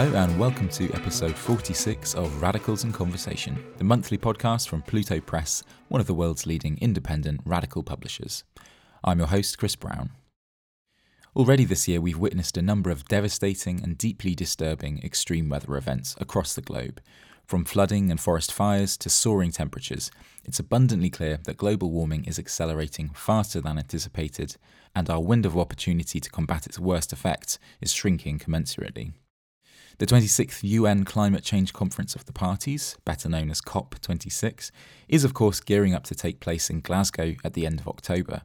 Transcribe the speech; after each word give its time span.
Hello, 0.00 0.16
and 0.16 0.40
welcome 0.40 0.66
to 0.70 0.90
episode 0.94 1.36
46 1.36 2.14
of 2.14 2.40
Radicals 2.40 2.84
in 2.84 2.90
Conversation, 2.90 3.62
the 3.76 3.84
monthly 3.84 4.16
podcast 4.16 4.66
from 4.66 4.80
Pluto 4.80 5.20
Press, 5.20 5.62
one 5.88 6.00
of 6.00 6.06
the 6.06 6.14
world's 6.14 6.46
leading 6.46 6.78
independent 6.80 7.42
radical 7.44 7.82
publishers. 7.82 8.42
I'm 9.04 9.18
your 9.18 9.28
host, 9.28 9.58
Chris 9.58 9.76
Brown. 9.76 10.12
Already 11.36 11.66
this 11.66 11.86
year, 11.86 12.00
we've 12.00 12.16
witnessed 12.16 12.56
a 12.56 12.62
number 12.62 12.88
of 12.88 13.04
devastating 13.08 13.82
and 13.82 13.98
deeply 13.98 14.34
disturbing 14.34 15.02
extreme 15.04 15.50
weather 15.50 15.76
events 15.76 16.16
across 16.18 16.54
the 16.54 16.62
globe. 16.62 17.02
From 17.44 17.66
flooding 17.66 18.10
and 18.10 18.18
forest 18.18 18.54
fires 18.54 18.96
to 18.96 19.10
soaring 19.10 19.52
temperatures, 19.52 20.10
it's 20.46 20.58
abundantly 20.58 21.10
clear 21.10 21.40
that 21.44 21.58
global 21.58 21.90
warming 21.90 22.24
is 22.24 22.38
accelerating 22.38 23.10
faster 23.10 23.60
than 23.60 23.76
anticipated, 23.76 24.56
and 24.96 25.10
our 25.10 25.20
window 25.20 25.50
of 25.50 25.58
opportunity 25.58 26.20
to 26.20 26.30
combat 26.30 26.64
its 26.64 26.78
worst 26.78 27.12
effects 27.12 27.58
is 27.82 27.92
shrinking 27.92 28.38
commensurately. 28.38 29.12
The 30.00 30.06
26th 30.06 30.60
UN 30.62 31.04
Climate 31.04 31.44
Change 31.44 31.74
Conference 31.74 32.14
of 32.14 32.24
the 32.24 32.32
Parties, 32.32 32.96
better 33.04 33.28
known 33.28 33.50
as 33.50 33.60
COP26, 33.60 34.70
is 35.08 35.24
of 35.24 35.34
course 35.34 35.60
gearing 35.60 35.92
up 35.92 36.04
to 36.04 36.14
take 36.14 36.40
place 36.40 36.70
in 36.70 36.80
Glasgow 36.80 37.34
at 37.44 37.52
the 37.52 37.66
end 37.66 37.80
of 37.80 37.86
October. 37.86 38.40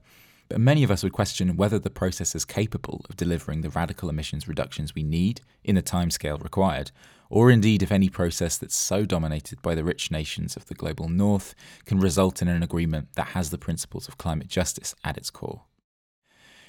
But 0.50 0.60
many 0.60 0.84
of 0.84 0.92
us 0.92 1.02
would 1.02 1.14
question 1.14 1.56
whether 1.56 1.80
the 1.80 1.90
process 1.90 2.36
is 2.36 2.44
capable 2.44 3.06
of 3.08 3.16
delivering 3.16 3.62
the 3.62 3.70
radical 3.70 4.10
emissions 4.10 4.50
reductions 4.50 4.94
we 4.94 5.04
need 5.04 5.40
in 5.64 5.76
the 5.76 5.82
timescale 5.82 6.44
required, 6.44 6.92
or 7.30 7.50
indeed 7.50 7.82
if 7.82 7.90
any 7.90 8.10
process 8.10 8.58
that's 8.58 8.76
so 8.76 9.06
dominated 9.06 9.62
by 9.62 9.76
the 9.76 9.86
rich 9.86 10.12
nations 10.12 10.58
of 10.58 10.66
the 10.66 10.76
global 10.76 11.08
north 11.08 11.56
can 11.86 12.02
result 12.02 12.42
in 12.42 12.50
an 12.50 12.64
agreement 12.64 13.14
that 13.14 13.28
has 13.28 13.50
the 13.50 13.58
principles 13.58 14.10
of 14.10 14.18
climate 14.18 14.50
justice 14.50 14.94
at 15.06 15.16
its 15.16 15.30
core. 15.30 15.62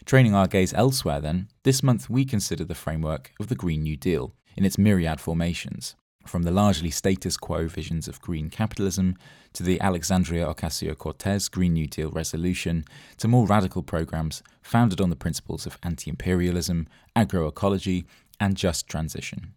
Training 0.04 0.36
our 0.36 0.46
gaze 0.46 0.72
elsewhere, 0.74 1.20
then, 1.20 1.48
this 1.64 1.82
month 1.82 2.08
we 2.08 2.24
consider 2.24 2.62
the 2.62 2.76
framework 2.76 3.32
of 3.40 3.48
the 3.48 3.56
Green 3.56 3.82
New 3.82 3.96
Deal, 3.96 4.32
in 4.56 4.64
its 4.64 4.78
myriad 4.78 5.20
formations, 5.20 5.94
from 6.26 6.42
the 6.42 6.50
largely 6.50 6.90
status 6.90 7.36
quo 7.36 7.68
visions 7.68 8.08
of 8.08 8.20
green 8.20 8.50
capitalism 8.50 9.16
to 9.52 9.62
the 9.62 9.80
Alexandria 9.80 10.46
Ocasio 10.46 10.96
Cortez 10.96 11.48
Green 11.48 11.74
New 11.74 11.86
Deal 11.86 12.10
resolution 12.10 12.84
to 13.18 13.28
more 13.28 13.46
radical 13.46 13.82
programs 13.82 14.42
founded 14.62 15.00
on 15.00 15.10
the 15.10 15.16
principles 15.16 15.66
of 15.66 15.78
anti 15.82 16.10
imperialism, 16.10 16.86
agroecology, 17.14 18.04
and 18.40 18.56
just 18.56 18.88
transition. 18.88 19.54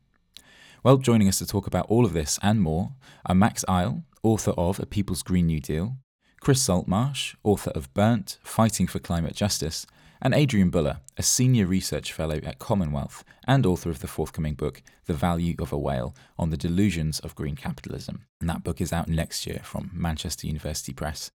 Well, 0.84 0.98
joining 0.98 1.28
us 1.28 1.40
to 1.40 1.46
talk 1.46 1.68
about 1.68 1.88
all 1.88 2.06
of 2.06 2.14
this 2.14 2.40
and 2.42 2.62
more 2.62 2.92
are 3.26 3.36
Max 3.36 3.66
Ajl, 3.68 4.04
author 4.24 4.52
of 4.52 4.80
A 4.80 4.86
People's 4.86 5.24
Green 5.24 5.48
New 5.48 5.60
Deal, 5.60 5.98
Chris 6.40 6.62
Saltmarsh, 6.62 7.36
author 7.44 7.72
of 7.72 7.94
Burnt 7.94 8.38
Fighting 8.44 8.88
for 8.88 9.00
Climate 9.00 9.36
Justice, 9.36 9.86
and 10.22 10.34
Adrienne 10.34 10.70
Buller, 10.70 11.00
a 11.18 11.24
senior 11.24 11.66
research 11.66 12.12
fellow 12.14 12.40
at 12.44 12.60
Common 12.60 12.92
Wealth 12.92 13.24
and 13.48 13.66
author 13.66 13.90
of 13.90 14.00
the 14.00 14.08
forthcoming 14.08 14.54
book, 14.54 14.82
The 15.06 15.14
Value 15.14 15.56
of 15.60 15.72
a 15.72 15.78
Whale 15.78 16.16
on 16.38 16.50
the 16.50 16.58
Delusions 16.58 17.20
of 17.20 17.36
Green 17.36 17.56
Capitalism. 17.56 18.26
And 18.40 18.50
that 18.50 18.64
book 18.64 18.82
is 18.82 18.94
out 18.94 19.08
next 19.08 19.48
year 19.48 19.62
from 19.64 19.92
Manchester 19.94 20.48
University 20.48 20.94
Press. 20.94 21.32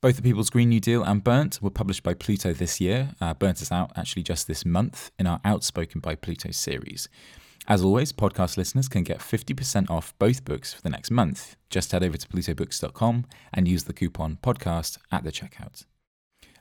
Both 0.00 0.16
The 0.16 0.22
People's 0.22 0.50
Green 0.50 0.68
New 0.68 0.80
Deal 0.80 1.02
and 1.02 1.24
Burnt 1.24 1.60
were 1.60 1.70
published 1.70 2.04
by 2.04 2.14
Pluto 2.14 2.52
this 2.52 2.80
year. 2.80 3.14
Uh, 3.20 3.34
Burnt 3.34 3.60
is 3.60 3.72
out 3.72 3.90
actually 3.96 4.22
just 4.22 4.46
this 4.46 4.64
month 4.64 5.10
in 5.18 5.26
our 5.26 5.40
Outspoken 5.44 6.00
by 6.00 6.14
Pluto 6.14 6.52
series. 6.52 7.08
As 7.66 7.82
always, 7.82 8.12
podcast 8.12 8.56
listeners 8.56 8.88
can 8.88 9.02
get 9.02 9.18
50% 9.18 9.90
off 9.90 10.14
both 10.18 10.44
books 10.44 10.72
for 10.72 10.80
the 10.80 10.88
next 10.88 11.10
month. 11.10 11.56
Just 11.68 11.92
head 11.92 12.04
over 12.04 12.16
to 12.16 12.28
plutobooks.com 12.28 13.26
and 13.52 13.68
use 13.68 13.84
the 13.84 13.92
coupon 13.92 14.38
podcast 14.42 14.98
at 15.10 15.24
the 15.24 15.32
checkout. 15.32 15.84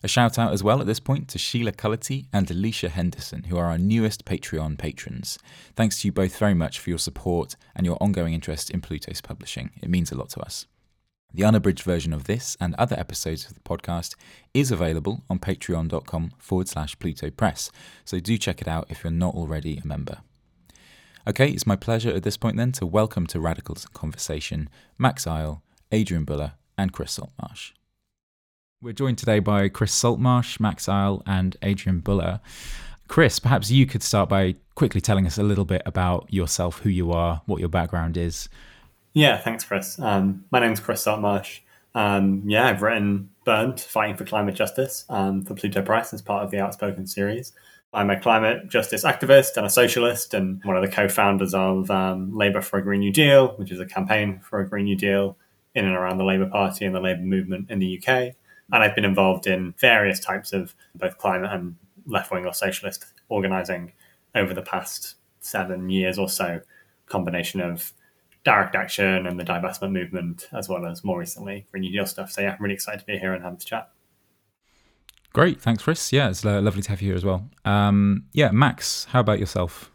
A 0.07 0.09
shout 0.09 0.39
out 0.39 0.53
as 0.53 0.63
well 0.63 0.79
at 0.79 0.87
this 0.87 1.01
point 1.01 1.27
to 1.27 1.37
Sheila 1.37 1.73
Cullity 1.73 2.27
and 2.31 2.49
Alicia 2.49 2.87
Henderson, 2.87 3.43
who 3.43 3.57
are 3.57 3.65
our 3.65 3.77
newest 3.77 4.23
Patreon 4.23 4.77
patrons. 4.77 5.37
Thanks 5.75 5.99
to 5.99 6.07
you 6.07 6.13
both 6.13 6.37
very 6.37 6.53
much 6.53 6.79
for 6.79 6.89
your 6.89 6.97
support 6.97 7.57
and 7.75 7.85
your 7.85 7.97
ongoing 7.99 8.33
interest 8.33 8.69
in 8.69 8.79
Pluto's 8.79 9.19
publishing. 9.19 9.71
It 9.81 9.89
means 9.89 10.09
a 10.09 10.15
lot 10.15 10.29
to 10.29 10.39
us. 10.39 10.65
The 11.33 11.43
unabridged 11.43 11.83
version 11.83 12.13
of 12.13 12.23
this 12.23 12.55
and 12.61 12.73
other 12.75 12.97
episodes 12.97 13.47
of 13.47 13.55
the 13.55 13.59
podcast 13.59 14.15
is 14.53 14.71
available 14.71 15.25
on 15.29 15.39
patreon.com 15.39 16.31
forward 16.37 16.69
slash 16.69 16.97
Pluto 16.99 17.29
Press, 17.29 17.69
so 18.05 18.21
do 18.21 18.37
check 18.37 18.61
it 18.61 18.67
out 18.69 18.87
if 18.89 19.03
you're 19.03 19.11
not 19.11 19.35
already 19.35 19.77
a 19.77 19.85
member. 19.85 20.19
Okay, 21.27 21.49
it's 21.49 21.67
my 21.67 21.75
pleasure 21.75 22.11
at 22.11 22.23
this 22.23 22.37
point 22.37 22.55
then 22.55 22.71
to 22.71 22.85
welcome 22.85 23.27
to 23.27 23.41
Radicals 23.41 23.85
Conversation 23.87 24.69
Max 24.97 25.25
Ajl, 25.25 25.59
Adrienne 25.93 26.23
Buller, 26.23 26.53
and 26.77 26.93
Chris 26.93 27.11
Saltmarsh. 27.11 27.73
We're 28.79 28.93
joined 28.93 29.17
today 29.17 29.39
by 29.39 29.69
Chris 29.69 29.91
Saltmarsh, 29.91 30.59
Max 30.59 30.85
Ajl, 30.85 31.23
and 31.25 31.57
Adrienne 31.63 31.99
Buller. 31.99 32.39
Chris, 33.07 33.39
perhaps 33.39 33.71
you 33.71 33.87
could 33.87 34.03
start 34.03 34.29
by 34.29 34.53
quickly 34.75 35.01
telling 35.01 35.25
us 35.25 35.39
a 35.39 35.43
little 35.43 35.65
bit 35.65 35.81
about 35.83 36.31
yourself, 36.31 36.81
who 36.81 36.89
you 36.89 37.11
are, 37.11 37.41
what 37.47 37.59
your 37.59 37.69
background 37.69 38.17
is. 38.17 38.49
Yeah, 39.13 39.39
thanks, 39.39 39.63
Chris. 39.63 39.97
Um, 39.97 40.45
my 40.51 40.59
name's 40.59 40.79
Chris 40.79 41.01
Saltmarsh. 41.01 41.61
Um, 41.95 42.43
yeah, 42.45 42.67
I've 42.67 42.83
written 42.83 43.31
Burnt, 43.45 43.79
Fighting 43.79 44.15
for 44.15 44.25
Climate 44.25 44.53
Justice 44.53 45.05
um, 45.09 45.43
for 45.43 45.55
Pluto 45.55 45.81
Press 45.81 46.13
as 46.13 46.21
part 46.21 46.45
of 46.45 46.51
the 46.51 46.59
Outspoken 46.59 47.07
series. 47.07 47.53
I'm 47.95 48.11
a 48.11 48.19
climate 48.19 48.67
justice 48.67 49.03
activist 49.03 49.57
and 49.57 49.65
a 49.65 49.71
socialist, 49.71 50.35
and 50.35 50.63
one 50.63 50.77
of 50.77 50.83
the 50.83 50.95
co 50.95 51.07
founders 51.07 51.55
of 51.55 51.89
um, 51.89 52.37
Labour 52.37 52.61
for 52.61 52.77
a 52.77 52.83
Green 52.83 52.99
New 52.99 53.11
Deal, 53.11 53.55
which 53.55 53.71
is 53.71 53.79
a 53.79 53.87
campaign 53.87 54.39
for 54.39 54.59
a 54.59 54.69
Green 54.69 54.85
New 54.85 54.97
Deal 54.97 55.35
in 55.73 55.85
and 55.85 55.95
around 55.95 56.19
the 56.19 56.25
Labour 56.25 56.45
Party 56.45 56.85
and 56.85 56.93
the 56.93 56.99
Labour 56.99 57.23
movement 57.23 57.71
in 57.71 57.79
the 57.79 57.99
UK. 57.99 58.35
And 58.71 58.83
I've 58.83 58.95
been 58.95 59.05
involved 59.05 59.47
in 59.47 59.73
various 59.77 60.19
types 60.19 60.53
of 60.53 60.75
both 60.95 61.17
climate 61.17 61.51
and 61.51 61.75
left 62.05 62.31
wing 62.31 62.45
or 62.45 62.53
socialist 62.53 63.05
organizing 63.29 63.93
over 64.35 64.53
the 64.53 64.61
past 64.61 65.15
seven 65.39 65.89
years 65.89 66.17
or 66.17 66.29
so, 66.29 66.61
combination 67.07 67.61
of 67.61 67.93
direct 68.43 68.75
action 68.75 69.27
and 69.27 69.39
the 69.39 69.43
divestment 69.43 69.91
movement, 69.91 70.47
as 70.53 70.69
well 70.69 70.85
as 70.85 71.03
more 71.03 71.19
recently 71.19 71.65
Green 71.71 71.81
New 71.81 71.91
Deal 71.91 72.05
stuff. 72.05 72.31
So 72.31 72.41
yeah, 72.41 72.51
I'm 72.51 72.63
really 72.63 72.75
excited 72.75 72.99
to 72.99 73.05
be 73.05 73.17
here 73.17 73.33
and 73.33 73.43
have 73.43 73.55
this 73.55 73.65
chat. 73.65 73.89
Great, 75.33 75.61
thanks, 75.61 75.83
Chris. 75.83 76.11
Yeah, 76.11 76.29
it's 76.29 76.45
uh, 76.45 76.61
lovely 76.61 76.81
to 76.81 76.89
have 76.89 77.01
you 77.01 77.09
here 77.09 77.15
as 77.15 77.25
well. 77.25 77.49
Um, 77.65 78.25
yeah, 78.33 78.51
Max, 78.51 79.05
how 79.05 79.19
about 79.19 79.39
yourself? 79.39 79.91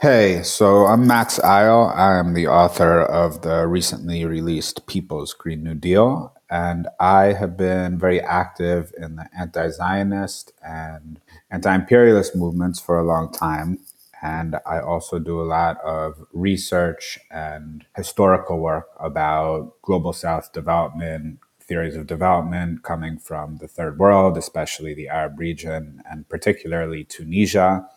Hey, 0.00 0.42
so 0.42 0.86
I'm 0.86 1.06
Max 1.06 1.38
Ajl. 1.40 1.94
I'm 1.94 2.32
the 2.32 2.46
author 2.46 3.02
of 3.02 3.42
the 3.42 3.66
recently 3.66 4.24
released 4.24 4.86
People's 4.86 5.34
Green 5.34 5.62
New 5.62 5.74
Deal, 5.74 6.34
and 6.50 6.88
I 6.98 7.32
have 7.32 7.56
been 7.56 7.98
very 7.98 8.20
active 8.20 8.92
in 8.98 9.16
the 9.16 9.28
anti 9.38 9.68
Zionist 9.70 10.52
and 10.62 11.20
anti 11.50 11.72
imperialist 11.72 12.34
movements 12.34 12.80
for 12.80 12.98
a 12.98 13.04
long 13.04 13.32
time. 13.32 13.78
And 14.22 14.56
I 14.66 14.80
also 14.80 15.18
do 15.18 15.40
a 15.40 15.44
lot 15.46 15.80
of 15.82 16.26
research 16.32 17.18
and 17.30 17.86
historical 17.96 18.58
work 18.58 18.88
about 18.98 19.80
global 19.80 20.12
south 20.12 20.52
development, 20.52 21.38
theories 21.60 21.96
of 21.96 22.06
development 22.06 22.82
coming 22.82 23.18
from 23.18 23.58
the 23.58 23.68
third 23.68 23.98
world, 23.98 24.36
especially 24.36 24.92
the 24.92 25.08
Arab 25.08 25.38
region, 25.38 26.02
and 26.10 26.28
particularly 26.28 27.04
Tunisia, 27.04 27.88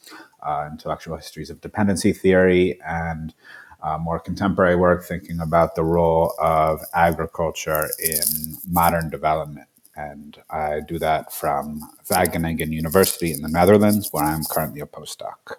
uh, 0.43 0.69
intellectual 0.71 1.17
histories 1.17 1.49
of 1.49 1.59
dependency 1.59 2.13
theory, 2.13 2.79
and 2.85 3.33
uh, 3.83 3.97
more 3.97 4.19
contemporary 4.19 4.75
work 4.75 5.03
thinking 5.03 5.39
about 5.39 5.75
the 5.75 5.83
role 5.83 6.33
of 6.39 6.81
agriculture 6.93 7.89
in 8.03 8.55
modern 8.67 9.09
development. 9.09 9.67
And 9.95 10.37
I 10.49 10.79
do 10.87 10.97
that 10.99 11.31
from 11.31 11.81
Wageningen 12.09 12.71
University 12.71 13.31
in 13.31 13.41
the 13.41 13.49
Netherlands, 13.49 14.09
where 14.11 14.23
I'm 14.23 14.43
currently 14.49 14.81
a 14.81 14.87
postdoc. 14.87 15.57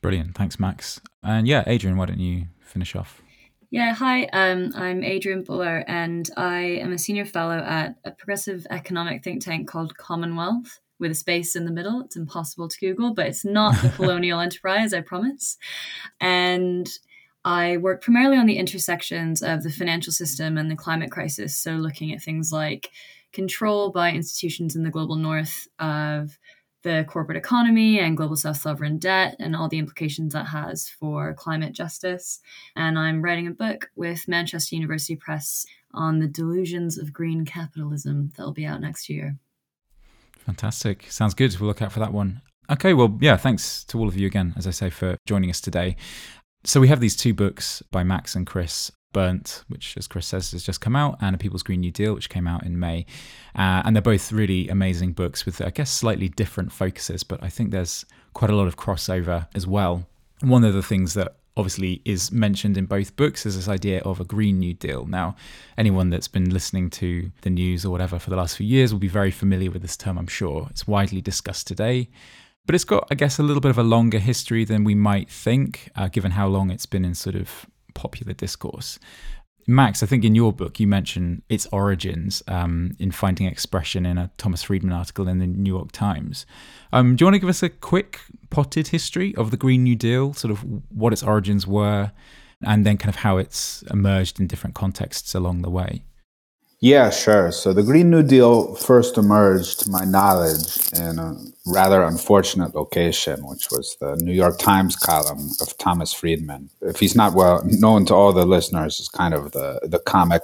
Brilliant. 0.00 0.34
Thanks, 0.34 0.58
Max. 0.58 1.00
And 1.22 1.46
yeah, 1.46 1.62
Adrienne, 1.66 1.98
why 1.98 2.06
don't 2.06 2.20
you 2.20 2.46
finish 2.60 2.96
off? 2.96 3.20
Yeah, 3.70 3.94
hi. 3.94 4.24
Um, 4.32 4.72
I'm 4.74 5.04
Adrienne 5.04 5.44
Buller, 5.44 5.84
and 5.86 6.28
I 6.36 6.60
am 6.60 6.92
a 6.92 6.98
senior 6.98 7.26
fellow 7.26 7.58
at 7.58 7.96
a 8.04 8.10
progressive 8.10 8.66
economic 8.70 9.22
think 9.22 9.44
tank 9.44 9.68
called 9.68 9.96
Common 9.96 10.34
Wealth 10.34 10.80
with 11.00 11.10
a 11.10 11.14
space 11.16 11.56
in 11.56 11.64
the 11.64 11.72
middle. 11.72 12.02
It's 12.02 12.16
impossible 12.16 12.68
to 12.68 12.78
Google, 12.78 13.14
but 13.14 13.26
it's 13.26 13.44
not 13.44 13.80
the 13.82 13.88
colonial 13.96 14.40
enterprise, 14.40 14.94
I 14.94 15.00
promise. 15.00 15.56
And 16.20 16.88
I 17.44 17.78
work 17.78 18.02
primarily 18.02 18.36
on 18.36 18.46
the 18.46 18.58
intersections 18.58 19.42
of 19.42 19.62
the 19.62 19.70
financial 19.70 20.12
system 20.12 20.58
and 20.58 20.70
the 20.70 20.76
climate 20.76 21.10
crisis. 21.10 21.56
So, 21.56 21.72
looking 21.72 22.12
at 22.12 22.22
things 22.22 22.52
like 22.52 22.90
control 23.32 23.90
by 23.90 24.12
institutions 24.12 24.76
in 24.76 24.82
the 24.82 24.90
global 24.90 25.16
north 25.16 25.68
of 25.78 26.38
the 26.82 27.04
corporate 27.08 27.36
economy 27.36 27.98
and 27.98 28.16
global 28.16 28.36
self 28.36 28.58
sovereign 28.58 28.98
debt 28.98 29.36
and 29.38 29.54
all 29.54 29.68
the 29.68 29.78
implications 29.78 30.32
that 30.32 30.46
has 30.46 30.88
for 30.88 31.34
climate 31.34 31.72
justice. 31.72 32.40
And 32.76 32.98
I'm 32.98 33.22
writing 33.22 33.46
a 33.46 33.52
book 33.52 33.90
with 33.96 34.28
Manchester 34.28 34.76
University 34.76 35.16
Press 35.16 35.66
on 35.92 36.18
the 36.18 36.28
delusions 36.28 36.98
of 36.98 37.12
green 37.12 37.44
capitalism 37.44 38.32
that'll 38.36 38.52
be 38.52 38.66
out 38.66 38.80
next 38.80 39.08
year. 39.08 39.36
Fantastic. 40.50 41.06
Sounds 41.08 41.34
good. 41.34 41.56
We'll 41.60 41.68
look 41.68 41.80
out 41.80 41.92
for 41.92 42.00
that 42.00 42.12
one. 42.12 42.42
Okay, 42.68 42.92
well, 42.92 43.16
yeah, 43.20 43.36
thanks 43.36 43.84
to 43.84 43.98
all 43.98 44.08
of 44.08 44.16
you 44.16 44.26
again, 44.26 44.52
as 44.56 44.66
I 44.66 44.72
say, 44.72 44.90
for 44.90 45.16
joining 45.24 45.48
us 45.48 45.60
today. 45.60 45.94
So 46.64 46.80
we 46.80 46.88
have 46.88 46.98
these 46.98 47.14
two 47.14 47.32
books 47.32 47.84
by 47.92 48.02
Max 48.02 48.34
and 48.34 48.46
Chris. 48.46 48.90
Burnt, 49.12 49.64
which, 49.66 49.96
as 49.96 50.06
Chris 50.06 50.26
says, 50.26 50.52
has 50.52 50.62
just 50.62 50.80
come 50.80 50.94
out, 50.94 51.16
and 51.20 51.34
A 51.34 51.38
People's 51.38 51.64
Green 51.64 51.80
New 51.80 51.90
Deal, 51.90 52.14
which 52.14 52.30
came 52.30 52.46
out 52.46 52.64
in 52.64 52.78
May. 52.78 53.06
Uh, 53.56 53.82
and 53.84 53.94
they're 53.94 54.02
both 54.02 54.30
really 54.30 54.68
amazing 54.68 55.12
books 55.12 55.44
with, 55.44 55.60
I 55.60 55.70
guess, 55.70 55.90
slightly 55.90 56.28
different 56.28 56.70
focuses, 56.70 57.24
but 57.24 57.42
I 57.42 57.48
think 57.48 57.70
there's 57.70 58.04
quite 58.34 58.50
a 58.52 58.56
lot 58.56 58.68
of 58.68 58.76
crossover 58.76 59.48
as 59.54 59.66
well. 59.66 60.06
one 60.42 60.64
of 60.64 60.74
the 60.74 60.82
things 60.82 61.14
that 61.14 61.39
obviously 61.56 62.00
is 62.04 62.30
mentioned 62.30 62.76
in 62.76 62.86
both 62.86 63.16
books 63.16 63.44
is 63.44 63.56
this 63.56 63.68
idea 63.68 64.00
of 64.02 64.20
a 64.20 64.24
Green 64.24 64.58
New 64.58 64.74
Deal. 64.74 65.06
Now, 65.06 65.34
anyone 65.76 66.10
that's 66.10 66.28
been 66.28 66.50
listening 66.50 66.90
to 66.90 67.30
the 67.42 67.50
news 67.50 67.84
or 67.84 67.90
whatever 67.90 68.18
for 68.18 68.30
the 68.30 68.36
last 68.36 68.56
few 68.56 68.66
years 68.66 68.92
will 68.92 69.00
be 69.00 69.08
very 69.08 69.30
familiar 69.30 69.70
with 69.70 69.82
this 69.82 69.96
term, 69.96 70.18
I'm 70.18 70.26
sure. 70.26 70.68
It's 70.70 70.86
widely 70.86 71.20
discussed 71.20 71.66
today. 71.66 72.08
But 72.66 72.74
it's 72.74 72.84
got, 72.84 73.08
I 73.10 73.14
guess, 73.14 73.38
a 73.38 73.42
little 73.42 73.60
bit 73.60 73.70
of 73.70 73.78
a 73.78 73.82
longer 73.82 74.18
history 74.18 74.64
than 74.64 74.84
we 74.84 74.94
might 74.94 75.30
think, 75.30 75.90
uh, 75.96 76.08
given 76.08 76.32
how 76.32 76.46
long 76.46 76.70
it's 76.70 76.86
been 76.86 77.04
in 77.04 77.14
sort 77.14 77.34
of 77.34 77.66
popular 77.94 78.32
discourse. 78.32 78.98
Max, 79.66 80.02
I 80.02 80.06
think 80.06 80.24
in 80.24 80.34
your 80.34 80.52
book 80.52 80.80
you 80.80 80.86
mention 80.86 81.42
its 81.48 81.66
origins 81.66 82.42
um, 82.48 82.92
in 82.98 83.10
finding 83.10 83.46
expression 83.46 84.04
in 84.06 84.18
a 84.18 84.30
Thomas 84.36 84.62
Friedman 84.62 84.92
article 84.92 85.28
in 85.28 85.38
the 85.38 85.46
New 85.46 85.72
York 85.72 85.92
Times. 85.92 86.46
Um, 86.92 87.16
do 87.16 87.22
you 87.22 87.26
want 87.26 87.34
to 87.34 87.38
give 87.38 87.48
us 87.48 87.62
a 87.62 87.68
quick 87.68 88.20
potted 88.50 88.88
history 88.88 89.34
of 89.36 89.50
the 89.50 89.56
Green 89.56 89.84
New 89.84 89.96
Deal, 89.96 90.34
sort 90.34 90.50
of 90.50 90.64
what 90.90 91.12
its 91.12 91.22
origins 91.22 91.66
were, 91.66 92.12
and 92.62 92.84
then 92.84 92.98
kind 92.98 93.08
of 93.08 93.16
how 93.16 93.36
it's 93.36 93.82
emerged 93.90 94.40
in 94.40 94.46
different 94.46 94.74
contexts 94.74 95.34
along 95.34 95.62
the 95.62 95.70
way? 95.70 96.02
Yeah, 96.82 97.10
sure. 97.10 97.52
So 97.52 97.74
the 97.74 97.82
Green 97.82 98.08
New 98.08 98.22
Deal 98.22 98.74
first 98.74 99.18
emerged, 99.18 99.80
to 99.80 99.90
my 99.90 100.06
knowledge, 100.06 100.90
in 100.94 101.18
a 101.18 101.36
rather 101.66 102.02
unfortunate 102.02 102.74
location, 102.74 103.46
which 103.46 103.70
was 103.70 103.98
the 104.00 104.16
New 104.16 104.32
York 104.32 104.58
Times 104.58 104.96
column 104.96 105.50
of 105.60 105.76
Thomas 105.76 106.14
Friedman. 106.14 106.70
If 106.80 106.98
he's 106.98 107.14
not 107.14 107.34
well 107.34 107.62
known 107.64 108.06
to 108.06 108.14
all 108.14 108.32
the 108.32 108.46
listeners, 108.46 108.98
is 108.98 109.10
kind 109.10 109.34
of 109.34 109.52
the, 109.52 109.80
the 109.82 109.98
comic 109.98 110.42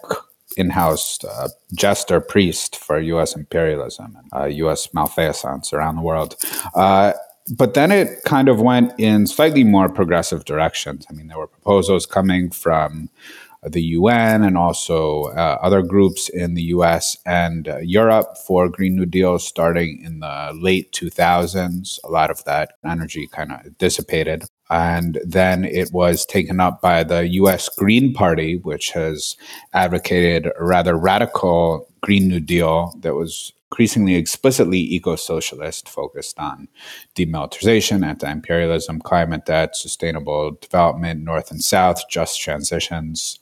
in-house 0.59 1.25
uh, 1.25 1.49
jester 1.75 2.21
priest 2.21 2.77
for 2.77 3.01
U.S. 3.01 3.35
imperialism 3.35 4.17
and 4.17 4.31
uh, 4.35 4.45
U.S. 4.45 4.93
malfeasance 4.93 5.73
around 5.73 5.97
the 5.97 6.03
world. 6.03 6.37
Uh, 6.75 7.15
but 7.57 7.75
then 7.75 7.93
it 7.93 8.25
kind 8.25 8.49
of 8.49 8.61
went 8.61 8.93
in 8.99 9.27
slightly 9.27 9.65
more 9.65 9.89
progressive 9.89 10.45
directions. 10.45 11.07
I 11.09 11.15
mean, 11.15 11.29
there 11.29 11.39
were 11.39 11.47
proposals 11.47 12.05
coming 12.05 12.51
from 12.51 13.09
the 13.69 13.83
UN 13.83 14.43
and 14.43 14.57
also 14.57 15.25
uh, 15.25 15.59
other 15.63 15.83
groups 15.83 16.29
in 16.29 16.55
the 16.55 16.63
US 16.63 17.17
and 17.27 17.69
uh, 17.69 17.79
Europe 17.79 18.37
for 18.47 18.69
Green 18.69 18.97
New 18.97 19.07
Deal 19.07 19.39
starting 19.39 20.03
in 20.05 20.21
the 20.21 20.53
late 20.55 20.93
2000s. 20.93 21.99
A 22.05 22.09
lot 22.09 22.31
of 22.31 22.45
that 22.45 22.73
energy 22.85 23.27
kind 23.27 23.53
of 23.53 23.79
dissipated. 23.79 24.45
And 24.69 25.21
then 25.25 25.65
it 25.65 25.91
was 25.93 26.27
taken 26.27 26.61
up 26.61 26.81
by 26.81 27.05
the 27.05 27.27
US 27.29 27.69
Green 27.69 28.13
Party, 28.13 28.57
which 28.57 28.91
has 28.91 29.37
advocated 29.73 30.51
a 30.59 30.65
rather 30.65 30.97
radical 30.97 31.89
Green 32.03 32.29
New 32.29 32.41
Deal 32.41 32.95
that 33.01 33.15
was 33.15 33.53
increasingly 33.71 34.15
explicitly 34.15 34.79
eco 34.79 35.17
socialist, 35.17 35.89
focused 35.89 36.39
on 36.39 36.69
demilitarization, 37.15 38.07
anti 38.07 38.31
imperialism, 38.31 39.01
climate 39.01 39.45
debt, 39.45 39.77
sustainable 39.77 40.53
development, 40.61 41.25
North 41.25 41.51
and 41.51 41.63
South, 41.63 42.09
just 42.09 42.41
transitions. 42.41 43.39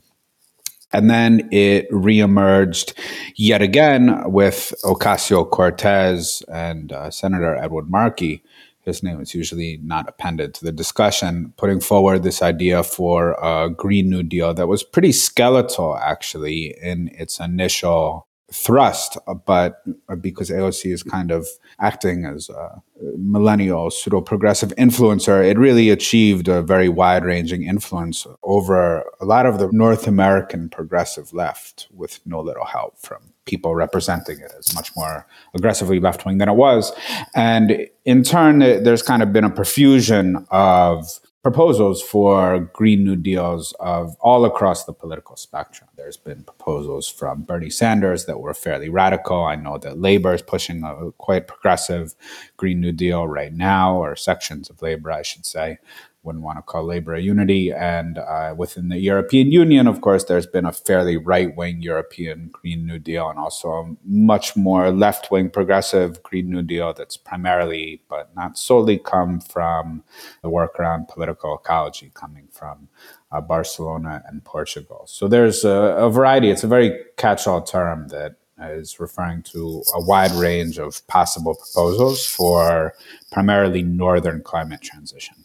And 0.95 1.11
then 1.11 1.49
it 1.51 1.91
reemerged 1.91 2.95
yet 3.35 3.61
again 3.61 4.31
with 4.31 4.73
Ocasio 4.85 5.51
Cortez 5.51 6.41
and 6.47 6.93
uh, 6.93 7.11
Senator 7.11 7.57
Edward 7.57 7.91
Markey. 7.91 8.45
His 8.83 9.03
name 9.03 9.21
is 9.21 9.35
usually 9.35 9.81
not 9.83 10.09
appended 10.09 10.55
to 10.55 10.65
the 10.65 10.71
discussion, 10.71 11.53
putting 11.57 11.81
forward 11.81 12.23
this 12.23 12.43
idea 12.43 12.85
for 12.85 13.33
a 13.43 13.71
Green 13.71 14.09
New 14.09 14.23
Deal 14.23 14.55
that 14.55 14.69
was 14.69 14.85
pretty 14.85 15.11
skeletal, 15.11 15.97
actually, 15.97 16.77
in 16.81 17.09
its 17.09 17.41
initial 17.41 18.29
thrust, 18.55 19.19
but 19.47 19.83
uh, 20.09 20.15
because 20.15 20.49
AOC 20.49 20.93
is 20.93 21.03
kind 21.03 21.31
of 21.33 21.47
acting 21.81 22.25
as 22.25 22.49
a 22.49 22.81
millennial 23.19 23.91
pseudo 23.91 24.21
progressive 24.21 24.71
influencer, 24.77 25.45
it 25.45 25.59
really 25.59 25.91
achieved 25.91 26.47
a 26.47 26.63
very 26.63 26.89
wide 26.89 27.25
ranging 27.25 27.65
influence 27.65 28.27
over 28.45 29.05
a 29.21 29.25
lot 29.25 29.45
of 29.45 29.59
the 29.59 29.69
North 29.73 30.07
American 30.07 30.69
progressive 30.69 31.33
left 31.33 31.89
with 31.93 32.21
no 32.25 32.41
little 32.41 32.65
help 32.65 32.97
from 32.99 33.33
people 33.45 33.75
representing 33.75 34.39
it 34.39 34.53
as 34.59 34.75
much 34.75 34.95
more 34.97 35.27
aggressively 35.55 35.99
left 35.99 36.25
wing 36.25 36.39
than 36.39 36.49
it 36.49 36.55
was. 36.55 36.93
And 37.35 37.89
in 38.05 38.23
turn, 38.23 38.61
there's 38.61 39.03
kind 39.03 39.23
of 39.23 39.33
been 39.33 39.45
a 39.45 39.51
profusion 39.51 40.47
of 40.51 41.21
proposals 41.45 42.01
for 42.01 42.59
Green 42.73 43.05
New 43.05 43.17
Deals 43.17 43.75
of 43.79 44.17
all 44.21 44.47
across 44.47 44.85
the 44.85 44.95
political 44.95 45.37
spectrum. 45.37 45.91
There's 45.95 46.17
been 46.17 46.43
proposals 46.43 47.07
from 47.07 47.43
Bernie 47.43 47.69
Sanders 47.69 48.25
that 48.25 48.41
were 48.41 48.55
fairly 48.55 48.89
radical. 48.89 49.45
I 49.45 49.55
know 49.55 49.77
that 49.77 50.01
Labor 50.01 50.33
is 50.33 50.41
pushing 50.41 50.83
a 50.83 51.13
quite 51.19 51.47
progressive 51.47 52.15
Green 52.57 52.81
New 52.81 52.93
Deal 52.93 53.29
right 53.29 53.53
now, 53.53 53.95
or 53.95 54.17
sections 54.17 54.71
of 54.71 54.81
Labor, 54.81 55.13
I 55.13 55.21
should 55.21 55.45
say 55.45 55.79
wouldn't 56.25 56.45
want 56.45 56.59
to 56.59 56.63
call 56.63 56.85
labor 56.85 57.15
a 57.15 57.21
unity. 57.21 57.71
And 57.71 58.19
uh, 58.19 58.55
within 58.57 58.89
the 58.89 58.99
European 58.99 59.53
Union, 59.53 59.87
of 59.87 60.01
course, 60.01 60.25
there's 60.25 60.47
been 60.47 60.65
a 60.65 60.73
fairly 60.73 61.17
right 61.17 61.55
wing 61.57 61.83
European 61.83 62.49
Green 62.53 62.87
New 62.87 62.99
Deal 62.99 63.29
and 63.29 63.39
also 63.39 63.69
a 63.71 63.97
much 64.05 64.57
more 64.57 64.91
left 64.91 65.31
wing 65.31 65.51
progressive 65.51 66.23
Green 66.23 66.51
New 66.51 66.63
Deal 66.63 66.93
that's 66.95 67.17
primarily, 67.17 68.03
but 68.09 68.35
not 68.35 68.59
solely, 68.59 68.99
come 68.99 69.41
from 69.41 70.03
the 70.43 70.49
work 70.49 70.81
around 70.81 71.09
political 71.09 71.55
ecology 71.55 72.11
coming 72.15 72.49
from 72.51 72.89
uh, 73.31 73.41
Barcelona 73.41 74.23
and 74.27 74.45
Portugal. 74.45 75.05
So 75.07 75.29
there's 75.29 75.65
a, 75.65 75.71
a 75.71 76.11
variety, 76.11 76.51
it's 76.51 76.65
a 76.65 76.69
very 76.69 76.99
catch 77.17 77.47
all 77.47 77.63
term 77.63 78.09
that 78.09 78.37
is 78.61 79.01
referring 79.01 79.43
to 79.43 79.83
a 79.95 80.01
wide 80.01 80.31
range 80.33 80.79
of 80.79 81.07
possible 81.07 81.55
proposals 81.55 82.25
for 82.27 82.95
primarily 83.33 83.83
northern 83.83 84.43
climate 84.43 84.81
transition. 84.81 85.44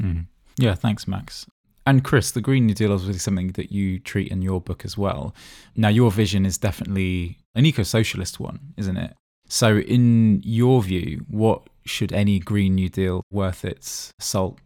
Mm. 0.00 0.26
Yeah, 0.58 0.74
thanks, 0.74 1.08
Max. 1.08 1.46
And 1.86 2.02
Chris, 2.02 2.30
the 2.30 2.40
Green 2.40 2.66
New 2.66 2.74
Deal 2.74 2.94
is 2.94 3.04
really 3.04 3.18
something 3.18 3.48
that 3.52 3.70
you 3.70 3.98
treat 3.98 4.28
in 4.28 4.40
your 4.40 4.60
book 4.60 4.84
as 4.84 4.96
well. 4.96 5.34
Now, 5.76 5.88
your 5.88 6.10
vision 6.10 6.46
is 6.46 6.56
definitely 6.56 7.38
an 7.54 7.66
eco 7.66 7.82
socialist 7.82 8.40
one, 8.40 8.72
isn't 8.76 8.96
it? 8.96 9.14
So, 9.48 9.78
in 9.78 10.40
your 10.42 10.82
view, 10.82 11.26
what 11.28 11.62
should 11.84 12.12
any 12.12 12.38
Green 12.38 12.74
New 12.74 12.88
Deal 12.88 13.22
worth 13.30 13.64
its 13.64 14.12
salt 14.18 14.58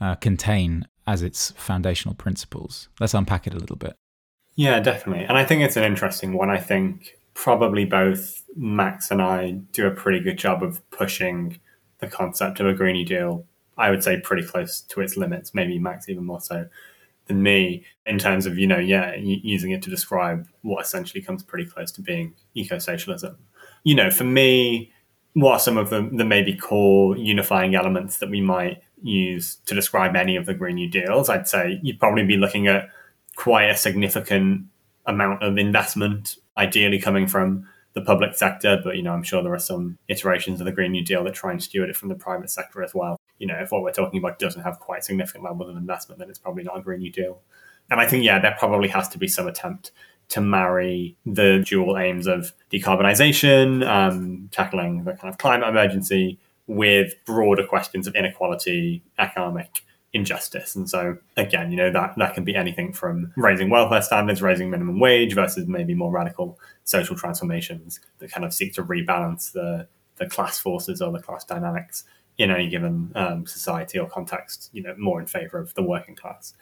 uh, 0.00 0.14
contain 0.14 0.86
as 1.06 1.22
its 1.22 1.50
foundational 1.52 2.14
principles? 2.14 2.88
Let's 2.98 3.14
unpack 3.14 3.46
it 3.46 3.52
a 3.52 3.58
little 3.58 3.76
bit. 3.76 3.94
Yeah, 4.54 4.80
definitely. 4.80 5.24
And 5.24 5.36
I 5.36 5.44
think 5.44 5.62
it's 5.62 5.76
an 5.76 5.84
interesting 5.84 6.32
one. 6.32 6.48
I 6.48 6.56
think 6.56 7.18
probably 7.34 7.84
both 7.84 8.42
Max 8.56 9.10
and 9.10 9.20
I 9.20 9.50
do 9.72 9.86
a 9.86 9.90
pretty 9.90 10.20
good 10.20 10.38
job 10.38 10.62
of 10.62 10.88
pushing 10.90 11.60
the 11.98 12.06
concept 12.06 12.60
of 12.60 12.66
a 12.66 12.72
Green 12.72 12.94
New 12.94 13.04
Deal 13.04 13.46
I 13.76 13.90
would 13.90 14.02
say 14.02 14.20
pretty 14.20 14.46
close 14.46 14.80
to 14.80 15.00
its 15.00 15.16
limits, 15.16 15.54
maybe 15.54 15.78
Max 15.78 16.08
even 16.08 16.24
more 16.24 16.40
so 16.40 16.66
than 17.26 17.42
me 17.42 17.84
in 18.06 18.18
terms 18.18 18.46
of, 18.46 18.58
you 18.58 18.66
know, 18.66 18.78
yeah, 18.78 19.14
using 19.16 19.72
it 19.72 19.82
to 19.82 19.90
describe 19.90 20.46
what 20.62 20.84
essentially 20.84 21.22
comes 21.22 21.42
pretty 21.42 21.66
close 21.66 21.90
to 21.92 22.02
being 22.02 22.34
eco 22.54 22.78
socialism. 22.78 23.36
You 23.84 23.94
know, 23.94 24.10
for 24.10 24.24
me, 24.24 24.92
what 25.34 25.52
are 25.52 25.58
some 25.58 25.76
of 25.76 25.90
the, 25.90 26.08
the 26.12 26.24
maybe 26.24 26.54
core 26.54 27.16
unifying 27.16 27.74
elements 27.74 28.18
that 28.18 28.30
we 28.30 28.40
might 28.40 28.82
use 29.02 29.56
to 29.66 29.74
describe 29.74 30.16
any 30.16 30.36
of 30.36 30.46
the 30.46 30.54
Green 30.54 30.76
New 30.76 30.88
Deals? 30.88 31.28
I'd 31.28 31.48
say 31.48 31.78
you'd 31.82 32.00
probably 32.00 32.24
be 32.24 32.36
looking 32.36 32.68
at 32.68 32.88
quite 33.34 33.68
a 33.68 33.76
significant 33.76 34.66
amount 35.04 35.42
of 35.42 35.58
investment, 35.58 36.36
ideally 36.56 36.98
coming 36.98 37.26
from 37.26 37.68
the 37.96 38.02
public 38.02 38.34
sector, 38.34 38.78
but 38.84 38.94
you 38.94 39.02
know, 39.02 39.12
I'm 39.12 39.22
sure 39.22 39.42
there 39.42 39.54
are 39.54 39.58
some 39.58 39.96
iterations 40.06 40.60
of 40.60 40.66
the 40.66 40.72
Green 40.72 40.92
New 40.92 41.02
Deal 41.02 41.24
that 41.24 41.32
try 41.32 41.50
and 41.50 41.62
steward 41.62 41.88
it 41.88 41.96
from 41.96 42.10
the 42.10 42.14
private 42.14 42.50
sector 42.50 42.82
as 42.82 42.94
well. 42.94 43.18
You 43.38 43.46
know, 43.46 43.56
if 43.58 43.72
what 43.72 43.82
we're 43.82 43.90
talking 43.90 44.18
about 44.18 44.38
doesn't 44.38 44.62
have 44.62 44.78
quite 44.78 45.02
significant 45.02 45.42
levels 45.42 45.70
of 45.70 45.78
investment, 45.78 46.18
then 46.18 46.28
it's 46.28 46.38
probably 46.38 46.62
not 46.62 46.78
a 46.78 46.82
Green 46.82 47.00
New 47.00 47.10
Deal. 47.10 47.40
And 47.90 47.98
I 47.98 48.06
think, 48.06 48.22
yeah, 48.22 48.38
there 48.38 48.54
probably 48.58 48.88
has 48.88 49.08
to 49.08 49.18
be 49.18 49.26
some 49.26 49.48
attempt 49.48 49.92
to 50.28 50.42
marry 50.42 51.16
the 51.24 51.64
dual 51.66 51.96
aims 51.96 52.26
of 52.26 52.52
decarbonisation, 52.70 53.88
um, 53.88 54.50
tackling 54.52 55.04
the 55.04 55.14
kind 55.14 55.32
of 55.32 55.38
climate 55.38 55.66
emergency, 55.66 56.38
with 56.66 57.14
broader 57.24 57.66
questions 57.66 58.06
of 58.06 58.14
inequality, 58.14 59.02
economic 59.18 59.84
injustice. 60.16 60.74
And 60.74 60.90
so 60.90 61.18
again, 61.36 61.70
you 61.70 61.76
know, 61.76 61.92
that, 61.92 62.14
that 62.16 62.34
can 62.34 62.42
be 62.42 62.56
anything 62.56 62.92
from 62.92 63.32
raising 63.36 63.70
welfare 63.70 64.02
standards, 64.02 64.42
raising 64.42 64.70
minimum 64.70 64.98
wage 64.98 65.34
versus 65.34 65.68
maybe 65.68 65.94
more 65.94 66.10
radical 66.10 66.58
social 66.84 67.14
transformations 67.14 68.00
that 68.18 68.32
kind 68.32 68.44
of 68.44 68.52
seek 68.52 68.74
to 68.74 68.82
rebalance 68.82 69.52
the, 69.52 69.86
the 70.16 70.26
class 70.26 70.58
forces 70.58 71.00
or 71.00 71.12
the 71.12 71.20
class 71.20 71.44
dynamics 71.44 72.04
in 72.38 72.50
any 72.50 72.68
given 72.68 73.12
um, 73.14 73.46
society 73.46 73.98
or 73.98 74.08
context, 74.08 74.70
you 74.72 74.82
know, 74.82 74.94
more 74.98 75.20
in 75.20 75.26
favor 75.26 75.58
of 75.58 75.72
the 75.74 75.82
working 75.82 76.16
class. 76.16 76.54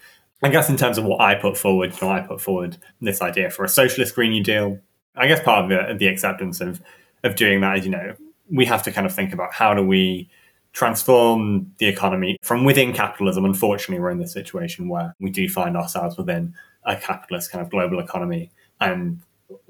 I 0.42 0.48
guess 0.48 0.68
in 0.68 0.76
terms 0.76 0.98
of 0.98 1.04
what 1.04 1.20
I 1.20 1.34
put 1.34 1.56
forward, 1.56 1.92
you 1.92 2.06
know, 2.06 2.12
I 2.12 2.20
put 2.20 2.40
forward 2.40 2.76
this 3.00 3.22
idea 3.22 3.50
for 3.50 3.64
a 3.64 3.68
socialist 3.68 4.14
Green 4.14 4.30
New 4.30 4.42
Deal. 4.42 4.78
I 5.16 5.26
guess 5.26 5.42
part 5.42 5.64
of 5.64 5.70
the, 5.70 5.94
the 5.94 6.06
acceptance 6.06 6.60
of, 6.60 6.82
of 7.22 7.34
doing 7.34 7.60
that 7.62 7.78
is, 7.78 7.84
you 7.86 7.90
know, 7.92 8.14
we 8.50 8.66
have 8.66 8.82
to 8.82 8.92
kind 8.92 9.06
of 9.06 9.14
think 9.14 9.32
about 9.32 9.54
how 9.54 9.72
do 9.74 9.82
we 9.82 10.28
transform 10.74 11.72
the 11.78 11.86
economy 11.86 12.36
from 12.42 12.64
within 12.64 12.92
capitalism. 12.92 13.44
Unfortunately, 13.44 14.00
we're 14.00 14.10
in 14.10 14.18
this 14.18 14.32
situation 14.32 14.88
where 14.88 15.14
we 15.20 15.30
do 15.30 15.48
find 15.48 15.76
ourselves 15.76 16.18
within 16.18 16.54
a 16.84 16.96
capitalist 16.96 17.50
kind 17.50 17.64
of 17.64 17.70
global 17.70 18.00
economy. 18.00 18.50
And 18.80 19.20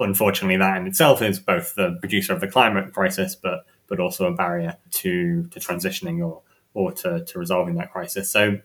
unfortunately, 0.01 0.57
that 0.57 0.79
in 0.79 0.87
itself 0.87 1.23
is 1.23 1.39
both 1.39 1.75
the 1.77 1.97
producer 2.01 2.33
of 2.33 2.41
the 2.41 2.49
climate 2.49 2.93
crisis, 2.93 3.37
but 3.37 3.65
but 3.87 4.01
also 4.01 4.27
a 4.27 4.35
barrier 4.35 4.77
to 4.91 5.45
to 5.49 5.61
transitioning 5.61 6.27
or 6.27 6.43
or 6.73 6.91
to, 6.91 7.25
to 7.25 7.39
resolving 7.39 7.77
that 7.77 7.93
crisis. 7.93 8.29
So, 8.31 8.59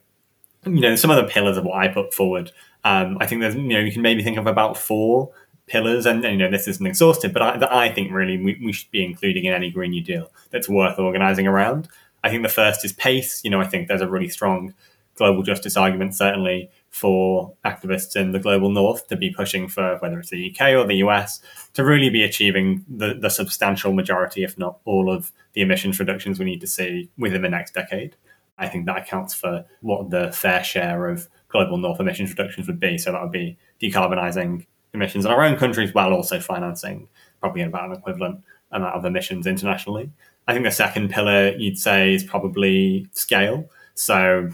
you 0.66 0.82
know, 0.82 0.96
some 0.96 1.12
of 1.12 1.18
the 1.18 1.32
pillars 1.32 1.58
of 1.58 1.66
what 1.66 1.78
I 1.78 1.90
put 1.90 2.12
forward, 2.12 2.52
um, 2.84 3.18
I 3.22 3.28
think 3.28 3.42
there's, 3.42 3.56
you 3.56 3.62
know, 3.62 3.80
you 3.80 3.92
can 3.92 4.02
maybe 4.02 4.24
think 4.24 4.38
of 4.38 4.48
about 4.48 4.78
four 4.78 5.32
pillars, 5.68 6.08
and, 6.08 6.26
and 6.26 6.40
you 6.40 6.46
know, 6.46 6.50
this 6.50 6.68
isn't 6.68 6.88
exhaustive, 6.88 7.32
but 7.32 7.44
I, 7.44 7.86
I 7.86 7.94
think 7.94 8.12
really 8.12 8.38
we, 8.38 8.60
we 8.66 8.74
should 8.74 8.90
be 8.90 9.06
including 9.06 9.46
in 9.46 9.54
any 9.54 9.70
Green 9.70 9.92
New 9.92 10.04
Deal 10.04 10.32
that's 10.50 10.68
worth 10.68 10.98
organizing 10.98 11.46
around. 11.46 11.88
I 12.24 12.30
think 12.30 12.44
the 12.44 12.50
first 12.50 12.84
is 12.84 12.94
pace. 12.94 13.42
You 13.44 13.50
know, 13.50 13.62
I 13.62 13.68
think 13.68 13.88
there's 13.88 14.02
a 14.02 14.10
really 14.10 14.30
strong 14.30 14.74
global 15.16 15.44
justice 15.44 15.76
argument, 15.76 16.16
certainly 16.16 16.70
for 16.90 17.54
activists 17.66 18.16
in 18.16 18.32
the 18.32 18.40
global 18.40 18.72
north 18.72 19.08
to 19.08 19.18
be 19.18 19.30
pushing 19.30 19.68
for 19.68 19.98
whether 20.00 20.18
it's 20.20 20.30
the 20.30 20.50
UK 20.50 20.70
or 20.70 20.88
the 20.88 20.96
US 20.96 21.42
to 21.74 21.84
really 21.84 22.10
be 22.10 22.24
achieving 22.24 22.86
the, 22.90 23.14
the 23.14 23.30
substantial 23.30 23.94
majority, 23.94 24.44
if 24.44 24.58
not 24.58 24.80
all, 24.86 25.12
of 25.12 25.32
the 25.54 25.62
emissions 25.62 26.00
reductions 26.00 26.40
we 26.40 26.46
need 26.46 26.62
to 26.62 26.68
see 26.68 27.10
within 27.18 27.42
the 27.42 27.50
next 27.50 27.74
decade. 27.74 28.16
I 28.58 28.68
think 28.68 28.86
that 28.86 28.98
accounts 28.98 29.34
for 29.34 29.66
what 29.82 30.10
the 30.10 30.32
fair 30.32 30.64
share 30.64 31.10
of 31.10 31.28
global 31.50 31.78
north 31.78 32.00
emissions 32.00 32.30
reductions 32.30 32.68
would 32.68 32.80
be. 32.80 32.98
So 32.98 33.12
that 33.12 33.22
would 33.22 33.32
be 33.32 33.58
decarbonising 33.82 34.66
emissions 34.94 35.26
in 35.26 35.32
our 35.32 35.44
own 35.44 35.58
countries 35.58 35.94
while 35.94 36.14
also 36.14 36.40
financing 36.40 37.08
probably 37.40 37.62
about 37.64 37.90
an 37.90 37.96
equivalent 37.96 38.42
amount 38.72 38.96
of 38.96 39.06
emissions 39.06 39.48
internationally. 39.48 40.12
I 40.50 40.54
think 40.54 40.66
the 40.66 40.72
second 40.72 41.12
pillar 41.12 41.56
you'd 41.58 41.78
say 41.78 42.16
is 42.16 42.24
probably 42.24 43.08
scale. 43.12 43.70
So 43.94 44.50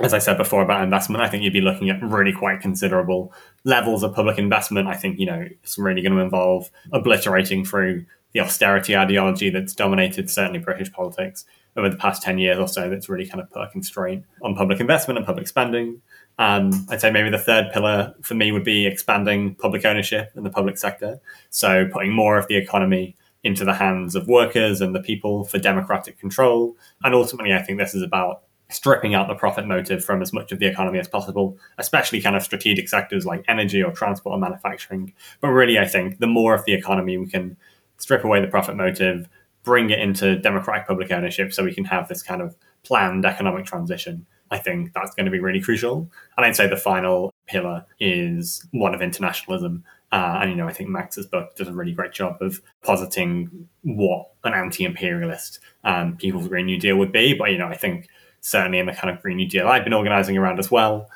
as 0.00 0.12
I 0.12 0.18
said 0.18 0.36
before 0.36 0.60
about 0.60 0.82
investment, 0.82 1.22
I 1.22 1.28
think 1.28 1.44
you'd 1.44 1.52
be 1.52 1.60
looking 1.60 1.88
at 1.88 2.02
really 2.02 2.32
quite 2.32 2.58
considerable 2.58 3.32
levels 3.62 4.02
of 4.02 4.12
public 4.12 4.38
investment. 4.38 4.88
I 4.88 4.94
think, 4.94 5.20
you 5.20 5.26
know, 5.26 5.46
it's 5.62 5.78
really 5.78 6.02
going 6.02 6.16
to 6.16 6.18
involve 6.18 6.68
obliterating 6.90 7.64
through 7.64 8.06
the 8.32 8.40
austerity 8.40 8.96
ideology 8.96 9.50
that's 9.50 9.72
dominated 9.72 10.28
certainly 10.28 10.58
British 10.58 10.90
politics 10.90 11.44
over 11.76 11.88
the 11.88 11.96
past 11.96 12.24
10 12.24 12.38
years 12.38 12.58
or 12.58 12.66
so 12.66 12.90
that's 12.90 13.08
really 13.08 13.24
kind 13.24 13.40
of 13.40 13.48
put 13.50 13.62
a 13.62 13.68
constraint 13.68 14.24
on 14.42 14.56
public 14.56 14.80
investment 14.80 15.16
and 15.16 15.24
public 15.24 15.46
spending. 15.46 16.02
Um, 16.40 16.72
I'd 16.90 17.00
say 17.00 17.12
maybe 17.12 17.30
the 17.30 17.38
third 17.38 17.70
pillar 17.72 18.14
for 18.22 18.34
me 18.34 18.50
would 18.50 18.64
be 18.64 18.84
expanding 18.84 19.54
public 19.54 19.84
ownership 19.84 20.32
in 20.34 20.42
the 20.42 20.50
public 20.50 20.76
sector. 20.76 21.20
So 21.50 21.86
putting 21.92 22.12
more 22.12 22.36
of 22.36 22.48
the 22.48 22.56
economy 22.56 23.14
into 23.42 23.64
the 23.64 23.74
hands 23.74 24.14
of 24.14 24.28
workers 24.28 24.80
and 24.80 24.94
the 24.94 25.00
people 25.00 25.44
for 25.44 25.58
democratic 25.58 26.18
control. 26.18 26.76
And 27.02 27.14
ultimately, 27.14 27.54
I 27.54 27.62
think 27.62 27.78
this 27.78 27.94
is 27.94 28.02
about 28.02 28.42
stripping 28.68 29.14
out 29.14 29.28
the 29.28 29.34
profit 29.34 29.66
motive 29.66 30.04
from 30.04 30.22
as 30.22 30.32
much 30.32 30.52
of 30.52 30.58
the 30.58 30.66
economy 30.66 30.98
as 30.98 31.08
possible, 31.08 31.58
especially 31.78 32.20
kind 32.20 32.36
of 32.36 32.42
strategic 32.42 32.88
sectors 32.88 33.26
like 33.26 33.44
energy 33.48 33.82
or 33.82 33.92
transport 33.92 34.34
or 34.34 34.38
manufacturing. 34.38 35.12
But 35.40 35.48
really, 35.48 35.78
I 35.78 35.86
think 35.86 36.18
the 36.18 36.26
more 36.26 36.54
of 36.54 36.64
the 36.64 36.74
economy 36.74 37.18
we 37.18 37.26
can 37.26 37.56
strip 37.96 38.24
away 38.24 38.40
the 38.40 38.46
profit 38.46 38.76
motive, 38.76 39.28
bring 39.62 39.90
it 39.90 39.98
into 39.98 40.38
democratic 40.38 40.86
public 40.86 41.10
ownership 41.10 41.52
so 41.52 41.64
we 41.64 41.74
can 41.74 41.84
have 41.84 42.08
this 42.08 42.22
kind 42.22 42.40
of 42.40 42.56
planned 42.82 43.26
economic 43.26 43.66
transition. 43.66 44.26
I 44.50 44.58
think 44.58 44.92
that's 44.94 45.14
going 45.14 45.26
to 45.26 45.30
be 45.30 45.38
really 45.38 45.60
crucial. 45.60 46.10
And 46.36 46.46
I'd 46.46 46.56
say 46.56 46.66
the 46.66 46.76
final 46.76 47.32
pillar 47.46 47.84
is 48.00 48.66
one 48.72 48.94
of 48.94 49.02
internationalism. 49.02 49.84
Uh, 50.12 50.40
and, 50.42 50.50
you 50.50 50.56
know, 50.56 50.66
I 50.66 50.72
think 50.72 50.90
Max's 50.90 51.26
book 51.26 51.54
does 51.56 51.68
a 51.68 51.72
really 51.72 51.92
great 51.92 52.12
job 52.12 52.38
of 52.40 52.60
positing 52.82 53.68
what 53.82 54.30
an 54.44 54.54
anti 54.54 54.84
imperialist 54.84 55.60
um, 55.84 56.16
People's 56.16 56.48
Green 56.48 56.66
New 56.66 56.80
Deal 56.80 56.96
would 56.96 57.12
be. 57.12 57.34
But, 57.34 57.52
you 57.52 57.58
know, 57.58 57.68
I 57.68 57.76
think 57.76 58.08
certainly 58.40 58.78
in 58.78 58.86
the 58.86 58.92
kind 58.92 59.14
of 59.14 59.22
Green 59.22 59.36
New 59.36 59.48
Deal 59.48 59.68
I've 59.68 59.84
been 59.84 59.92
organizing 59.92 60.36
around 60.36 60.58
as 60.58 60.70
well. 60.70 61.08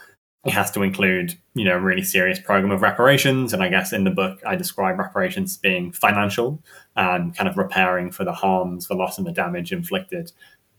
It 0.44 0.52
has 0.52 0.70
to 0.72 0.82
include, 0.82 1.38
you 1.54 1.64
know, 1.64 1.76
a 1.76 1.80
really 1.80 2.02
serious 2.02 2.38
program 2.38 2.70
of 2.70 2.82
reparations. 2.82 3.54
And 3.54 3.62
I 3.62 3.68
guess 3.70 3.94
in 3.94 4.04
the 4.04 4.10
book, 4.10 4.40
I 4.46 4.56
describe 4.56 4.98
reparations 4.98 5.56
being 5.56 5.90
financial 5.90 6.62
and 6.96 7.34
kind 7.34 7.48
of 7.48 7.56
repairing 7.56 8.10
for 8.10 8.24
the 8.24 8.32
harms, 8.32 8.86
the 8.86 8.94
loss 8.94 9.16
and 9.16 9.26
the 9.26 9.32
damage 9.32 9.72
inflicted 9.72 10.32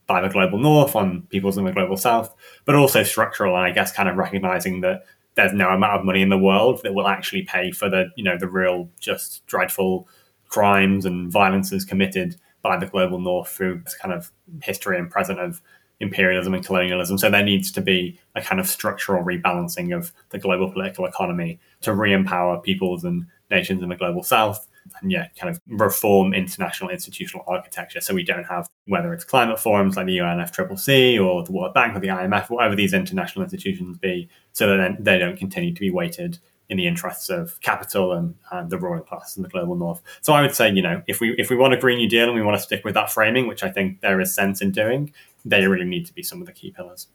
by 0.06 0.22
the 0.22 0.30
global 0.30 0.60
north 0.60 0.96
on 0.96 1.24
peoples 1.32 1.58
in 1.58 1.66
the 1.66 1.72
global 1.72 1.98
south, 1.98 2.34
but 2.66 2.76
also 2.76 3.02
structural. 3.02 3.56
And 3.56 3.66
I 3.66 3.72
guess 3.72 3.92
kind 3.92 4.08
of 4.08 4.18
recognizing 4.18 4.82
that 4.82 5.04
there's 5.36 5.54
no 5.54 5.70
amount 5.70 6.00
of 6.00 6.06
money 6.06 6.22
in 6.22 6.30
the 6.30 6.38
world 6.38 6.82
that 6.84 6.94
will 6.94 7.08
actually 7.08 7.44
pay 7.44 7.72
for 7.72 7.90
the, 7.90 8.06
you 8.16 8.24
know, 8.24 8.38
the 8.38 8.48
real 8.48 8.90
just 9.00 9.46
dreadful 9.48 10.08
crimes 10.48 11.06
and 11.06 11.32
violences 11.32 11.84
committed 11.84 12.36
by 12.62 12.78
the 12.78 12.86
global 12.86 13.20
north 13.20 13.50
through 13.50 13.82
this 13.84 13.96
kind 13.96 14.14
of 14.14 14.32
history 14.64 14.98
and 14.98 15.10
present 15.10 15.40
of 15.40 15.62
imperialism 16.00 16.54
and 16.54 16.66
colonialism. 16.66 17.18
So 17.18 17.30
there 17.30 17.44
needs 17.44 17.72
to 17.74 17.82
be 17.82 18.20
a 18.36 18.42
kind 18.42 18.60
of 18.60 18.68
structural 18.68 19.24
rebalancing 19.24 19.96
of 19.96 20.12
the 20.30 20.40
global 20.40 20.72
political 20.72 21.06
economy 21.06 21.60
to 21.82 21.94
re-empower 21.94 22.60
peoples 22.62 23.04
and 23.04 23.28
nations 23.50 23.84
in 23.84 23.90
the 23.90 23.96
global 23.96 24.24
south 24.24 24.68
and 25.02 25.12
yeah, 25.12 25.28
kind 25.40 25.54
of 25.54 25.62
reform 25.68 26.34
international 26.34 26.90
institutional 26.90 27.46
architecture. 27.48 28.02
So 28.02 28.14
we 28.14 28.24
don't 28.24 28.46
have 28.46 28.70
whether 28.88 29.14
it's 29.14 29.24
climate 29.24 29.60
forums 29.60 29.98
like 29.98 30.06
the 30.06 30.18
UNFCCC 30.18 31.24
or 31.24 31.44
the 31.44 31.52
World 31.52 31.74
Bank 31.74 31.96
or 31.96 32.00
the 32.00 32.08
IMF, 32.08 32.50
whatever 32.50 32.76
these 32.76 32.94
international 32.94 33.44
institutions 33.44 33.98
be, 33.98 34.30
so 34.54 34.68
that 34.68 34.78
then 34.78 34.98
they 35.00 35.18
don't 35.18 35.38
continue 35.38 35.74
to 35.74 35.80
be 35.80 35.90
weighted 35.90 36.40
in 36.68 36.78
the 36.78 36.88
interests 36.88 37.30
of 37.30 37.60
capital 37.62 38.12
and, 38.14 38.36
and 38.52 38.70
the 38.70 38.78
ruling 38.78 39.04
class 39.04 39.36
and 39.36 39.46
the 39.46 39.50
global 39.50 39.76
north. 39.76 40.02
So 40.22 40.34
I 40.34 40.42
would 40.42 40.56
say, 40.56 40.72
you 40.72 40.82
know, 40.82 41.04
if 41.08 41.20
we 41.20 41.36
if 41.38 41.50
we 41.50 41.56
want 41.56 41.74
a 41.74 41.78
Green 41.78 41.98
New 41.98 42.10
Deal 42.10 42.26
and 42.26 42.36
we 42.36 42.42
want 42.42 42.58
to 42.58 42.64
stick 42.64 42.84
with 42.84 42.96
that 42.96 43.12
framing, 43.12 43.48
which 43.48 43.64
I 43.64 43.70
think 43.70 44.02
there 44.02 44.20
is 44.20 44.34
sense 44.34 44.62
in 44.62 44.72
doing, 44.72 45.14
they 45.44 45.68
really 45.68 45.86
need 45.86 46.06
to 46.08 46.14
be 46.14 46.24
some 46.24 46.42
of 46.42 46.48
the 46.48 46.54
key 46.54 46.72
pillars. 46.72 47.08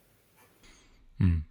Mm. 1.19 1.43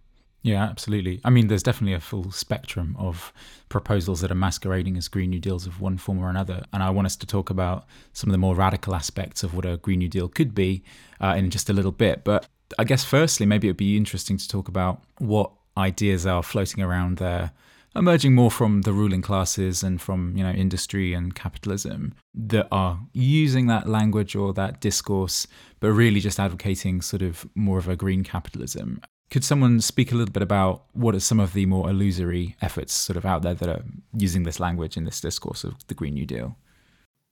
Yeah, 0.43 0.63
absolutely. 0.63 1.21
I 1.23 1.29
mean, 1.29 1.47
there's 1.47 1.61
definitely 1.61 1.93
a 1.93 1.99
full 1.99 2.31
spectrum 2.31 2.95
of 2.97 3.31
proposals 3.69 4.21
that 4.21 4.31
are 4.31 4.35
masquerading 4.35 4.97
as 4.97 5.07
Green 5.07 5.29
New 5.29 5.39
Deals 5.39 5.67
of 5.67 5.79
one 5.79 5.97
form 5.97 6.19
or 6.19 6.29
another. 6.29 6.63
And 6.73 6.81
I 6.81 6.89
want 6.89 7.05
us 7.05 7.15
to 7.17 7.27
talk 7.27 7.51
about 7.51 7.85
some 8.13 8.29
of 8.29 8.31
the 8.31 8.39
more 8.39 8.55
radical 8.55 8.95
aspects 8.95 9.43
of 9.43 9.53
what 9.53 9.65
a 9.65 9.77
Green 9.77 9.99
New 9.99 10.09
Deal 10.09 10.27
could 10.27 10.55
be 10.55 10.83
uh, 11.19 11.35
in 11.37 11.51
just 11.51 11.69
a 11.69 11.73
little 11.73 11.91
bit. 11.91 12.23
But 12.23 12.47
I 12.79 12.85
guess, 12.85 13.03
firstly, 13.03 13.45
maybe 13.45 13.67
it 13.67 13.71
would 13.71 13.77
be 13.77 13.97
interesting 13.97 14.37
to 14.37 14.47
talk 14.47 14.67
about 14.67 15.03
what 15.19 15.51
ideas 15.77 16.25
are 16.25 16.41
floating 16.41 16.83
around 16.83 17.17
there 17.17 17.51
emerging 17.95 18.33
more 18.33 18.51
from 18.51 18.83
the 18.83 18.93
ruling 18.93 19.21
classes 19.21 19.83
and 19.83 20.01
from 20.01 20.35
you 20.37 20.43
know 20.43 20.51
industry 20.51 21.13
and 21.13 21.35
capitalism 21.35 22.13
that 22.33 22.67
are 22.71 22.99
using 23.13 23.67
that 23.67 23.87
language 23.87 24.35
or 24.35 24.53
that 24.53 24.79
discourse 24.79 25.45
but 25.79 25.91
really 25.91 26.19
just 26.19 26.39
advocating 26.39 27.01
sort 27.01 27.21
of 27.21 27.45
more 27.53 27.77
of 27.77 27.87
a 27.89 27.95
green 27.95 28.23
capitalism 28.23 29.01
could 29.31 29.43
someone 29.43 29.79
speak 29.79 30.11
a 30.11 30.15
little 30.15 30.31
bit 30.31 30.43
about 30.43 30.83
what 30.93 31.15
are 31.15 31.19
some 31.19 31.39
of 31.39 31.53
the 31.53 31.65
more 31.65 31.89
illusory 31.89 32.55
efforts 32.61 32.93
sort 32.93 33.17
of 33.17 33.25
out 33.25 33.41
there 33.41 33.53
that 33.53 33.69
are 33.69 33.83
using 34.15 34.43
this 34.43 34.59
language 34.59 34.97
in 34.97 35.05
this 35.05 35.21
discourse 35.21 35.63
of 35.63 35.87
the 35.87 35.93
green 35.93 36.13
new 36.13 36.25
deal? 36.25 36.57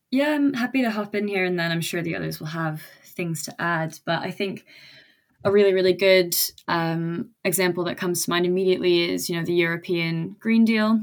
Yeah 0.10 0.34
i'm 0.34 0.54
happy 0.54 0.82
to 0.82 0.90
hop 0.90 1.14
in 1.14 1.28
here 1.28 1.46
and 1.46 1.60
then 1.60 1.72
i'm 1.72 1.82
sure 1.82 2.02
the 2.02 2.16
others 2.16 2.40
will 2.40 2.48
have 2.48 2.82
things 3.06 3.44
to 3.44 3.62
add 3.62 4.00
but 4.06 4.24
i 4.24 4.32
think 4.32 4.66
a 5.44 5.52
really 5.52 5.74
really 5.74 5.94
good 5.94 6.36
um, 6.68 7.30
example 7.44 7.84
that 7.86 7.98
comes 7.98 8.24
to 8.24 8.30
mind 8.30 8.46
immediately 8.46 9.10
is 9.10 9.30
you 9.30 9.38
know 9.38 9.46
the 9.46 9.54
European 9.54 10.36
Green 10.40 10.66
Deal, 10.66 11.00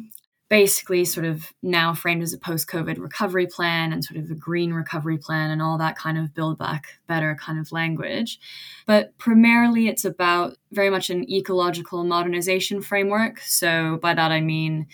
basically 0.49 1.05
sort 1.05 1.27
of 1.27 1.53
now 1.63 1.93
framed 1.93 2.23
as 2.23 2.33
a 2.33 2.39
post-COVID 2.39 2.99
recovery 2.99 3.47
plan 3.47 3.93
and 3.93 4.05
sort 4.05 4.19
of 4.21 4.31
a 4.31 4.35
green 4.35 4.73
recovery 4.73 5.19
plan 5.19 5.51
and 5.51 5.61
all 5.61 5.77
that 5.77 5.99
kind 5.99 6.17
of 6.17 6.33
build 6.35 6.57
back 6.57 6.87
better 7.09 7.37
kind 7.41 7.59
of 7.59 7.73
language. 7.73 8.39
But 8.87 9.17
primarily 9.19 9.89
it's 9.89 10.05
about 10.05 10.57
very 10.71 10.91
much 10.91 11.11
an 11.11 11.29
ecological 11.31 12.05
modernization 12.05 12.81
framework. 12.81 13.41
So 13.41 13.99
by 14.01 14.15
that 14.15 14.31
I 14.31 14.41
mean 14.41 14.87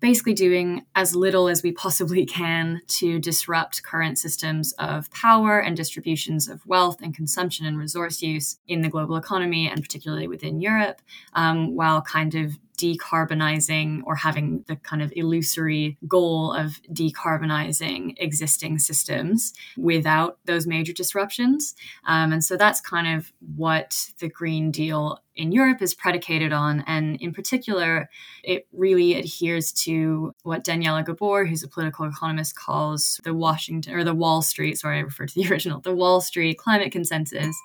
basically 0.00 0.34
doing 0.34 0.84
as 0.94 1.16
little 1.16 1.48
as 1.48 1.62
we 1.62 1.72
possibly 1.72 2.24
can 2.24 2.80
to 2.86 3.18
disrupt 3.18 3.82
current 3.82 4.18
systems 4.18 4.72
of 4.74 5.10
power 5.10 5.58
and 5.58 5.76
distributions 5.76 6.48
of 6.48 6.64
wealth 6.66 6.98
and 7.02 7.14
consumption 7.14 7.66
and 7.66 7.78
resource 7.78 8.22
use 8.22 8.58
in 8.68 8.82
the 8.82 8.88
global 8.88 9.16
economy 9.16 9.68
and 9.68 9.82
particularly 9.82 10.28
within 10.28 10.60
Europe, 10.60 11.02
um, 11.32 11.74
while 11.74 12.00
kind 12.00 12.34
of 12.34 12.58
decarbonizing 12.78 14.02
or 14.04 14.14
having 14.14 14.64
the 14.68 14.76
kind 14.76 15.02
of 15.02 15.12
illusory 15.16 15.98
goal 16.06 16.52
of 16.52 16.80
decarbonizing 16.92 18.14
existing 18.18 18.78
systems 18.78 19.52
without 19.76 20.38
those 20.46 20.66
major 20.66 20.92
disruptions. 20.92 21.74
Um, 22.06 22.32
and 22.32 22.42
so 22.42 22.56
that's 22.56 22.80
kind 22.80 23.18
of 23.18 23.32
what 23.56 24.10
the 24.20 24.28
Green 24.28 24.70
Deal 24.70 25.20
in 25.38 25.52
Europe 25.52 25.80
is 25.80 25.94
predicated 25.94 26.52
on. 26.52 26.82
And 26.86 27.16
in 27.20 27.32
particular, 27.32 28.10
it 28.42 28.66
really 28.72 29.14
adheres 29.14 29.72
to 29.84 30.34
what 30.42 30.64
Daniela 30.64 31.06
Gabor, 31.06 31.46
who's 31.46 31.62
a 31.62 31.68
political 31.68 32.06
economist, 32.06 32.56
calls 32.56 33.20
the 33.22 33.32
Washington 33.32 33.94
or 33.94 34.02
the 34.02 34.14
Wall 34.14 34.42
Street, 34.42 34.78
sorry, 34.78 34.98
I 34.98 35.00
referred 35.00 35.28
to 35.30 35.40
the 35.40 35.48
original, 35.50 35.80
the 35.80 35.94
Wall 35.94 36.20
Street 36.20 36.58
climate 36.58 36.90
consensus, 36.90 37.56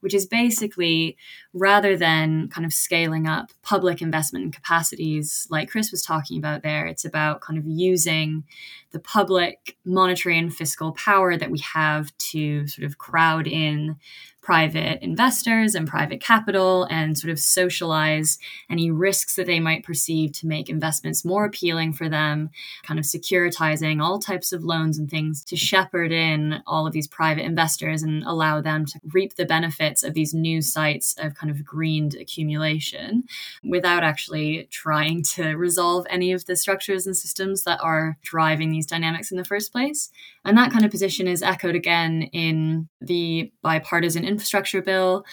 which 0.00 0.12
is 0.12 0.26
basically 0.26 1.16
rather 1.54 1.96
than 1.96 2.48
kind 2.48 2.64
of 2.64 2.72
scaling 2.72 3.28
up 3.28 3.52
public 3.62 4.02
investment 4.02 4.52
capacities 4.52 5.46
like 5.50 5.70
Chris 5.70 5.92
was 5.92 6.02
talking 6.02 6.36
about 6.36 6.62
there, 6.62 6.86
it's 6.86 7.04
about 7.04 7.40
kind 7.40 7.58
of 7.58 7.64
using 7.66 8.42
the 8.90 8.98
public 8.98 9.76
monetary 9.84 10.36
and 10.36 10.54
fiscal 10.54 10.92
power 10.92 11.36
that 11.36 11.50
we 11.50 11.60
have 11.60 12.16
to 12.18 12.66
sort 12.66 12.86
of 12.86 12.98
crowd 12.98 13.46
in 13.46 13.96
private 14.42 15.02
investors 15.02 15.74
and 15.74 15.86
private 15.86 16.20
capital 16.20 16.84
and 16.90 17.18
sort 17.18 17.30
of 17.30 17.38
socialize 17.38 18.38
any 18.70 18.90
risks 18.90 19.36
that 19.36 19.46
they 19.46 19.60
might 19.60 19.84
perceive 19.84 20.32
to 20.32 20.46
make 20.46 20.68
investments 20.68 21.24
more 21.24 21.44
appealing 21.44 21.92
for 21.92 22.08
them, 22.08 22.50
kind 22.82 22.98
of 22.98 23.04
securitizing 23.04 24.02
all 24.02 24.18
types 24.18 24.52
of 24.52 24.64
loans 24.64 24.98
and 24.98 25.10
things 25.10 25.44
to 25.44 25.56
shepherd 25.56 26.10
in 26.10 26.62
all 26.66 26.86
of 26.86 26.92
these 26.92 27.06
private 27.06 27.44
investors 27.44 28.02
and 28.02 28.24
allow 28.24 28.60
them 28.60 28.86
to 28.86 28.98
reap 29.12 29.34
the 29.34 29.44
benefits 29.44 30.02
of 30.02 30.14
these 30.14 30.32
new 30.32 30.62
sites 30.62 31.14
of 31.18 31.34
kind 31.34 31.50
of 31.50 31.64
greened 31.64 32.14
accumulation 32.14 33.24
without 33.62 34.02
actually 34.02 34.66
trying 34.70 35.22
to 35.22 35.54
resolve 35.54 36.06
any 36.08 36.32
of 36.32 36.46
the 36.46 36.56
structures 36.56 37.06
and 37.06 37.16
systems 37.16 37.64
that 37.64 37.80
are 37.82 38.16
driving 38.22 38.70
these 38.70 38.86
dynamics 38.86 39.30
in 39.30 39.36
the 39.36 39.44
first 39.44 39.72
place. 39.72 40.10
And 40.44 40.56
that 40.56 40.72
kind 40.72 40.84
of 40.84 40.90
position 40.90 41.28
is 41.28 41.42
echoed 41.42 41.74
again 41.74 42.22
in 42.32 42.88
the 43.00 43.52
bipartisan 43.62 44.24
infrastructure 44.30 44.80
bill 44.80 45.24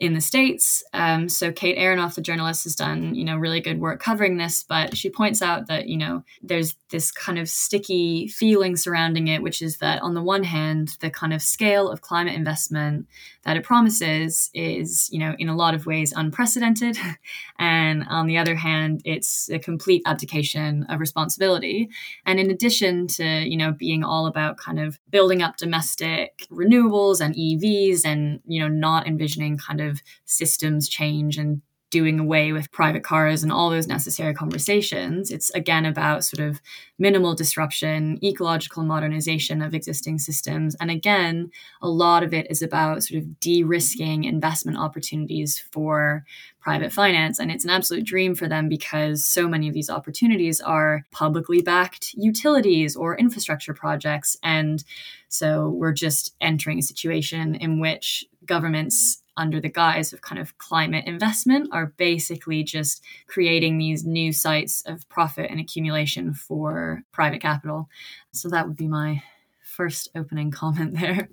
in 0.00 0.14
the 0.14 0.20
states. 0.20 0.82
Um, 0.94 1.28
so 1.28 1.52
Kate 1.52 1.76
Aronoff, 1.76 2.14
the 2.14 2.22
journalist, 2.22 2.64
has 2.64 2.74
done 2.74 3.14
you 3.14 3.22
know 3.22 3.36
really 3.36 3.60
good 3.60 3.78
work 3.78 4.02
covering 4.02 4.38
this, 4.38 4.64
but 4.66 4.96
she 4.96 5.10
points 5.10 5.42
out 5.42 5.68
that 5.68 5.88
you 5.88 5.98
know 5.98 6.24
there's 6.42 6.74
this 6.88 7.12
kind 7.12 7.38
of 7.38 7.48
sticky 7.48 8.26
feeling 8.26 8.76
surrounding 8.76 9.28
it, 9.28 9.42
which 9.42 9.62
is 9.62 9.76
that 9.78 10.02
on 10.02 10.14
the 10.14 10.22
one 10.22 10.42
hand, 10.42 10.96
the 11.00 11.10
kind 11.10 11.32
of 11.34 11.42
scale 11.42 11.88
of 11.88 12.00
climate 12.00 12.34
investment 12.34 13.06
that 13.44 13.56
it 13.56 13.62
promises 13.62 14.50
is 14.54 15.08
you 15.12 15.18
know 15.18 15.34
in 15.38 15.50
a 15.50 15.56
lot 15.56 15.74
of 15.74 15.84
ways 15.84 16.14
unprecedented, 16.16 16.96
and 17.58 18.04
on 18.08 18.26
the 18.26 18.38
other 18.38 18.54
hand, 18.54 19.02
it's 19.04 19.50
a 19.50 19.58
complete 19.58 20.02
abdication 20.06 20.84
of 20.84 20.98
responsibility. 20.98 21.90
And 22.24 22.40
in 22.40 22.50
addition 22.50 23.06
to 23.08 23.24
you 23.24 23.58
know 23.58 23.72
being 23.72 24.02
all 24.02 24.26
about 24.26 24.56
kind 24.56 24.80
of 24.80 24.98
building 25.10 25.42
up 25.42 25.58
domestic 25.58 26.46
renewables 26.50 27.20
and 27.20 27.34
EVs, 27.34 28.06
and 28.06 28.39
you 28.46 28.60
know 28.60 28.68
not 28.68 29.06
envisioning 29.06 29.58
kind 29.58 29.80
of 29.80 30.00
systems 30.24 30.88
change 30.88 31.36
and 31.36 31.62
doing 31.90 32.20
away 32.20 32.52
with 32.52 32.70
private 32.70 33.02
cars 33.02 33.42
and 33.42 33.52
all 33.52 33.68
those 33.68 33.86
necessary 33.86 34.32
conversations. 34.32 35.30
It's 35.30 35.50
again 35.50 35.84
about 35.84 36.24
sort 36.24 36.40
of 36.40 36.60
minimal 36.98 37.34
disruption, 37.34 38.18
ecological 38.24 38.84
modernization 38.84 39.60
of 39.60 39.74
existing 39.74 40.18
systems. 40.18 40.76
And 40.80 40.90
again, 40.90 41.50
a 41.82 41.88
lot 41.88 42.22
of 42.22 42.32
it 42.32 42.46
is 42.50 42.62
about 42.62 43.02
sort 43.02 43.22
of 43.22 43.40
de 43.40 43.64
risking 43.64 44.24
investment 44.24 44.78
opportunities 44.78 45.62
for 45.72 46.24
private 46.60 46.92
finance. 46.92 47.38
And 47.38 47.50
it's 47.50 47.64
an 47.64 47.70
absolute 47.70 48.04
dream 48.04 48.34
for 48.34 48.46
them 48.46 48.68
because 48.68 49.24
so 49.24 49.48
many 49.48 49.66
of 49.66 49.74
these 49.74 49.90
opportunities 49.90 50.60
are 50.60 51.04
publicly 51.10 51.62
backed 51.62 52.14
utilities 52.14 52.94
or 52.94 53.16
infrastructure 53.16 53.74
projects. 53.74 54.36
And 54.42 54.84
so 55.28 55.70
we're 55.70 55.92
just 55.92 56.34
entering 56.40 56.78
a 56.78 56.82
situation 56.82 57.54
in 57.54 57.80
which 57.80 58.26
governments 58.44 59.22
under 59.40 59.60
the 59.60 59.70
guise 59.70 60.12
of 60.12 60.20
kind 60.20 60.38
of 60.38 60.56
climate 60.58 61.06
investment 61.06 61.70
are 61.72 61.86
basically 61.96 62.62
just 62.62 63.02
creating 63.26 63.78
these 63.78 64.04
new 64.04 64.32
sites 64.32 64.82
of 64.86 65.08
profit 65.08 65.50
and 65.50 65.58
accumulation 65.58 66.34
for 66.34 67.02
private 67.10 67.40
capital. 67.40 67.88
So 68.32 68.48
that 68.50 68.68
would 68.68 68.76
be 68.76 68.86
my 68.86 69.22
first 69.62 70.08
opening 70.14 70.50
comment 70.62 71.00
there. 71.00 71.28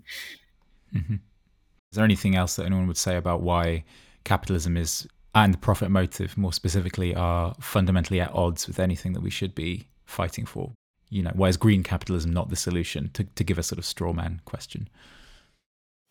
Mm-hmm. 0.95 1.15
Is 1.15 1.95
there 1.95 2.05
anything 2.05 2.35
else 2.35 2.55
that 2.55 2.65
anyone 2.65 2.87
would 2.87 2.97
say 2.97 3.17
about 3.17 3.41
why 3.41 3.83
capitalism 4.23 4.77
is 4.77 5.07
and 5.35 5.53
the 5.53 5.57
profit 5.57 5.91
motive 5.91 6.35
more 6.37 6.53
specifically 6.53 7.13
are 7.13 7.53
fundamentally 7.59 8.19
at 8.19 8.33
odds 8.33 8.67
with 8.67 8.79
anything 8.79 9.13
that 9.13 9.21
we 9.21 9.29
should 9.29 9.53
be 9.53 9.87
fighting 10.05 10.45
for? 10.45 10.71
You 11.09 11.23
know, 11.23 11.31
why 11.35 11.49
is 11.49 11.57
green 11.57 11.83
capitalism 11.83 12.31
not 12.31 12.49
the 12.49 12.55
solution? 12.55 13.11
To, 13.13 13.23
to 13.23 13.43
give 13.43 13.57
a 13.57 13.63
sort 13.63 13.79
of 13.79 13.85
straw 13.85 14.13
man 14.13 14.41
question. 14.45 14.89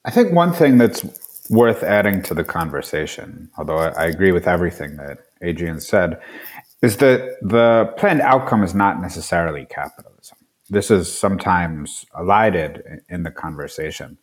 I 0.05 0.11
think 0.11 0.33
one 0.33 0.53
thing 0.53 0.79
that's 0.79 1.05
worth 1.51 1.83
adding 1.83 2.23
to 2.23 2.35
the 2.35 2.45
conversation, 2.45 3.51
although 3.59 3.79
I 3.79 4.07
agree 4.07 4.33
with 4.33 4.47
everything 4.47 4.97
that 4.97 5.19
Adrienne 5.43 5.81
said, 5.81 6.21
is 6.83 6.99
that 6.99 7.37
the 7.43 7.93
planned 7.97 8.21
outcome 8.21 8.63
is 8.63 8.75
not 8.75 9.01
necessarily 9.01 9.67
capitalism. 9.67 10.39
This 10.69 10.91
is 10.91 11.13
sometimes 11.13 12.07
elided 12.19 13.03
in 13.09 13.23
the 13.23 13.31
conversation. 13.31 14.19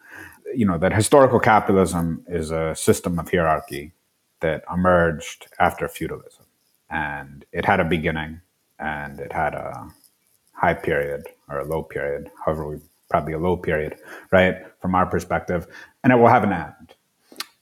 You 0.53 0.65
know, 0.65 0.77
that 0.77 0.93
historical 0.93 1.39
capitalism 1.39 2.23
is 2.27 2.51
a 2.51 2.75
system 2.75 3.17
of 3.17 3.31
hierarchy 3.31 3.93
that 4.41 4.63
emerged 4.71 5.47
after 5.59 5.87
feudalism. 5.87 6.45
And 6.89 7.45
it 7.51 7.65
had 7.65 7.79
a 7.79 7.85
beginning 7.85 8.41
and 8.77 9.19
it 9.19 9.31
had 9.31 9.53
a 9.53 9.89
high 10.51 10.73
period 10.73 11.23
or 11.49 11.59
a 11.59 11.65
low 11.65 11.81
period, 11.83 12.29
however, 12.45 12.67
we 12.67 12.79
probably 13.09 13.33
a 13.33 13.39
low 13.39 13.55
period, 13.55 13.95
right, 14.31 14.55
from 14.81 14.95
our 14.95 15.05
perspective, 15.05 15.67
and 16.03 16.11
it 16.11 16.15
will 16.15 16.27
have 16.27 16.43
an 16.43 16.51
end. 16.51 16.82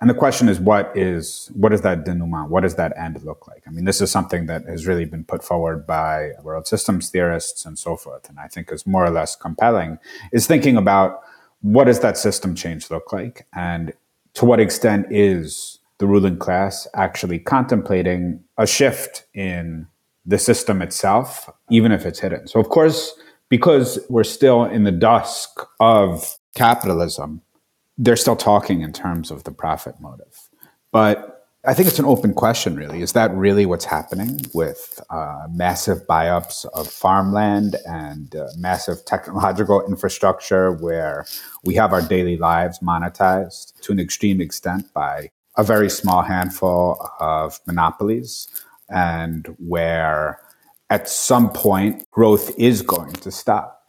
And 0.01 0.09
the 0.09 0.15
question 0.15 0.49
is, 0.49 0.59
what 0.59 0.91
is 0.97 1.51
what 1.53 1.71
is 1.71 1.81
that 1.81 2.05
denouement? 2.05 2.49
What 2.49 2.61
does 2.61 2.75
that 2.75 2.91
end 2.97 3.21
look 3.23 3.47
like? 3.47 3.63
I 3.67 3.69
mean, 3.69 3.85
this 3.85 4.01
is 4.01 4.09
something 4.09 4.47
that 4.47 4.65
has 4.65 4.87
really 4.87 5.05
been 5.05 5.23
put 5.23 5.43
forward 5.43 5.85
by 5.85 6.31
world 6.41 6.67
systems 6.67 7.09
theorists 7.11 7.65
and 7.65 7.77
so 7.77 7.95
forth, 7.95 8.27
and 8.27 8.39
I 8.39 8.47
think 8.47 8.71
is 8.71 8.87
more 8.87 9.05
or 9.05 9.11
less 9.11 9.35
compelling. 9.35 9.99
Is 10.31 10.47
thinking 10.47 10.75
about 10.75 11.21
what 11.61 11.83
does 11.83 11.99
that 11.99 12.17
system 12.17 12.55
change 12.55 12.89
look 12.89 13.13
like, 13.13 13.45
and 13.55 13.93
to 14.33 14.45
what 14.45 14.59
extent 14.59 15.05
is 15.11 15.77
the 15.99 16.07
ruling 16.07 16.37
class 16.37 16.87
actually 16.95 17.37
contemplating 17.37 18.43
a 18.57 18.65
shift 18.65 19.25
in 19.35 19.85
the 20.25 20.39
system 20.39 20.81
itself, 20.81 21.47
even 21.69 21.91
if 21.91 22.07
it's 22.07 22.19
hidden. 22.19 22.47
So, 22.47 22.59
of 22.59 22.69
course, 22.69 23.13
because 23.49 23.99
we're 24.09 24.23
still 24.23 24.65
in 24.65 24.83
the 24.83 24.91
dusk 24.91 25.59
of 25.79 26.37
capitalism, 26.55 27.43
they're 28.01 28.15
still 28.15 28.35
talking 28.35 28.81
in 28.81 28.91
terms 28.91 29.29
of 29.29 29.43
the 29.43 29.51
profit 29.51 29.95
motive. 30.01 30.49
But 30.91 31.45
I 31.63 31.75
think 31.75 31.87
it's 31.87 31.99
an 31.99 32.05
open 32.05 32.33
question, 32.33 32.75
really. 32.75 33.03
Is 33.03 33.13
that 33.13 33.31
really 33.35 33.67
what's 33.67 33.85
happening 33.85 34.41
with 34.55 34.99
uh, 35.11 35.45
massive 35.51 36.07
buy-ups 36.07 36.65
of 36.73 36.87
farmland 36.87 37.75
and 37.85 38.35
uh, 38.35 38.47
massive 38.57 39.05
technological 39.05 39.85
infrastructure 39.87 40.71
where 40.71 41.27
we 41.63 41.75
have 41.75 41.93
our 41.93 42.01
daily 42.01 42.37
lives 42.37 42.79
monetized 42.79 43.79
to 43.81 43.91
an 43.91 43.99
extreme 43.99 44.41
extent 44.41 44.91
by 44.95 45.29
a 45.55 45.63
very 45.63 45.89
small 45.89 46.23
handful 46.23 47.07
of 47.19 47.59
monopolies 47.67 48.47
and 48.89 49.55
where 49.59 50.39
at 50.89 51.07
some 51.07 51.51
point 51.51 52.09
growth 52.09 52.51
is 52.57 52.81
going 52.81 53.13
to 53.13 53.29
stop? 53.29 53.80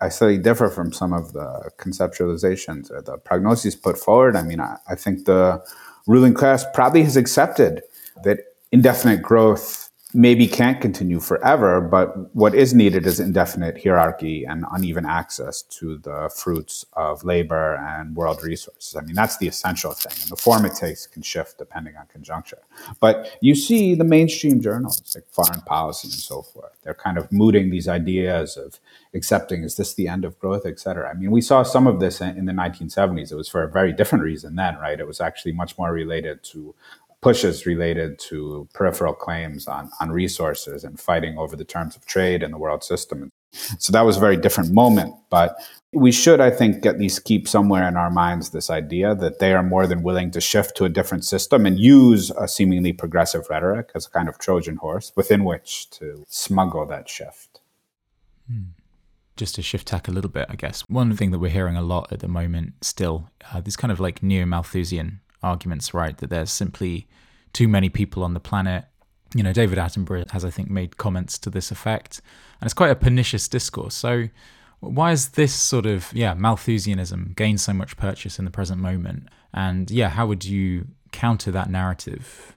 I 0.00 0.08
slightly 0.08 0.38
differ 0.38 0.68
from 0.68 0.92
some 0.92 1.12
of 1.12 1.32
the 1.32 1.70
conceptualizations 1.78 2.90
or 2.90 3.02
the 3.02 3.18
prognoses 3.18 3.80
put 3.80 3.98
forward. 3.98 4.36
I 4.36 4.42
mean, 4.42 4.60
I, 4.60 4.76
I 4.88 4.94
think 4.94 5.24
the 5.24 5.62
ruling 6.06 6.34
class 6.34 6.64
probably 6.72 7.02
has 7.02 7.16
accepted 7.16 7.82
that 8.24 8.38
indefinite 8.70 9.22
growth 9.22 9.87
maybe 10.14 10.46
can't 10.46 10.80
continue 10.80 11.20
forever, 11.20 11.82
but 11.82 12.34
what 12.34 12.54
is 12.54 12.72
needed 12.72 13.06
is 13.06 13.20
indefinite 13.20 13.82
hierarchy 13.82 14.44
and 14.44 14.64
uneven 14.72 15.04
access 15.04 15.60
to 15.60 15.98
the 15.98 16.30
fruits 16.34 16.86
of 16.94 17.24
labor 17.24 17.76
and 17.76 18.16
world 18.16 18.42
resources. 18.42 18.96
I 18.96 19.02
mean, 19.02 19.14
that's 19.14 19.36
the 19.36 19.48
essential 19.48 19.92
thing. 19.92 20.16
And 20.22 20.30
the 20.30 20.36
form 20.36 20.64
it 20.64 20.74
takes 20.74 21.06
can 21.06 21.20
shift 21.20 21.58
depending 21.58 21.96
on 21.96 22.06
conjuncture. 22.06 22.62
But 23.00 23.36
you 23.42 23.54
see 23.54 23.94
the 23.94 24.04
mainstream 24.04 24.62
journals 24.62 25.02
like 25.14 25.26
foreign 25.30 25.60
policy 25.60 26.08
and 26.08 26.14
so 26.14 26.40
forth, 26.40 26.72
they're 26.82 26.94
kind 26.94 27.18
of 27.18 27.30
mooting 27.30 27.68
these 27.68 27.86
ideas 27.86 28.56
of 28.56 28.80
accepting 29.12 29.62
is 29.62 29.76
this 29.76 29.92
the 29.92 30.08
end 30.08 30.24
of 30.24 30.38
growth, 30.38 30.64
et 30.64 30.80
cetera. 30.80 31.10
I 31.10 31.14
mean, 31.14 31.30
we 31.30 31.42
saw 31.42 31.62
some 31.62 31.86
of 31.86 32.00
this 32.00 32.22
in 32.22 32.46
the 32.46 32.52
1970s. 32.52 33.30
It 33.30 33.36
was 33.36 33.48
for 33.48 33.62
a 33.62 33.70
very 33.70 33.92
different 33.92 34.24
reason 34.24 34.56
then, 34.56 34.76
right? 34.76 34.98
It 34.98 35.06
was 35.06 35.20
actually 35.20 35.52
much 35.52 35.76
more 35.76 35.92
related 35.92 36.42
to 36.44 36.74
pushes 37.20 37.66
related 37.66 38.18
to 38.18 38.68
peripheral 38.72 39.14
claims 39.14 39.66
on, 39.66 39.90
on 40.00 40.10
resources 40.10 40.84
and 40.84 41.00
fighting 41.00 41.36
over 41.36 41.56
the 41.56 41.64
terms 41.64 41.96
of 41.96 42.06
trade 42.06 42.42
in 42.42 42.50
the 42.50 42.58
world 42.58 42.84
system. 42.84 43.30
So 43.78 43.92
that 43.92 44.04
was 44.04 44.16
a 44.16 44.20
very 44.20 44.36
different 44.36 44.72
moment. 44.72 45.14
But 45.30 45.56
we 45.92 46.12
should, 46.12 46.40
I 46.40 46.50
think, 46.50 46.84
at 46.86 46.98
least 46.98 47.24
keep 47.24 47.48
somewhere 47.48 47.88
in 47.88 47.96
our 47.96 48.10
minds 48.10 48.50
this 48.50 48.70
idea 48.70 49.14
that 49.16 49.38
they 49.38 49.52
are 49.52 49.62
more 49.62 49.86
than 49.86 50.02
willing 50.02 50.30
to 50.32 50.40
shift 50.40 50.76
to 50.76 50.84
a 50.84 50.90
different 50.90 51.24
system 51.24 51.66
and 51.66 51.78
use 51.78 52.30
a 52.30 52.46
seemingly 52.46 52.92
progressive 52.92 53.48
rhetoric 53.50 53.90
as 53.94 54.06
a 54.06 54.10
kind 54.10 54.28
of 54.28 54.38
Trojan 54.38 54.76
horse 54.76 55.12
within 55.16 55.44
which 55.44 55.88
to 55.90 56.24
smuggle 56.28 56.86
that 56.86 57.08
shift. 57.08 57.60
Hmm 58.46 58.62
just 59.38 59.54
to 59.54 59.62
shift 59.62 59.86
tack 59.86 60.08
a 60.08 60.10
little 60.10 60.28
bit, 60.28 60.46
I 60.50 60.56
guess, 60.56 60.80
one 60.88 61.16
thing 61.16 61.30
that 61.30 61.38
we're 61.38 61.50
hearing 61.50 61.76
a 61.76 61.82
lot 61.82 62.12
at 62.12 62.18
the 62.18 62.26
moment 62.28 62.74
still, 62.82 63.30
uh, 63.54 63.60
these 63.60 63.76
kind 63.76 63.92
of 63.92 64.00
like 64.00 64.20
neo 64.20 64.44
Malthusian 64.44 65.20
arguments, 65.42 65.94
right? 65.94 66.16
That 66.18 66.30
there's 66.30 66.50
simply 66.50 67.08
too 67.52 67.68
many 67.68 67.88
people 67.88 68.24
on 68.24 68.34
the 68.34 68.40
planet. 68.40 68.84
You 69.34 69.42
know, 69.42 69.52
David 69.52 69.78
Attenborough 69.78 70.30
has, 70.30 70.44
I 70.44 70.50
think, 70.50 70.70
made 70.70 70.96
comments 70.96 71.38
to 71.38 71.50
this 71.50 71.70
effect, 71.70 72.20
and 72.60 72.66
it's 72.66 72.74
quite 72.74 72.90
a 72.90 72.96
pernicious 72.96 73.48
discourse. 73.48 73.94
So, 73.94 74.28
why 74.80 75.12
is 75.12 75.30
this 75.30 75.52
sort 75.52 75.86
of 75.86 76.12
yeah 76.14 76.34
Malthusianism 76.34 77.34
gained 77.36 77.60
so 77.60 77.72
much 77.72 77.96
purchase 77.96 78.38
in 78.38 78.44
the 78.44 78.50
present 78.50 78.80
moment? 78.80 79.28
And 79.52 79.90
yeah, 79.90 80.08
how 80.08 80.26
would 80.26 80.44
you 80.44 80.86
counter 81.12 81.50
that 81.50 81.70
narrative? 81.70 82.56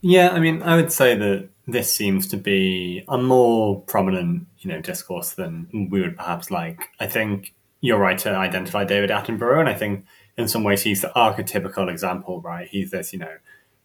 Yeah, 0.00 0.30
I 0.30 0.40
mean, 0.40 0.62
I 0.62 0.76
would 0.76 0.92
say 0.92 1.16
that 1.16 1.48
this 1.66 1.92
seems 1.92 2.28
to 2.28 2.36
be 2.36 3.04
a 3.08 3.18
more 3.18 3.80
prominent, 3.82 4.46
you 4.58 4.70
know, 4.70 4.80
discourse 4.80 5.32
than 5.32 5.88
we 5.90 6.00
would 6.00 6.16
perhaps 6.16 6.50
like. 6.50 6.80
I 7.00 7.06
think 7.06 7.54
you're 7.80 7.98
right 7.98 8.18
to 8.18 8.30
identify 8.30 8.84
David 8.84 9.10
Attenborough, 9.10 9.60
and 9.60 9.68
I 9.68 9.74
think 9.74 10.04
in 10.36 10.48
some 10.48 10.64
ways 10.64 10.82
he's 10.82 11.02
the 11.02 11.12
archetypical 11.16 11.90
example, 11.90 12.40
right? 12.40 12.68
He's 12.68 12.90
this, 12.90 13.12
you 13.12 13.18
know, 13.18 13.36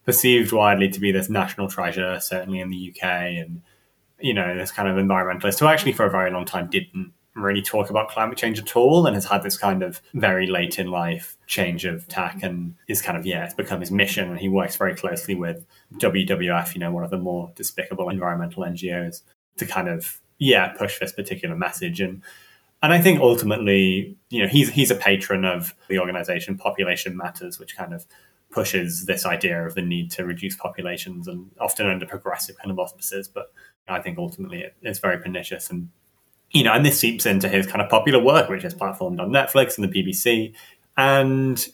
perceived 0.04 0.52
widely 0.52 0.88
to 0.88 1.00
be 1.00 1.12
this 1.12 1.28
national 1.28 1.68
treasure, 1.68 2.18
certainly 2.20 2.60
in 2.60 2.70
the 2.70 2.90
UK, 2.94 3.04
and 3.04 3.62
you 4.20 4.34
know, 4.34 4.56
this 4.56 4.70
kind 4.70 4.88
of 4.88 4.96
environmentalist 4.96 5.58
who 5.58 5.66
actually 5.66 5.92
for 5.92 6.06
a 6.06 6.10
very 6.10 6.30
long 6.30 6.44
time 6.44 6.68
didn't 6.70 7.12
really 7.34 7.62
talk 7.62 7.88
about 7.90 8.08
climate 8.08 8.36
change 8.36 8.58
at 8.58 8.76
all 8.76 9.06
and 9.06 9.14
has 9.14 9.24
had 9.24 9.42
this 9.42 9.56
kind 9.56 9.82
of 9.82 10.00
very 10.14 10.46
late 10.46 10.78
in 10.78 10.88
life 10.88 11.36
change 11.46 11.84
of 11.84 12.06
tack 12.08 12.42
and 12.42 12.74
is 12.88 13.00
kind 13.00 13.16
of 13.16 13.24
yeah 13.24 13.44
it's 13.44 13.54
become 13.54 13.80
his 13.80 13.90
mission 13.90 14.28
and 14.28 14.38
he 14.38 14.48
works 14.48 14.76
very 14.76 14.94
closely 14.94 15.34
with 15.34 15.64
WWF 15.94 16.74
you 16.74 16.80
know 16.80 16.92
one 16.92 17.04
of 17.04 17.10
the 17.10 17.16
more 17.16 17.50
despicable 17.54 18.10
environmental 18.10 18.64
NGOs 18.64 19.22
to 19.56 19.66
kind 19.66 19.88
of 19.88 20.20
yeah 20.38 20.68
push 20.68 20.98
this 20.98 21.12
particular 21.12 21.56
message 21.56 22.02
and 22.02 22.22
and 22.82 22.92
I 22.92 23.00
think 23.00 23.20
ultimately 23.20 24.16
you 24.30 24.42
know 24.42 24.48
he's 24.48 24.70
he's 24.70 24.90
a 24.90 24.96
patron 24.96 25.44
of 25.44 25.74
the 25.88 25.98
organization 25.98 26.56
Population 26.56 27.16
Matters 27.16 27.58
which 27.58 27.76
kind 27.76 27.92
of 27.92 28.06
pushes 28.50 29.06
this 29.06 29.24
idea 29.24 29.66
of 29.66 29.74
the 29.74 29.82
need 29.82 30.10
to 30.10 30.26
reduce 30.26 30.56
populations 30.56 31.26
and 31.26 31.50
often 31.58 31.88
under 31.88 32.06
progressive 32.06 32.56
kind 32.58 32.70
of 32.70 32.78
auspices 32.78 33.28
but 33.28 33.52
I 33.88 34.00
think 34.00 34.18
ultimately 34.18 34.60
it, 34.60 34.76
it's 34.82 34.98
very 34.98 35.18
pernicious 35.18 35.70
and 35.70 35.88
you 36.52 36.62
know, 36.62 36.72
and 36.72 36.84
this 36.84 36.98
seeps 36.98 37.26
into 37.26 37.48
his 37.48 37.66
kind 37.66 37.80
of 37.80 37.88
popular 37.88 38.22
work, 38.22 38.48
which 38.48 38.64
is 38.64 38.74
platformed 38.74 39.20
on 39.20 39.30
Netflix 39.30 39.78
and 39.78 39.90
the 39.90 40.02
BBC. 40.02 40.52
And, 40.96 41.66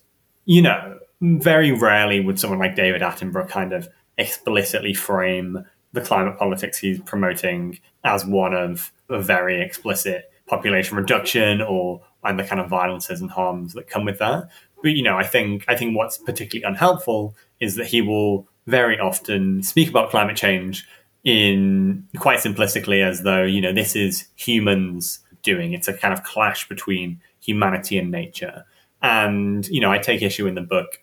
you 0.45 0.63
know, 0.63 0.99
very 1.21 1.73
rarely 1.73 2.21
would 2.21 2.39
someone 2.39 2.61
like 2.61 2.77
David 2.77 3.03
Attenborough 3.03 3.49
kind 3.49 3.73
of 3.73 3.89
explicitly 4.17 4.95
frame 4.95 5.65
the 5.93 6.01
climate 6.01 6.39
politics 6.39 6.79
he's 6.79 7.01
promoting 7.01 7.79
as 8.05 8.25
one 8.25 8.55
of 8.55 8.93
a 9.09 9.21
very 9.21 9.61
explicit 9.61 10.31
population 10.49 10.97
reduction 10.97 11.61
or 11.63 12.01
and 12.25 12.39
the 12.39 12.45
kind 12.45 12.61
of 12.61 12.69
violences 12.69 13.21
and 13.21 13.31
harms 13.31 13.75
that 13.75 13.89
come 13.89 14.05
with 14.05 14.19
that. 14.19 14.49
But 14.83 14.93
you 14.93 15.03
know, 15.03 15.17
I 15.17 15.25
think 15.25 15.65
I 15.69 15.77
think 15.77 15.97
what's 15.97 16.19
particularly 16.19 16.65
unhelpful 16.69 17.37
is 17.61 17.77
that 17.77 17.87
he 17.87 18.01
will 18.01 18.49
very 18.67 18.99
often 18.99 19.63
speak 19.63 19.89
about 19.89 20.11
climate 20.11 20.37
change 20.37 20.87
in 21.25 22.07
quite 22.19 22.39
simplistically 22.39 23.05
as 23.05 23.23
though 23.23 23.43
you 23.43 23.61
know 23.61 23.73
this 23.73 23.97
is 23.97 24.29
humans 24.37 25.21
doing 25.43 25.73
it's 25.73 25.89
a 25.89 25.93
kind 25.93 26.15
of 26.15 26.23
clash 26.23 26.69
between 26.69 27.21
humanity 27.41 27.99
and 27.99 28.11
nature 28.11 28.65
and 29.03 29.67
you 29.69 29.81
know 29.81 29.91
i 29.91 29.99
take 29.99 30.23
issue 30.23 30.47
in 30.47 30.55
the 30.55 30.61
book 30.61 31.01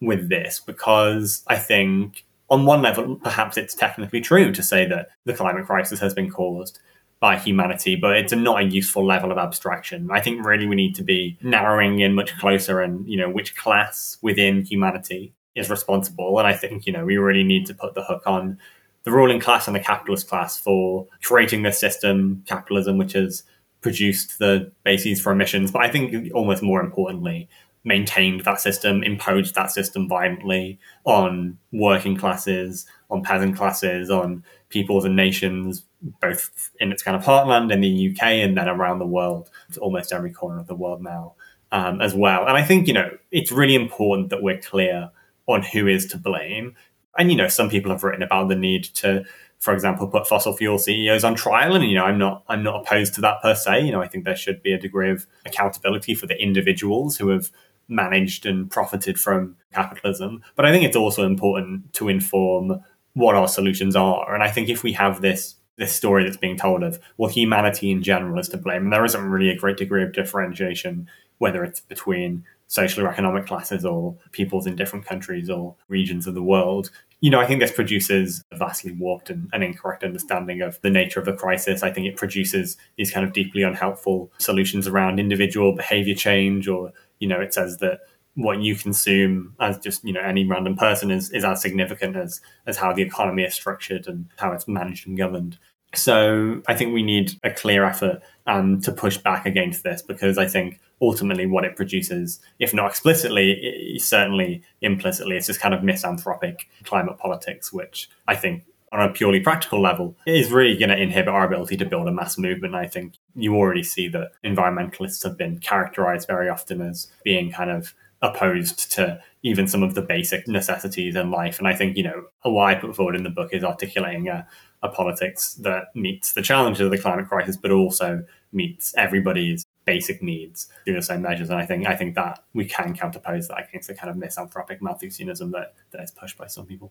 with 0.00 0.28
this 0.28 0.60
because 0.60 1.42
i 1.46 1.56
think 1.56 2.24
on 2.50 2.66
one 2.66 2.82
level 2.82 3.16
perhaps 3.16 3.56
it's 3.56 3.74
technically 3.74 4.20
true 4.20 4.52
to 4.52 4.62
say 4.62 4.86
that 4.86 5.08
the 5.24 5.32
climate 5.32 5.64
crisis 5.64 5.98
has 5.98 6.12
been 6.12 6.30
caused 6.30 6.78
by 7.24 7.36
humanity 7.38 7.96
but 7.96 8.16
it's 8.18 8.32
a 8.32 8.36
not 8.36 8.60
a 8.60 8.64
useful 8.64 9.04
level 9.14 9.32
of 9.32 9.38
abstraction 9.38 10.08
i 10.12 10.20
think 10.20 10.44
really 10.44 10.66
we 10.66 10.76
need 10.76 10.94
to 10.94 11.02
be 11.02 11.38
narrowing 11.42 12.00
in 12.00 12.14
much 12.14 12.36
closer 12.38 12.80
and 12.80 13.08
you 13.08 13.16
know 13.16 13.30
which 13.30 13.56
class 13.56 14.18
within 14.20 14.62
humanity 14.64 15.32
is 15.54 15.70
responsible 15.70 16.38
and 16.38 16.46
i 16.46 16.52
think 16.52 16.86
you 16.86 16.92
know 16.92 17.04
we 17.04 17.16
really 17.16 17.46
need 17.52 17.64
to 17.64 17.74
put 17.82 17.94
the 17.94 18.04
hook 18.04 18.22
on 18.26 18.58
the 19.04 19.12
ruling 19.12 19.38
class 19.38 19.66
and 19.66 19.76
the 19.76 19.80
capitalist 19.80 20.28
class 20.28 20.58
for 20.58 21.06
creating 21.22 21.62
this 21.62 21.78
system, 21.78 22.42
capitalism, 22.46 22.98
which 22.98 23.12
has 23.12 23.44
produced 23.82 24.38
the 24.38 24.72
bases 24.82 25.20
for 25.20 25.30
emissions. 25.30 25.70
But 25.70 25.82
I 25.82 25.90
think 25.90 26.32
almost 26.34 26.62
more 26.62 26.80
importantly, 26.80 27.48
maintained 27.84 28.44
that 28.44 28.60
system, 28.60 29.02
imposed 29.02 29.54
that 29.54 29.70
system 29.70 30.08
violently 30.08 30.78
on 31.04 31.58
working 31.70 32.16
classes, 32.16 32.86
on 33.14 33.22
peasant 33.22 33.56
classes, 33.56 34.10
on 34.10 34.44
peoples 34.68 35.04
and 35.04 35.16
nations, 35.16 35.84
both 36.20 36.70
in 36.80 36.92
its 36.92 37.02
kind 37.02 37.16
of 37.16 37.24
heartland 37.24 37.72
in 37.72 37.80
the 37.80 38.10
UK 38.10 38.22
and 38.22 38.56
then 38.56 38.68
around 38.68 38.98
the 38.98 39.06
world, 39.06 39.48
to 39.72 39.80
almost 39.80 40.12
every 40.12 40.32
corner 40.32 40.58
of 40.58 40.66
the 40.66 40.74
world 40.74 41.02
now 41.02 41.34
um, 41.72 42.00
as 42.00 42.14
well. 42.14 42.46
And 42.46 42.56
I 42.56 42.62
think, 42.62 42.86
you 42.86 42.94
know, 42.94 43.10
it's 43.30 43.50
really 43.50 43.74
important 43.74 44.30
that 44.30 44.42
we're 44.42 44.58
clear 44.58 45.10
on 45.46 45.62
who 45.62 45.86
is 45.86 46.06
to 46.06 46.18
blame. 46.18 46.74
And 47.18 47.30
you 47.30 47.36
know 47.36 47.48
some 47.48 47.70
people 47.70 47.90
have 47.90 48.02
written 48.02 48.22
about 48.22 48.48
the 48.48 48.56
need 48.56 48.84
to 48.96 49.24
for 49.60 49.72
example 49.72 50.06
put 50.08 50.26
fossil 50.26 50.56
fuel 50.56 50.78
ceos 50.78 51.24
on 51.24 51.34
trial. 51.34 51.74
And 51.74 51.84
you 51.84 51.94
know 51.94 52.04
i'm 52.04 52.18
not 52.18 52.44
i'm 52.48 52.62
not 52.62 52.80
opposed 52.80 53.14
to 53.14 53.20
that 53.22 53.42
per 53.42 53.54
se. 53.54 53.84
You 53.84 53.92
know 53.92 54.02
i 54.02 54.08
think 54.08 54.24
there 54.24 54.36
should 54.36 54.62
be 54.62 54.72
a 54.72 54.78
degree 54.78 55.10
of 55.10 55.26
accountability 55.46 56.14
for 56.14 56.26
the 56.26 56.40
individuals 56.40 57.16
who 57.16 57.28
have 57.28 57.50
managed 57.86 58.46
and 58.46 58.70
profited 58.70 59.20
from 59.20 59.56
capitalism. 59.72 60.42
But 60.56 60.64
i 60.66 60.72
think 60.72 60.84
it's 60.84 60.96
also 60.96 61.24
important 61.24 61.92
to 61.94 62.08
inform 62.08 62.80
what 63.14 63.34
our 63.34 63.48
solutions 63.48 63.96
are 63.96 64.34
and 64.34 64.42
i 64.42 64.50
think 64.50 64.68
if 64.68 64.82
we 64.82 64.92
have 64.92 65.20
this 65.20 65.56
this 65.76 65.92
story 65.92 66.22
that's 66.22 66.36
being 66.36 66.56
told 66.56 66.82
of 66.82 67.00
well 67.16 67.30
humanity 67.30 67.90
in 67.90 68.02
general 68.02 68.38
is 68.38 68.48
to 68.48 68.56
blame 68.56 68.84
and 68.84 68.92
there 68.92 69.04
isn't 69.04 69.24
really 69.24 69.50
a 69.50 69.56
great 69.56 69.76
degree 69.76 70.02
of 70.02 70.12
differentiation 70.12 71.08
whether 71.38 71.64
it's 71.64 71.80
between 71.80 72.44
social 72.66 73.04
or 73.04 73.08
economic 73.08 73.46
classes 73.46 73.84
or 73.84 74.16
peoples 74.32 74.66
in 74.66 74.76
different 74.76 75.04
countries 75.04 75.50
or 75.50 75.74
regions 75.88 76.26
of 76.26 76.34
the 76.34 76.42
world. 76.42 76.90
You 77.20 77.30
know, 77.30 77.40
I 77.40 77.46
think 77.46 77.60
this 77.60 77.72
produces 77.72 78.42
a 78.50 78.56
vastly 78.56 78.92
warped 78.92 79.30
and, 79.30 79.48
and, 79.52 79.62
incorrect 79.62 80.04
understanding 80.04 80.60
of 80.60 80.80
the 80.82 80.90
nature 80.90 81.20
of 81.20 81.26
the 81.26 81.32
crisis. 81.32 81.82
I 81.82 81.90
think 81.90 82.06
it 82.06 82.16
produces 82.16 82.76
these 82.96 83.10
kind 83.10 83.26
of 83.26 83.32
deeply 83.32 83.62
unhelpful 83.62 84.30
solutions 84.38 84.86
around 84.86 85.18
individual 85.18 85.72
behavior 85.74 86.14
change, 86.14 86.68
or, 86.68 86.92
you 87.20 87.28
know, 87.28 87.40
it 87.40 87.54
says 87.54 87.78
that 87.78 88.00
what 88.34 88.60
you 88.60 88.74
consume 88.74 89.54
as 89.60 89.78
just, 89.78 90.04
you 90.04 90.12
know, 90.12 90.20
any 90.20 90.44
random 90.44 90.76
person 90.76 91.10
is, 91.10 91.30
is 91.30 91.44
as 91.44 91.62
significant 91.62 92.16
as, 92.16 92.40
as 92.66 92.76
how 92.76 92.92
the 92.92 93.02
economy 93.02 93.44
is 93.44 93.54
structured 93.54 94.06
and 94.06 94.26
how 94.38 94.52
it's 94.52 94.66
managed 94.66 95.06
and 95.06 95.16
governed. 95.16 95.58
So 95.94 96.62
I 96.66 96.74
think 96.74 96.92
we 96.92 97.02
need 97.02 97.38
a 97.44 97.50
clear 97.50 97.84
effort 97.84 98.20
um, 98.46 98.80
to 98.80 98.92
push 98.92 99.16
back 99.18 99.46
against 99.46 99.84
this 99.84 100.02
because 100.02 100.38
I 100.38 100.46
think 100.46 100.80
ultimately 101.00 101.46
what 101.46 101.64
it 101.64 101.76
produces, 101.76 102.40
if 102.58 102.74
not 102.74 102.90
explicitly, 102.90 103.98
certainly 103.98 104.62
implicitly, 104.80 105.36
it's 105.36 105.46
this 105.46 105.58
kind 105.58 105.74
of 105.74 105.84
misanthropic 105.84 106.68
climate 106.84 107.18
politics, 107.18 107.72
which 107.72 108.10
I 108.26 108.34
think 108.34 108.64
on 108.94 109.08
a 109.08 109.12
purely 109.12 109.40
practical 109.40 109.82
level 109.82 110.16
is 110.26 110.52
really 110.52 110.76
going 110.76 110.88
to 110.88 110.96
inhibit 110.96 111.28
our 111.28 111.44
ability 111.44 111.76
to 111.76 111.84
build 111.84 112.06
a 112.06 112.12
mass 112.12 112.38
movement. 112.38 112.76
I 112.76 112.86
think 112.86 113.14
you 113.34 113.56
already 113.56 113.82
see 113.82 114.08
that 114.08 114.30
environmentalists 114.44 115.24
have 115.24 115.36
been 115.36 115.58
characterized 115.58 116.28
very 116.28 116.48
often 116.48 116.80
as 116.80 117.08
being 117.24 117.50
kind 117.50 117.70
of 117.70 117.92
opposed 118.24 118.90
to 118.92 119.20
even 119.42 119.68
some 119.68 119.82
of 119.82 119.94
the 119.94 120.00
basic 120.00 120.48
necessities 120.48 121.14
in 121.14 121.30
life. 121.30 121.58
And 121.58 121.68
I 121.68 121.74
think, 121.74 121.96
you 121.96 122.02
know, 122.02 122.24
what 122.42 122.64
I 122.64 122.74
put 122.74 122.96
forward 122.96 123.14
in 123.14 123.22
the 123.22 123.30
book 123.30 123.50
is 123.52 123.62
articulating 123.62 124.28
a, 124.28 124.48
a 124.82 124.88
politics 124.88 125.54
that 125.56 125.94
meets 125.94 126.32
the 126.32 126.40
challenges 126.40 126.80
of 126.80 126.90
the 126.90 126.98
climate 126.98 127.28
crisis, 127.28 127.56
but 127.56 127.70
also 127.70 128.24
meets 128.52 128.94
everybody's 128.96 129.64
basic 129.84 130.22
needs 130.22 130.68
through 130.84 130.94
the 130.94 131.02
same 131.02 131.20
measures. 131.20 131.50
And 131.50 131.58
I 131.60 131.66
think 131.66 131.86
I 131.86 131.94
think 131.94 132.14
that 132.14 132.42
we 132.54 132.64
can 132.64 132.96
counterpose 132.96 133.48
that 133.48 133.68
against 133.68 133.88
the 133.88 133.94
kind 133.94 134.10
of 134.10 134.16
misanthropic 134.16 134.80
Malthusianism 134.80 135.52
that, 135.52 135.74
that 135.90 136.02
is 136.02 136.10
pushed 136.10 136.38
by 136.38 136.46
some 136.46 136.64
people. 136.64 136.90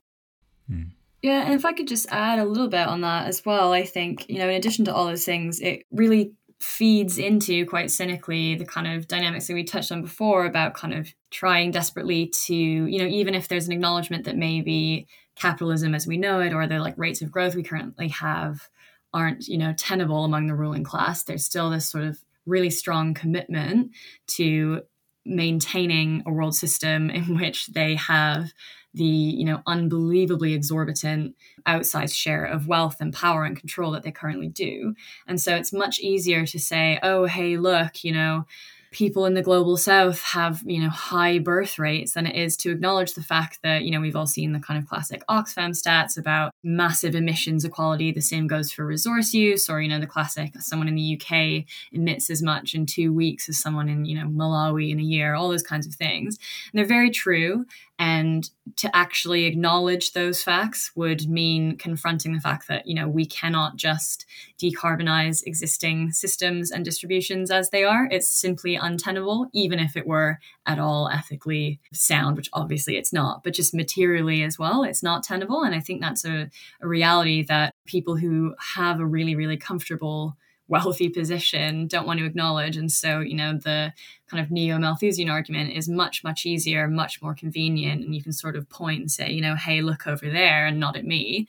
Mm. 0.70 0.92
Yeah, 1.24 1.46
and 1.46 1.54
if 1.54 1.66
I 1.66 1.72
could 1.72 1.88
just 1.88 2.06
add 2.12 2.38
a 2.38 2.46
little 2.46 2.68
bit 2.68 2.86
on 2.86 3.02
that 3.02 3.28
as 3.28 3.46
well, 3.46 3.72
I 3.72 3.86
think, 3.86 4.30
you 4.30 4.40
know, 4.40 4.50
in 4.50 4.56
addition 4.56 4.84
to 4.86 4.94
all 4.94 5.06
those 5.06 5.24
things, 5.24 5.62
it 5.62 5.84
really 5.90 6.34
feeds 6.60 7.18
into 7.18 7.66
quite 7.66 7.92
cynically 7.92 8.56
the 8.56 8.66
kind 8.66 8.88
of 8.88 9.08
dynamics 9.08 9.48
that 9.48 9.54
we 9.54 9.64
touched 9.64 9.92
on 9.92 10.02
before 10.02 10.46
about 10.46 10.74
kind 10.74 10.94
of 10.94 11.14
trying 11.30 11.72
desperately 11.72 12.28
to, 12.28 12.56
you 12.56 13.00
know, 13.00 13.06
even 13.06 13.36
if 13.36 13.48
there's 13.48 13.68
an 13.68 13.74
acknowledgement 13.74 14.26
that 14.26 14.38
maybe 14.38 15.08
capitalism 15.36 15.96
as 15.96 16.08
we 16.08 16.18
know 16.18 16.40
it 16.40 16.54
or 16.54 16.68
the 16.68 16.80
like 16.80 16.98
rates 16.98 17.22
of 17.22 17.32
growth 17.32 17.56
we 17.56 17.64
currently 17.64 18.08
have 18.10 18.70
aren't, 19.14 19.48
you 19.48 19.58
know, 19.58 19.74
tenable 19.74 20.26
among 20.26 20.48
the 20.48 20.56
ruling 20.56 20.84
class, 20.84 21.24
there's 21.24 21.46
still 21.46 21.70
this 21.70 21.88
sort 21.88 22.04
of 22.04 22.24
really 22.46 22.70
strong 22.70 23.14
commitment 23.14 23.92
to 24.28 24.82
maintaining 25.26 26.24
a 26.26 26.32
world 26.32 26.56
system 26.56 27.10
in 27.10 27.38
which 27.40 27.68
they 27.68 27.96
have 27.96 28.54
the 28.96 29.04
you 29.04 29.44
know 29.44 29.62
unbelievably 29.66 30.54
exorbitant 30.54 31.36
outsized 31.66 32.16
share 32.16 32.46
of 32.46 32.68
wealth 32.68 32.98
and 33.00 33.14
power 33.14 33.44
and 33.44 33.58
control 33.58 33.92
that 33.92 34.04
they 34.04 34.12
currently 34.12 34.50
do. 34.50 34.94
And 35.28 35.42
so 35.42 35.56
it's 35.56 35.74
much 35.74 36.00
easier 36.00 36.46
to 36.46 36.60
say 36.60 37.00
oh 37.02 37.26
hey 37.26 37.58
look 37.58 38.04
you 38.04 38.12
know 38.12 38.46
people 38.94 39.26
in 39.26 39.34
the 39.34 39.42
global 39.42 39.76
south 39.76 40.22
have 40.22 40.62
you 40.66 40.80
know 40.80 40.90
high 40.90 41.40
birth 41.40 41.78
rates 41.78 42.14
than 42.14 42.26
it 42.26 42.36
is 42.36 42.56
to 42.56 42.72
acknowledge 42.72 43.14
the 43.14 43.24
fact 43.24 43.60
that 43.64 43.84
you 43.84 43.92
know 43.92 44.00
we've 44.00 44.16
all 44.16 44.28
seen 44.28 44.54
the 44.54 44.60
kind 44.60 44.82
of 44.82 44.88
classic 44.88 45.24
oxfam 45.30 45.72
stats 45.72 46.18
about 46.18 46.54
massive 46.64 47.16
emissions 47.16 47.66
equality. 47.66 48.12
The 48.12 48.22
same 48.22 48.48
goes 48.48 48.72
for 48.72 48.86
resource 48.86 49.34
use 49.34 49.70
or 49.70 49.82
you 49.82 49.90
know 49.90 50.00
the 50.00 50.08
classic 50.08 50.54
someone 50.60 50.88
in 50.88 50.96
the 50.96 51.20
uk 51.20 51.66
emits 51.92 52.30
as 52.30 52.42
much 52.42 52.74
in 52.74 52.86
two 52.86 53.12
weeks 53.12 53.50
as 53.50 53.58
someone 53.58 53.90
in 53.90 54.06
you 54.06 54.16
know 54.18 54.28
malawi 54.28 54.92
in 54.92 55.00
a 55.00 55.04
year 55.04 55.34
all 55.34 55.50
those 55.50 55.64
kinds 55.64 55.88
of 55.88 55.94
things. 55.96 56.38
And 56.72 56.80
they're 56.80 56.86
very 56.86 57.10
true 57.10 57.66
and 58.00 58.50
to 58.76 58.94
actually 58.96 59.46
acknowledge 59.46 60.14
those 60.14 60.42
facts 60.42 60.92
would 60.96 61.30
mean 61.30 61.78
confronting 61.78 62.34
the 62.34 62.40
fact 62.40 62.68
that 62.68 62.88
you 62.88 62.96
know 62.96 63.08
we 63.08 63.26
cannot 63.26 63.76
just 63.76 64.26
decarbonize 64.62 65.44
existing 65.46 66.12
systems 66.12 66.72
and 66.72 66.84
distributions 66.84 67.52
as 67.52 67.70
they 67.70 67.84
are. 67.84 68.08
It's 68.12 68.28
simply 68.28 68.76
untenable 68.76 69.48
even 69.54 69.80
if 69.80 69.96
it 69.96 70.08
were 70.08 70.40
at 70.66 70.80
all 70.80 71.10
ethically 71.10 71.80
sound 71.92 72.36
which 72.36 72.50
obviously 72.54 72.98
it's 72.98 73.14
not. 73.14 73.44
But 73.44 73.54
just 73.54 73.74
materially 73.74 74.44
as 74.44 74.58
well 74.58 74.84
it's 74.84 75.04
not 75.04 75.24
tenable. 75.24 75.64
And 75.64 75.76
i 75.76 75.80
think 75.80 76.02
that's 76.02 76.26
a, 76.26 76.50
a 76.82 76.88
reality 76.88 77.44
that 77.44 77.74
people 77.86 78.18
who 78.18 78.56
have 78.76 79.00
a 79.00 79.06
really 79.06 79.36
really 79.36 79.58
comfortable 79.58 80.36
wealthy 80.68 81.10
position 81.10 81.88
don't 81.88 82.08
want 82.08 82.20
to 82.20 82.26
acknowledge. 82.26 82.78
And 82.78 82.92
so, 82.92 83.20
you 83.20 83.36
know, 83.36 83.54
the 83.58 83.94
kind 84.28 84.44
of 84.44 84.50
neo 84.50 84.78
Malthusian 84.80 85.30
argument 85.30 85.74
is 85.74 85.90
much, 85.90 86.24
much 86.24 86.46
easier, 86.46 86.88
much 86.88 87.22
more 87.22 87.36
convenient. 87.36 88.04
And 88.04 88.16
you 88.16 88.24
can 88.24 88.34
sort 88.34 88.56
of 88.56 88.70
point 88.70 89.02
and 89.02 89.12
say, 89.12 89.32
you 89.32 89.42
know, 89.42 89.56
hey, 89.56 89.82
look 89.82 90.08
over 90.08 90.30
there 90.30 90.66
and 90.66 90.80
not 90.80 90.96
at 90.96 91.06
me. 91.06 91.48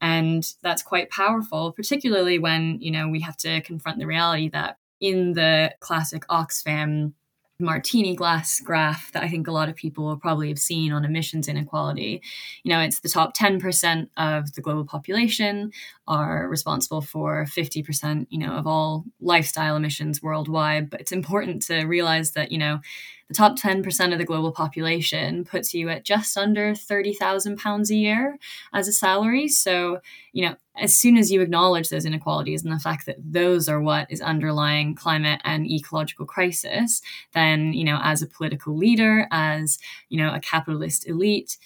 And 0.00 0.44
that's 0.62 0.82
quite 0.82 1.10
powerful, 1.10 1.72
particularly 1.72 2.38
when, 2.38 2.80
you 2.80 2.90
know, 2.90 3.08
we 3.08 3.20
have 3.20 3.36
to 3.38 3.60
confront 3.60 3.98
the 3.98 4.06
reality 4.06 4.48
that 4.50 4.78
in 5.00 5.34
the 5.34 5.74
classic 5.80 6.26
Oxfam 6.28 7.12
martini 7.60 8.16
glass 8.16 8.60
graph 8.60 9.12
that 9.12 9.22
I 9.22 9.28
think 9.28 9.46
a 9.46 9.52
lot 9.52 9.68
of 9.68 9.76
people 9.76 10.04
will 10.04 10.16
probably 10.16 10.48
have 10.48 10.58
seen 10.58 10.92
on 10.92 11.04
emissions 11.04 11.46
inequality. 11.46 12.20
You 12.64 12.72
know, 12.72 12.80
it's 12.80 13.00
the 13.00 13.08
top 13.08 13.36
10% 13.36 14.08
of 14.16 14.52
the 14.54 14.60
global 14.60 14.84
population 14.84 15.70
are 16.08 16.48
responsible 16.48 17.00
for 17.00 17.46
50%, 17.46 18.26
you 18.30 18.38
know, 18.38 18.52
of 18.52 18.66
all 18.66 19.04
lifestyle 19.20 19.76
emissions 19.76 20.22
worldwide. 20.22 20.90
But 20.90 21.00
it's 21.00 21.12
important 21.12 21.62
to 21.66 21.84
realize 21.84 22.32
that, 22.32 22.50
you 22.50 22.58
know, 22.58 22.80
the 23.28 23.34
top 23.34 23.58
10% 23.58 24.12
of 24.12 24.18
the 24.18 24.24
global 24.24 24.52
population 24.52 25.44
puts 25.44 25.72
you 25.72 25.88
at 25.88 26.04
just 26.04 26.36
under 26.36 26.74
30,000 26.74 27.56
pounds 27.58 27.90
a 27.90 27.96
year 27.96 28.38
as 28.72 28.86
a 28.86 28.92
salary. 28.92 29.48
So, 29.48 30.00
you 30.32 30.46
know, 30.46 30.56
as 30.76 30.94
soon 30.94 31.16
as 31.16 31.30
you 31.30 31.40
acknowledge 31.40 31.88
those 31.88 32.04
inequalities 32.04 32.64
and 32.64 32.72
the 32.72 32.78
fact 32.78 33.06
that 33.06 33.16
those 33.18 33.68
are 33.68 33.80
what 33.80 34.10
is 34.10 34.20
underlying 34.20 34.94
climate 34.94 35.40
and 35.44 35.70
ecological 35.70 36.26
crisis, 36.26 37.00
then, 37.32 37.72
you 37.72 37.84
know, 37.84 37.98
as 38.02 38.22
a 38.22 38.26
political 38.26 38.76
leader, 38.76 39.26
as, 39.30 39.78
you 40.08 40.18
know, 40.18 40.34
a 40.34 40.40
capitalist 40.40 41.08
elite, 41.08 41.56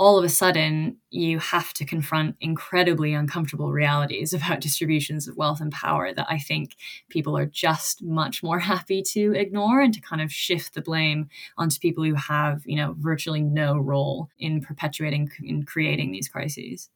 all 0.00 0.18
of 0.18 0.24
a 0.24 0.30
sudden 0.30 0.96
you 1.10 1.38
have 1.38 1.74
to 1.74 1.84
confront 1.84 2.34
incredibly 2.40 3.12
uncomfortable 3.12 3.70
realities 3.70 4.32
about 4.34 4.60
distributions 4.60 5.28
of 5.28 5.36
wealth 5.36 5.60
and 5.60 5.70
power 5.70 6.12
that 6.14 6.26
I 6.28 6.38
think 6.38 6.74
people 7.10 7.36
are 7.36 7.44
just 7.44 8.02
much 8.02 8.42
more 8.42 8.58
happy 8.72 9.02
to 9.12 9.34
ignore 9.34 9.80
and 9.80 9.92
to 9.92 10.00
kind 10.00 10.22
of 10.22 10.32
shift 10.32 10.74
the 10.74 10.80
blame 10.80 11.28
onto 11.58 11.78
people 11.78 12.02
who 12.02 12.14
have, 12.14 12.62
you 12.64 12.76
know, 12.76 12.96
virtually 12.98 13.42
no 13.42 13.76
role 13.76 14.30
in 14.38 14.62
perpetuating 14.62 15.30
in 15.42 15.64
creating 15.64 16.12
these 16.12 16.28
crises. 16.28 16.88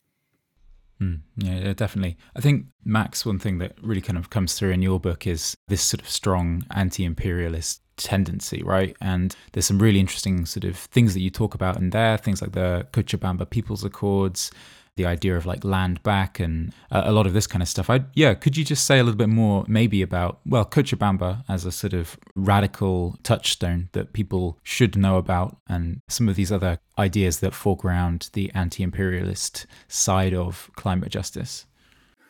Mm, 1.03 1.21
yeah, 1.37 1.75
definitely. 1.75 2.17
I 2.35 2.40
think 2.40 2.67
Max, 2.85 3.27
one 3.27 3.38
thing 3.38 3.59
that 3.59 3.73
really 3.83 4.01
kind 4.01 4.17
of 4.17 4.31
comes 4.31 4.55
through 4.55 4.71
in 4.71 4.81
your 4.81 4.99
book 4.99 5.27
is 5.27 5.55
this 5.69 5.83
sort 5.83 6.01
of 6.01 6.09
strong 6.09 6.62
anti-imperialist 6.71 7.83
tendency, 7.96 8.62
right? 8.62 8.96
And 9.00 9.35
there's 9.52 9.66
some 9.66 9.78
really 9.78 10.00
interesting 10.00 10.46
sort 10.46 10.64
of 10.64 10.76
things 10.76 11.14
that 11.14 11.20
you 11.20 11.30
talk 11.30 11.54
about 11.54 11.76
in 11.76 11.90
there, 11.90 12.16
things 12.16 12.42
like 12.42 12.52
the 12.52 12.87
Cochabamba 12.92 13.48
People's 13.48 13.85
Accords, 13.85 14.50
the 14.96 15.07
idea 15.07 15.37
of 15.37 15.44
like 15.44 15.64
land 15.64 16.02
back 16.02 16.38
and 16.38 16.72
a 16.90 17.11
lot 17.11 17.26
of 17.26 17.33
this 17.33 17.46
kind 17.46 17.62
of 17.62 17.68
stuff. 17.68 17.90
I 17.90 18.04
yeah, 18.14 18.35
could 18.35 18.57
you 18.57 18.64
just 18.64 18.85
say 18.85 18.98
a 18.98 19.02
little 19.02 19.18
bit 19.18 19.28
more 19.28 19.64
maybe 19.66 20.02
about 20.02 20.40
well 20.46 20.64
Cochabamba 20.64 21.44
as 21.48 21.64
a 21.64 21.72
sort 21.72 21.94
of 21.94 22.16
radical 22.37 23.18
touchstone 23.22 23.88
that 23.92 24.12
people 24.12 24.59
should 24.62 24.96
know 24.96 25.16
about 25.16 25.57
and 25.68 26.00
some 26.09 26.28
of 26.28 26.37
these 26.37 26.52
other 26.52 26.78
ideas 26.98 27.40
that 27.40 27.54
foreground 27.54 28.30
the 28.35 28.52
anti-imperialist 28.54 29.66
side 29.88 30.35
of 30.35 30.70
climate 30.76 31.11
justice? 31.11 31.66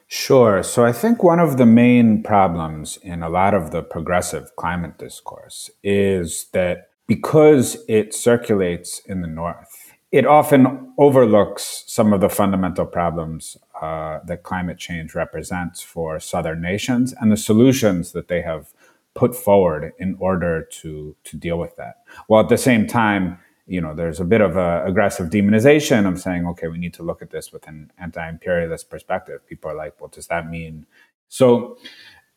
Sure. 0.07 0.62
So 0.62 0.85
I 0.85 0.93
think 0.93 1.23
one 1.23 1.40
of 1.40 1.57
the 1.57 1.67
main 1.67 2.23
problems 2.23 2.99
in 3.03 3.23
a 3.23 3.29
lot 3.29 3.55
of 3.55 3.71
the 3.71 3.83
progressive 3.83 4.55
climate 4.57 4.99
discourse 4.99 5.71
is 5.83 6.47
that 6.53 6.90
because 7.07 7.85
it 7.88 8.14
circulates 8.14 9.01
in 9.01 9.23
the 9.23 9.27
North, 9.29 9.93
it 10.12 10.27
often 10.27 10.93
overlooks 10.99 11.85
some 11.87 12.12
of 12.12 12.21
the 12.21 12.29
fundamental 12.29 12.87
problems 12.87 13.57
uh, 13.83 14.21
that 14.27 14.45
climate 14.45 14.79
change 14.79 15.14
represents 15.14 15.83
for 15.83 16.21
Southern 16.21 16.62
nations 16.62 17.12
and 17.21 17.33
the 17.33 17.37
solutions 17.37 18.12
that 18.12 18.29
they 18.29 18.43
have 18.43 18.73
put 19.14 19.35
forward 19.35 19.93
in 19.99 20.17
order 20.21 20.62
to, 20.62 21.17
to 21.25 21.37
deal 21.37 21.59
with 21.59 21.75
that. 21.77 22.05
While 22.27 22.43
at 22.43 22.49
the 22.49 22.59
same 22.59 22.87
time, 22.87 23.38
you 23.66 23.81
know, 23.81 23.94
there's 23.94 24.20
a 24.20 24.24
bit 24.24 24.40
of 24.40 24.57
a 24.57 24.85
aggressive 24.85 25.31
demonization 25.31 26.07
of 26.07 26.20
saying, 26.20 26.46
okay, 26.46 26.68
we 26.68 26.79
need 26.79 26.94
to 26.94 27.03
look 27.03 27.22
at 27.22 27.31
this 27.31 27.53
with 27.53 27.66
an 27.66 27.90
anti-imperialist 27.98 28.90
perspective. 28.90 29.46
People 29.46 29.70
are 29.70 29.74
like, 29.74 30.00
what 30.00 30.12
does 30.12 30.27
that 30.27 30.48
mean? 30.48 30.87
So 31.29 31.79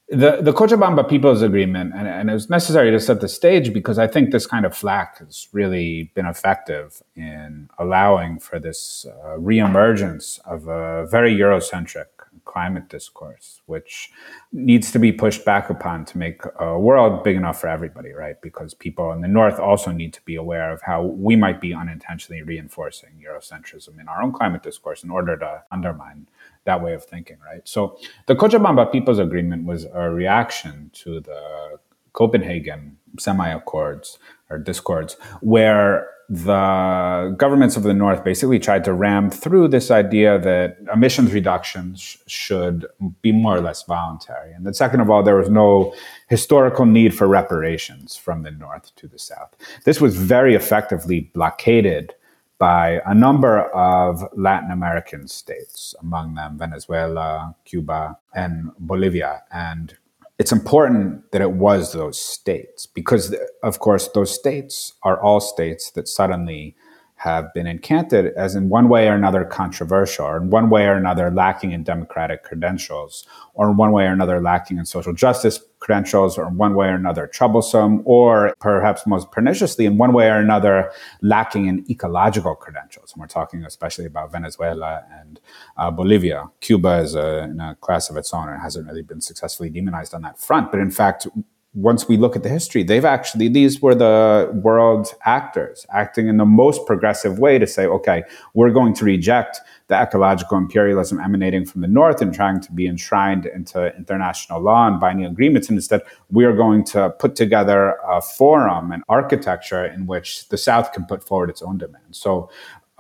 the, 0.10 0.40
the 0.42 0.54
Cochabamba 0.54 1.10
People's 1.10 1.42
Agreement, 1.42 1.94
and, 1.94 2.08
and 2.08 2.30
it 2.30 2.34
was 2.34 2.50
necessary 2.50 2.92
to 2.92 3.00
set 3.00 3.20
the 3.20 3.28
stage 3.28 3.74
because 3.74 4.00
I 4.00 4.08
think 4.08 4.32
this 4.32 4.48
kind 4.48 4.66
of 4.66 4.76
flack 4.76 5.18
has 5.18 5.50
really 5.52 6.12
been 6.16 6.26
effective 6.26 7.04
in 7.16 7.70
allowing 7.78 8.40
for 8.40 8.58
this 8.58 9.06
uh, 9.06 9.38
reemergence 9.38 10.40
of 10.46 10.68
a 10.68 11.06
very 11.08 11.36
Eurocentric 11.36 12.06
climate 12.48 12.90
discourse, 12.90 13.62
which 13.66 14.10
needs 14.52 14.92
to 14.92 15.00
be 15.00 15.12
pushed 15.12 15.46
back 15.46 15.70
upon 15.70 16.06
to 16.06 16.18
make 16.18 16.42
a 16.60 16.80
world 16.80 17.24
big 17.24 17.36
enough 17.36 17.62
for 17.62 17.68
everybody, 17.68 18.12
right? 18.12 18.42
Because 18.42 18.74
people 18.74 19.12
in 19.12 19.22
the 19.22 19.28
North 19.28 19.60
also 19.60 19.92
need 19.92 20.14
to 20.14 20.22
be 20.24 20.36
aware 20.36 20.72
of 20.72 20.82
how 20.82 21.04
we 21.04 21.36
might 21.36 21.62
be 21.62 21.74
unintentionally 21.74 22.42
reinforcing 22.42 23.10
Eurocentrism 23.24 24.00
in 24.00 24.08
our 24.08 24.24
own 24.24 24.32
climate 24.32 24.64
discourse 24.64 25.04
in 25.04 25.12
order 25.12 25.38
to 25.38 25.64
undermine 25.72 26.28
that 26.64 26.82
way 26.82 26.94
of 26.94 27.04
thinking, 27.06 27.38
right? 27.46 27.68
So 27.68 28.00
the 28.26 28.36
Cochabamba 28.36 28.92
People's 28.92 29.20
Agreement 29.20 29.66
was 29.66 29.86
a 29.94 30.10
reaction 30.10 30.90
to 30.94 31.20
the 31.20 31.80
Copenhagen 32.14 32.98
semi 33.20 33.50
accords 33.50 34.20
or 34.50 34.58
discords, 34.58 35.18
where 35.42 36.10
the 36.30 37.34
governments 37.38 37.78
of 37.78 37.84
the 37.84 37.94
North 37.94 38.24
basically 38.24 38.60
tried 38.60 38.84
to 38.84 38.92
ram 38.92 39.30
through 39.30 39.70
this 39.70 39.90
idea 39.90 40.38
that 40.40 40.78
emissions 40.94 41.32
reductions 41.32 42.18
should 42.28 42.86
be 43.22 43.32
more 43.32 43.56
or 43.56 43.62
less 43.62 43.84
voluntary. 43.84 44.52
And 44.52 44.66
then, 44.66 44.74
second 44.74 45.00
of 45.00 45.10
all, 45.10 45.24
there 45.24 45.38
was 45.38 45.50
no 45.50 45.96
historical 46.28 46.86
need 46.86 47.16
for 47.16 47.28
reparations 47.28 48.18
from 48.18 48.44
the 48.44 48.52
North 48.52 48.94
to 48.98 49.08
the 49.08 49.20
South. 49.20 49.56
This 49.86 50.02
was 50.02 50.18
very 50.18 50.54
effectively 50.54 51.32
blockaded 51.34 52.14
by 52.58 53.02
a 53.06 53.14
number 53.14 53.62
of 53.72 54.24
Latin 54.36 54.72
American 54.72 55.28
states, 55.28 55.96
among 56.02 56.36
them 56.36 56.58
Venezuela, 56.58 57.56
Cuba, 57.64 58.18
and 58.34 58.72
Bolivia. 58.80 59.44
And 59.52 59.96
it's 60.40 60.52
important 60.52 61.32
that 61.32 61.42
it 61.42 61.52
was 61.52 61.94
those 61.94 62.22
states 62.22 62.86
because, 62.86 63.36
of 63.64 63.80
course, 63.80 64.08
those 64.10 64.34
states 64.34 64.94
are 65.04 65.20
all 65.22 65.40
states 65.40 65.92
that 65.92 66.08
suddenly 66.08 66.76
have 67.18 67.52
been 67.54 67.66
encanted 67.66 68.32
as 68.36 68.56
in 68.56 68.70
one 68.70 68.90
way 68.90 69.08
or 69.08 69.16
another 69.16 69.44
controversial, 69.44 70.26
or 70.26 70.38
in 70.38 70.52
one 70.52 70.70
way 70.70 70.86
or 70.86 70.94
another 70.94 71.32
lacking 71.32 71.72
in 71.72 71.84
democratic 71.84 72.44
credentials, 72.44 73.26
or 73.56 73.72
in 73.72 73.78
one 73.78 73.92
way 73.92 74.06
or 74.06 74.12
another 74.12 74.40
lacking 74.40 74.78
in 74.78 74.86
social 74.86 75.14
justice 75.14 75.60
credentials, 75.80 76.38
or 76.38 76.48
in 76.48 76.58
one 76.58 76.76
way 76.76 76.88
or 76.88 76.94
another 76.94 77.26
troublesome, 77.26 78.04
or 78.06 78.54
perhaps 78.60 79.08
most 79.08 79.32
perniciously, 79.32 79.86
in 79.86 79.98
one 79.98 80.14
way 80.14 80.28
or 80.30 80.38
another 80.38 80.92
lacking 81.22 81.66
in 81.66 81.84
ecological 81.90 82.54
credentials. 82.54 83.14
And 83.14 83.22
we're 83.22 83.28
talking 83.28 83.64
especially 83.64 84.06
about 84.06 84.32
Venezuela 84.32 85.04
and 85.12 85.40
uh, 85.78 85.90
Bolivia. 85.90 86.46
Cuba 86.62 87.00
is 87.00 87.16
a, 87.16 87.44
in 87.46 87.60
a 87.60 87.76
class 87.82 88.12
of 88.12 88.18
its 88.18 88.32
own 88.32 88.48
and 88.48 88.62
hasn't 88.62 88.88
really 88.88 89.02
been 89.02 89.22
successfully 89.22 89.70
demonized 89.72 90.14
on 90.14 90.22
that 90.22 90.40
front. 90.40 90.72
But 90.72 90.82
in 90.82 90.92
fact, 90.92 91.28
once 91.74 92.08
we 92.08 92.18
look 92.18 92.36
at 92.36 92.44
the 92.44 92.50
history, 92.50 92.82
they've 92.82 93.06
actually, 93.06 93.48
these 93.48 93.82
were 93.82 93.94
the 93.94 94.50
world 94.64 95.14
actors 95.26 95.86
acting 95.94 96.28
in 96.28 96.38
the 96.38 96.46
most 96.46 96.86
progressive 96.88 97.38
way 97.38 97.60
to 97.60 97.68
say, 97.68 97.86
okay, 97.86 98.24
we're 98.54 98.72
going 98.72 98.94
to 98.96 99.06
reject 99.06 99.60
the 99.88 99.96
ecological 99.96 100.58
imperialism 100.58 101.20
emanating 101.20 101.66
from 101.66 101.82
the 101.82 101.88
North 101.88 102.22
and 102.22 102.34
trying 102.34 102.60
to 102.62 102.72
be 102.72 102.88
enshrined 102.88 103.46
into 103.46 103.96
international 103.96 104.60
law 104.62 104.88
and 104.88 105.00
binding 105.00 105.26
agreements. 105.26 105.70
And 105.70 105.78
instead, 105.78 106.02
we 106.30 106.46
are 106.46 106.54
going 106.54 106.84
to 106.86 107.12
put 107.12 107.36
together 107.36 107.96
a 108.10 108.22
forum, 108.22 108.92
an 108.92 109.04
architecture 109.08 109.86
in 109.86 110.08
which 110.08 110.50
the 110.50 110.58
South 110.58 110.92
can 110.94 111.06
put 111.06 111.24
forward 111.24 111.50
its 111.50 111.62
own 111.62 111.78
demands. 111.78 112.18
So 112.18 112.50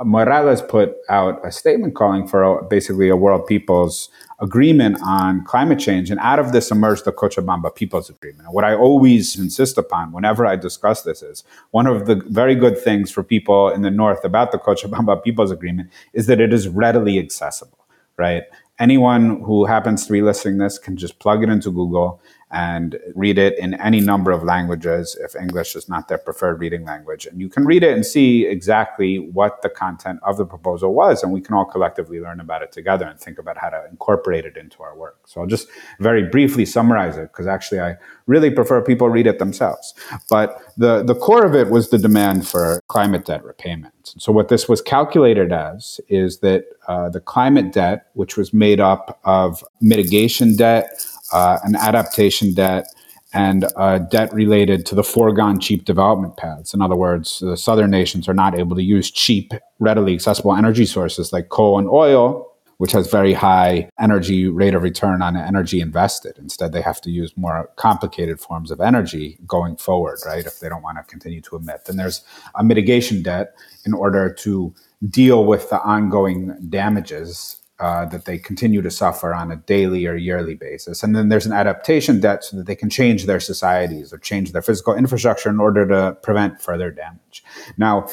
Morales 0.03 0.61
put 0.61 0.95
out 1.09 1.43
a 1.45 1.51
statement 1.51 1.95
calling 1.95 2.27
for 2.27 2.61
basically 2.63 3.09
a 3.09 3.15
world 3.15 3.47
people's 3.47 4.09
agreement 4.39 4.99
on 5.03 5.43
climate 5.45 5.79
change. 5.79 6.11
And 6.11 6.19
out 6.19 6.37
of 6.37 6.51
this 6.51 6.69
emerged 6.69 7.05
the 7.05 7.11
Cochabamba 7.11 7.73
People's 7.73 8.07
Agreement. 8.09 8.51
What 8.51 8.63
I 8.63 8.75
always 8.75 9.39
insist 9.39 9.77
upon 9.77 10.11
whenever 10.11 10.45
I 10.45 10.55
discuss 10.55 11.01
this 11.01 11.23
is 11.23 11.43
one 11.71 11.87
of 11.87 12.05
the 12.05 12.21
very 12.27 12.53
good 12.53 12.77
things 12.77 13.09
for 13.09 13.23
people 13.23 13.69
in 13.69 13.81
the 13.81 13.89
North 13.89 14.23
about 14.23 14.51
the 14.51 14.59
Cochabamba 14.59 15.23
People's 15.23 15.51
Agreement 15.51 15.89
is 16.13 16.27
that 16.27 16.39
it 16.39 16.53
is 16.53 16.67
readily 16.67 17.17
accessible, 17.17 17.85
right? 18.17 18.43
Anyone 18.79 19.41
who 19.41 19.65
happens 19.65 20.05
to 20.05 20.13
be 20.13 20.21
listening 20.21 20.59
this 20.59 20.77
can 20.77 20.95
just 20.95 21.17
plug 21.17 21.41
it 21.41 21.49
into 21.49 21.71
Google 21.71 22.21
and 22.49 22.97
read 23.13 23.37
it 23.37 23.57
in 23.59 23.73
any 23.73 23.99
number 23.99 24.31
of 24.31 24.41
languages 24.41 25.17
if 25.21 25.35
English 25.35 25.75
is 25.75 25.89
not 25.89 26.07
their 26.07 26.17
preferred 26.17 26.59
reading 26.61 26.85
language. 26.85 27.25
And 27.25 27.41
you 27.41 27.49
can 27.49 27.65
read 27.65 27.83
it 27.83 27.93
and 27.93 28.05
see 28.05 28.45
exactly 28.45 29.17
what 29.17 29.61
the 29.61 29.69
content 29.69 30.19
of 30.23 30.37
the 30.37 30.45
proposal 30.45 30.93
was. 30.93 31.23
And 31.23 31.33
we 31.33 31.41
can 31.41 31.55
all 31.55 31.65
collectively 31.65 32.21
learn 32.21 32.39
about 32.39 32.61
it 32.61 32.71
together 32.71 33.05
and 33.05 33.19
think 33.19 33.37
about 33.37 33.57
how 33.57 33.69
to 33.69 33.85
incorporate 33.89 34.45
it 34.45 34.55
into 34.55 34.81
our 34.81 34.97
work. 34.97 35.19
So 35.25 35.41
I'll 35.41 35.47
just 35.47 35.67
very 35.99 36.23
briefly 36.23 36.65
summarize 36.65 37.17
it 37.17 37.33
because 37.33 37.47
actually 37.47 37.81
I 37.81 37.97
really 38.27 38.49
prefer 38.49 38.81
people 38.81 39.09
read 39.09 39.27
it 39.27 39.39
themselves. 39.39 39.93
But 40.29 40.61
the, 40.77 41.03
the 41.03 41.15
core 41.15 41.45
of 41.45 41.53
it 41.53 41.69
was 41.69 41.89
the 41.89 41.97
demand 41.97 42.47
for 42.47 42.81
climate 42.87 43.25
debt 43.25 43.43
repayment. 43.43 43.93
So 44.03 44.31
what 44.31 44.47
this 44.47 44.69
was 44.69 44.81
calculated 44.81 45.51
as 45.51 45.99
is 46.07 46.39
that 46.39 46.63
uh, 46.87 47.09
the 47.09 47.19
climate 47.19 47.73
debt, 47.73 48.07
which 48.13 48.37
was 48.37 48.53
made 48.53 48.79
up 48.79 49.19
of 49.25 49.63
mitigation 49.81 50.55
debt, 50.55 51.05
uh, 51.31 51.59
an 51.63 51.75
adaptation 51.75 52.53
debt, 52.53 52.87
and 53.33 53.65
debt 54.09 54.33
related 54.33 54.85
to 54.85 54.95
the 54.95 55.03
foregone 55.03 55.59
cheap 55.59 55.85
development 55.85 56.37
paths. 56.37 56.73
In 56.73 56.81
other 56.81 56.95
words, 56.95 57.39
the 57.39 57.57
southern 57.57 57.91
nations 57.91 58.27
are 58.27 58.33
not 58.33 58.57
able 58.57 58.75
to 58.75 58.83
use 58.83 59.11
cheap, 59.11 59.53
readily 59.79 60.13
accessible 60.13 60.55
energy 60.55 60.85
sources 60.85 61.33
like 61.33 61.49
coal 61.49 61.77
and 61.77 61.89
oil 61.89 62.47
which 62.77 62.91
has 62.91 63.09
very 63.09 63.33
high 63.33 63.89
energy 63.99 64.47
rate 64.47 64.73
of 64.73 64.83
return 64.83 65.21
on 65.21 65.35
energy 65.35 65.81
invested. 65.81 66.37
Instead, 66.37 66.71
they 66.71 66.81
have 66.81 67.01
to 67.01 67.09
use 67.09 67.35
more 67.35 67.69
complicated 67.75 68.39
forms 68.39 68.71
of 68.71 68.79
energy 68.79 69.37
going 69.47 69.75
forward, 69.75 70.19
right? 70.25 70.45
If 70.45 70.59
they 70.59 70.69
don't 70.69 70.83
want 70.83 70.97
to 70.97 71.03
continue 71.03 71.41
to 71.41 71.55
emit. 71.55 71.85
Then 71.85 71.97
there's 71.97 72.23
a 72.55 72.63
mitigation 72.63 73.23
debt 73.23 73.55
in 73.85 73.93
order 73.93 74.31
to 74.31 74.73
deal 75.09 75.45
with 75.45 75.69
the 75.69 75.81
ongoing 75.81 76.55
damages 76.69 77.57
uh, 77.79 78.05
that 78.05 78.25
they 78.25 78.37
continue 78.37 78.81
to 78.81 78.89
suffer 78.89 79.33
on 79.33 79.51
a 79.51 79.55
daily 79.55 80.07
or 80.07 80.15
yearly 80.15 80.55
basis. 80.55 81.03
And 81.03 81.15
then 81.15 81.29
there's 81.29 81.45
an 81.45 81.53
adaptation 81.53 82.19
debt 82.19 82.43
so 82.43 82.57
that 82.57 82.65
they 82.65 82.75
can 82.75 82.89
change 82.89 83.25
their 83.25 83.39
societies 83.39 84.11
or 84.11 84.17
change 84.17 84.51
their 84.51 84.61
physical 84.61 84.95
infrastructure 84.95 85.49
in 85.49 85.59
order 85.59 85.87
to 85.87 86.17
prevent 86.23 86.59
further 86.59 86.89
damage. 86.89 87.43
Now, 87.77 88.07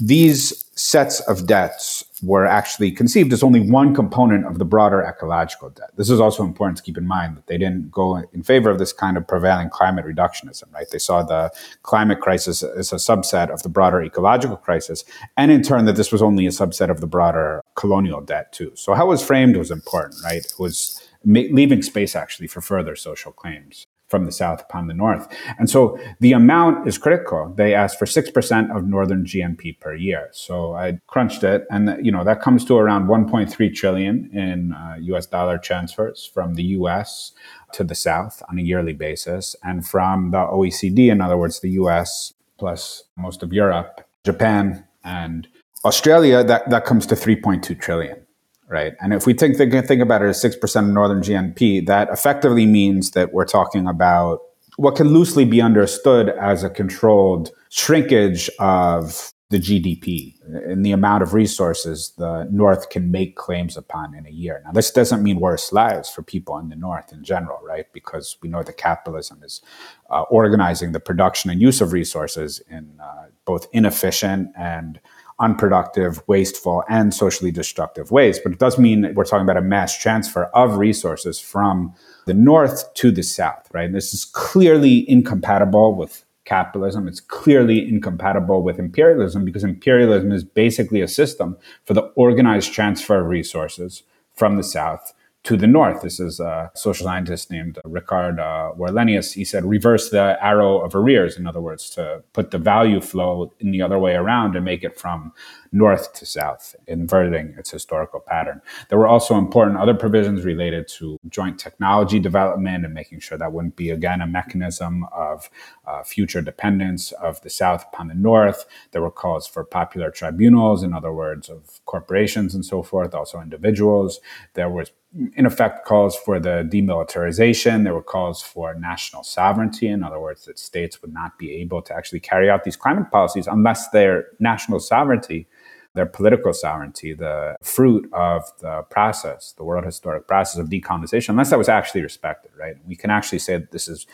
these 0.00 0.65
sets 0.76 1.20
of 1.20 1.46
debts 1.46 2.04
were 2.22 2.46
actually 2.46 2.90
conceived 2.90 3.32
as 3.32 3.42
only 3.42 3.60
one 3.60 3.94
component 3.94 4.46
of 4.46 4.58
the 4.58 4.64
broader 4.64 5.02
ecological 5.02 5.70
debt. 5.70 5.90
This 5.96 6.10
is 6.10 6.20
also 6.20 6.44
important 6.44 6.76
to 6.76 6.82
keep 6.82 6.98
in 6.98 7.06
mind 7.06 7.36
that 7.36 7.46
they 7.46 7.56
didn't 7.56 7.90
go 7.90 8.16
in 8.32 8.42
favor 8.42 8.70
of 8.70 8.78
this 8.78 8.92
kind 8.92 9.16
of 9.16 9.26
prevailing 9.26 9.70
climate 9.70 10.04
reductionism, 10.04 10.72
right? 10.72 10.86
They 10.92 10.98
saw 10.98 11.22
the 11.22 11.50
climate 11.82 12.20
crisis 12.20 12.62
as 12.62 12.92
a 12.92 12.96
subset 12.96 13.48
of 13.48 13.62
the 13.62 13.70
broader 13.70 14.02
ecological 14.02 14.56
crisis, 14.56 15.04
and 15.36 15.50
in 15.50 15.62
turn 15.62 15.86
that 15.86 15.96
this 15.96 16.12
was 16.12 16.22
only 16.22 16.46
a 16.46 16.50
subset 16.50 16.90
of 16.90 17.00
the 17.00 17.06
broader 17.06 17.62
colonial 17.74 18.20
debt 18.20 18.52
too. 18.52 18.72
So 18.74 18.92
how 18.92 19.06
it 19.06 19.08
was 19.08 19.24
framed 19.24 19.56
was 19.56 19.70
important, 19.70 20.16
right? 20.24 20.44
It 20.44 20.54
was 20.58 21.08
leaving 21.24 21.82
space 21.82 22.14
actually 22.14 22.46
for 22.48 22.60
further 22.60 22.94
social 22.94 23.32
claims 23.32 23.86
from 24.08 24.24
the 24.24 24.32
south 24.32 24.62
upon 24.62 24.86
the 24.86 24.94
north. 24.94 25.26
And 25.58 25.68
so 25.68 25.98
the 26.20 26.32
amount 26.32 26.86
is 26.86 26.98
critical. 26.98 27.52
They 27.56 27.74
asked 27.74 27.98
for 27.98 28.06
6% 28.06 28.76
of 28.76 28.86
northern 28.86 29.24
GNP 29.24 29.80
per 29.80 29.94
year. 29.94 30.28
So 30.32 30.74
I 30.74 31.00
crunched 31.06 31.42
it 31.42 31.64
and 31.70 32.04
you 32.04 32.12
know 32.12 32.24
that 32.24 32.40
comes 32.40 32.64
to 32.66 32.76
around 32.76 33.08
1.3 33.08 33.74
trillion 33.74 34.30
in 34.32 34.72
uh, 34.72 34.96
US 35.00 35.26
dollar 35.26 35.58
transfers 35.58 36.30
from 36.32 36.54
the 36.54 36.64
US 36.78 37.32
to 37.72 37.84
the 37.84 37.94
south 37.94 38.42
on 38.48 38.58
a 38.58 38.62
yearly 38.62 38.92
basis 38.92 39.56
and 39.62 39.86
from 39.86 40.30
the 40.30 40.38
OECD 40.38 41.10
in 41.10 41.20
other 41.20 41.36
words 41.36 41.60
the 41.60 41.70
US 41.70 42.32
plus 42.58 43.04
most 43.16 43.42
of 43.42 43.52
Europe, 43.52 44.00
Japan 44.24 44.84
and 45.04 45.48
Australia 45.84 46.42
that 46.44 46.68
that 46.70 46.84
comes 46.84 47.06
to 47.06 47.14
3.2 47.14 47.78
trillion 47.80 48.25
right? 48.68 48.94
And 49.00 49.12
if 49.12 49.26
we 49.26 49.34
think 49.34 49.56
think, 49.56 49.72
think 49.72 50.02
about 50.02 50.22
it 50.22 50.28
as 50.28 50.40
six 50.40 50.56
percent 50.56 50.88
of 50.88 50.92
northern 50.92 51.22
GNP, 51.22 51.86
that 51.86 52.08
effectively 52.10 52.66
means 52.66 53.12
that 53.12 53.32
we're 53.32 53.44
talking 53.44 53.86
about 53.86 54.40
what 54.76 54.96
can 54.96 55.08
loosely 55.08 55.44
be 55.44 55.60
understood 55.60 56.28
as 56.28 56.62
a 56.62 56.70
controlled 56.70 57.50
shrinkage 57.70 58.50
of 58.58 59.32
the 59.48 59.58
GDP 59.58 60.34
and 60.44 60.84
the 60.84 60.90
amount 60.90 61.22
of 61.22 61.32
resources 61.32 62.12
the 62.18 62.48
North 62.50 62.90
can 62.90 63.12
make 63.12 63.36
claims 63.36 63.76
upon 63.76 64.12
in 64.12 64.26
a 64.26 64.30
year. 64.30 64.60
Now, 64.64 64.72
this 64.72 64.90
doesn't 64.90 65.22
mean 65.22 65.38
worse 65.38 65.72
lives 65.72 66.10
for 66.10 66.22
people 66.22 66.58
in 66.58 66.68
the 66.68 66.74
North 66.74 67.12
in 67.12 67.22
general, 67.22 67.60
right? 67.64 67.86
Because 67.92 68.36
we 68.42 68.48
know 68.48 68.64
that 68.64 68.76
capitalism 68.76 69.42
is 69.44 69.62
uh, 70.10 70.22
organizing 70.22 70.90
the 70.90 70.98
production 70.98 71.48
and 71.48 71.62
use 71.62 71.80
of 71.80 71.92
resources 71.92 72.60
in 72.68 72.98
uh, 73.00 73.26
both 73.44 73.68
inefficient 73.72 74.50
and 74.58 74.98
unproductive, 75.38 76.22
wasteful, 76.26 76.82
and 76.88 77.12
socially 77.12 77.50
destructive 77.50 78.10
ways. 78.10 78.38
But 78.38 78.52
it 78.52 78.58
does 78.58 78.78
mean 78.78 79.12
we're 79.14 79.24
talking 79.24 79.44
about 79.44 79.56
a 79.56 79.62
mass 79.62 79.98
transfer 79.98 80.44
of 80.46 80.78
resources 80.78 81.38
from 81.38 81.94
the 82.26 82.34
north 82.34 82.92
to 82.94 83.10
the 83.10 83.22
south, 83.22 83.68
right? 83.72 83.86
And 83.86 83.94
this 83.94 84.14
is 84.14 84.24
clearly 84.24 85.08
incompatible 85.08 85.94
with 85.94 86.24
capitalism. 86.44 87.06
It's 87.08 87.20
clearly 87.20 87.86
incompatible 87.86 88.62
with 88.62 88.78
imperialism 88.78 89.44
because 89.44 89.64
imperialism 89.64 90.32
is 90.32 90.44
basically 90.44 91.00
a 91.00 91.08
system 91.08 91.58
for 91.84 91.94
the 91.94 92.02
organized 92.14 92.72
transfer 92.72 93.20
of 93.20 93.26
resources 93.26 94.04
from 94.34 94.56
the 94.56 94.64
south 94.64 95.12
to 95.46 95.56
the 95.56 95.66
north. 95.66 96.02
This 96.02 96.18
is 96.18 96.40
a 96.40 96.72
social 96.74 97.06
scientist 97.06 97.52
named 97.52 97.78
Rikard 97.86 98.40
uh, 98.40 98.74
Warlenius. 98.74 99.34
He 99.34 99.44
said, 99.44 99.64
reverse 99.64 100.10
the 100.10 100.36
arrow 100.44 100.78
of 100.78 100.92
arrears. 100.96 101.36
In 101.36 101.46
other 101.46 101.60
words, 101.60 101.88
to 101.90 102.24
put 102.32 102.50
the 102.50 102.58
value 102.58 103.00
flow 103.00 103.52
in 103.60 103.70
the 103.70 103.80
other 103.80 103.96
way 103.96 104.14
around 104.16 104.56
and 104.56 104.64
make 104.64 104.82
it 104.82 104.98
from 104.98 105.32
north 105.76 106.12
to 106.14 106.26
south, 106.26 106.74
inverting 106.86 107.54
its 107.58 107.70
historical 107.70 108.20
pattern. 108.20 108.62
There 108.88 108.98
were 108.98 109.06
also 109.06 109.36
important 109.36 109.78
other 109.78 109.94
provisions 109.94 110.44
related 110.44 110.88
to 110.98 111.18
joint 111.28 111.58
technology 111.58 112.18
development 112.18 112.84
and 112.84 112.94
making 112.94 113.20
sure 113.20 113.36
that 113.38 113.52
wouldn't 113.52 113.76
be, 113.76 113.90
again, 113.90 114.20
a 114.20 114.26
mechanism 114.26 115.04
of 115.12 115.50
uh, 115.86 116.02
future 116.02 116.40
dependence 116.40 117.12
of 117.12 117.40
the 117.42 117.50
south 117.50 117.84
upon 117.92 118.08
the 118.08 118.14
north. 118.14 118.64
There 118.92 119.02
were 119.02 119.10
calls 119.10 119.46
for 119.46 119.64
popular 119.64 120.10
tribunals, 120.10 120.82
in 120.82 120.92
other 120.92 121.12
words, 121.12 121.48
of 121.48 121.80
corporations 121.84 122.54
and 122.54 122.64
so 122.64 122.82
forth, 122.82 123.14
also 123.14 123.40
individuals. 123.40 124.20
There 124.54 124.70
was 124.70 124.90
in 125.34 125.46
effect 125.46 125.86
calls 125.86 126.16
for 126.16 126.38
the 126.38 126.68
demilitarization. 126.70 127.84
There 127.84 127.94
were 127.94 128.02
calls 128.02 128.42
for 128.42 128.74
national 128.74 129.22
sovereignty. 129.24 129.88
In 129.88 130.02
other 130.02 130.20
words, 130.20 130.44
that 130.44 130.58
states 130.58 131.00
would 131.00 131.12
not 131.12 131.38
be 131.38 131.52
able 131.52 131.80
to 131.82 131.94
actually 131.94 132.20
carry 132.20 132.50
out 132.50 132.64
these 132.64 132.76
climate 132.76 133.10
policies 133.10 133.46
unless 133.46 133.88
their 133.90 134.26
national 134.40 134.80
sovereignty 134.80 135.48
their 135.96 136.06
political 136.06 136.52
sovereignty, 136.52 137.14
the 137.14 137.56
fruit 137.62 138.08
of 138.12 138.44
the 138.60 138.82
process, 138.90 139.52
the 139.56 139.64
world 139.64 139.84
historic 139.84 140.28
process 140.28 140.60
of 140.60 140.68
decolonization, 140.68 141.30
unless 141.30 141.50
that 141.50 141.58
was 141.58 141.70
actually 141.70 142.02
respected, 142.02 142.52
right? 142.56 142.76
We 142.86 142.94
can 142.94 143.10
actually 143.10 143.38
say 143.40 143.54
that 143.54 143.72
this 143.72 143.88
is, 143.88 144.06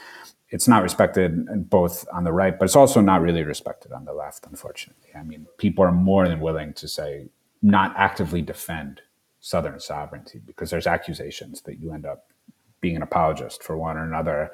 it's 0.50 0.68
not 0.68 0.84
respected 0.84 1.68
both 1.68 2.06
on 2.12 2.22
the 2.22 2.32
right, 2.32 2.56
but 2.56 2.66
it's 2.66 2.76
also 2.76 3.00
not 3.00 3.20
really 3.20 3.42
respected 3.42 3.90
on 3.90 4.04
the 4.04 4.12
left, 4.12 4.46
unfortunately. 4.46 5.10
I 5.14 5.24
mean, 5.24 5.46
people 5.58 5.84
are 5.84 5.92
more 5.92 6.28
than 6.28 6.40
willing 6.40 6.72
to 6.74 6.86
say, 6.86 7.28
not 7.62 7.92
actively 7.96 8.42
defend 8.42 9.02
Southern 9.40 9.80
sovereignty 9.80 10.40
because 10.46 10.70
there's 10.70 10.86
accusations 10.86 11.62
that 11.62 11.80
you 11.80 11.92
end 11.92 12.06
up 12.06 12.26
being 12.80 12.94
an 12.94 13.02
apologist 13.02 13.62
for 13.62 13.76
one 13.76 13.96
or 13.96 14.04
another 14.04 14.52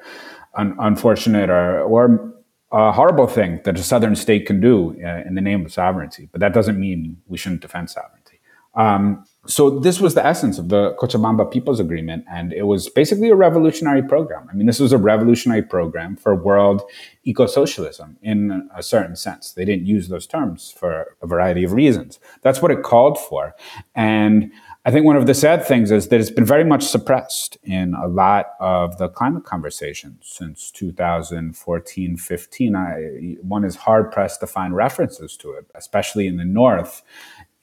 un- 0.55 0.75
unfortunate 0.79 1.51
or, 1.51 1.81
or 1.81 2.33
a 2.71 2.91
horrible 2.91 3.27
thing 3.27 3.61
that 3.63 3.79
a 3.79 3.83
southern 3.83 4.15
state 4.15 4.45
can 4.45 4.59
do 4.61 4.95
uh, 5.03 5.27
in 5.27 5.35
the 5.35 5.41
name 5.41 5.65
of 5.65 5.73
sovereignty, 5.73 6.29
but 6.31 6.39
that 6.39 6.53
doesn't 6.53 6.79
mean 6.79 7.21
we 7.27 7.37
shouldn't 7.37 7.61
defend 7.61 7.89
sovereignty. 7.89 8.39
Um, 8.75 9.25
so 9.47 9.79
this 9.79 9.99
was 9.99 10.13
the 10.13 10.23
essence 10.23 10.59
of 10.59 10.69
the 10.69 10.93
Cochabamba 10.99 11.51
People's 11.51 11.79
Agreement, 11.79 12.23
and 12.31 12.53
it 12.53 12.63
was 12.63 12.87
basically 12.87 13.29
a 13.29 13.35
revolutionary 13.35 14.03
program. 14.03 14.47
I 14.51 14.53
mean, 14.53 14.67
this 14.67 14.79
was 14.79 14.91
a 14.91 14.97
revolutionary 14.97 15.63
program 15.63 16.15
for 16.15 16.35
world 16.35 16.83
eco-socialism 17.23 18.17
in 18.21 18.69
a 18.75 18.83
certain 18.83 19.15
sense. 19.15 19.53
They 19.53 19.65
didn't 19.65 19.87
use 19.87 20.07
those 20.09 20.27
terms 20.27 20.71
for 20.77 21.15
a 21.21 21.27
variety 21.27 21.63
of 21.63 21.73
reasons. 21.73 22.19
That's 22.43 22.61
what 22.61 22.69
it 22.69 22.83
called 22.83 23.17
for, 23.17 23.55
and 23.95 24.51
I 24.85 24.91
think 24.91 25.05
one 25.05 25.17
of 25.17 25.27
the 25.27 25.33
sad 25.33 25.65
things 25.65 25.91
is 25.91 26.07
that 26.07 26.21
it's 26.21 26.31
been 26.31 26.45
very 26.45 26.63
much 26.63 26.83
suppressed 26.83 27.57
in 27.63 27.93
a 27.93 28.07
lot 28.07 28.51
of 28.61 28.97
the 28.97 29.09
climate 29.09 29.43
conversations 29.43 30.25
since 30.25 30.71
2014 30.71 32.15
15. 32.17 32.75
I, 32.75 33.35
one 33.41 33.65
is 33.65 33.75
hard 33.75 34.11
pressed 34.11 34.39
to 34.39 34.47
find 34.47 34.73
references 34.73 35.35
to 35.37 35.51
it, 35.51 35.65
especially 35.75 36.27
in 36.27 36.37
the 36.37 36.45
North, 36.45 37.03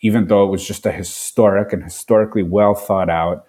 even 0.02 0.26
though 0.26 0.44
it 0.44 0.50
was 0.50 0.66
just 0.66 0.84
a 0.84 0.92
historic 0.92 1.72
and 1.72 1.82
historically 1.82 2.42
well 2.42 2.74
thought 2.74 3.08
out 3.08 3.46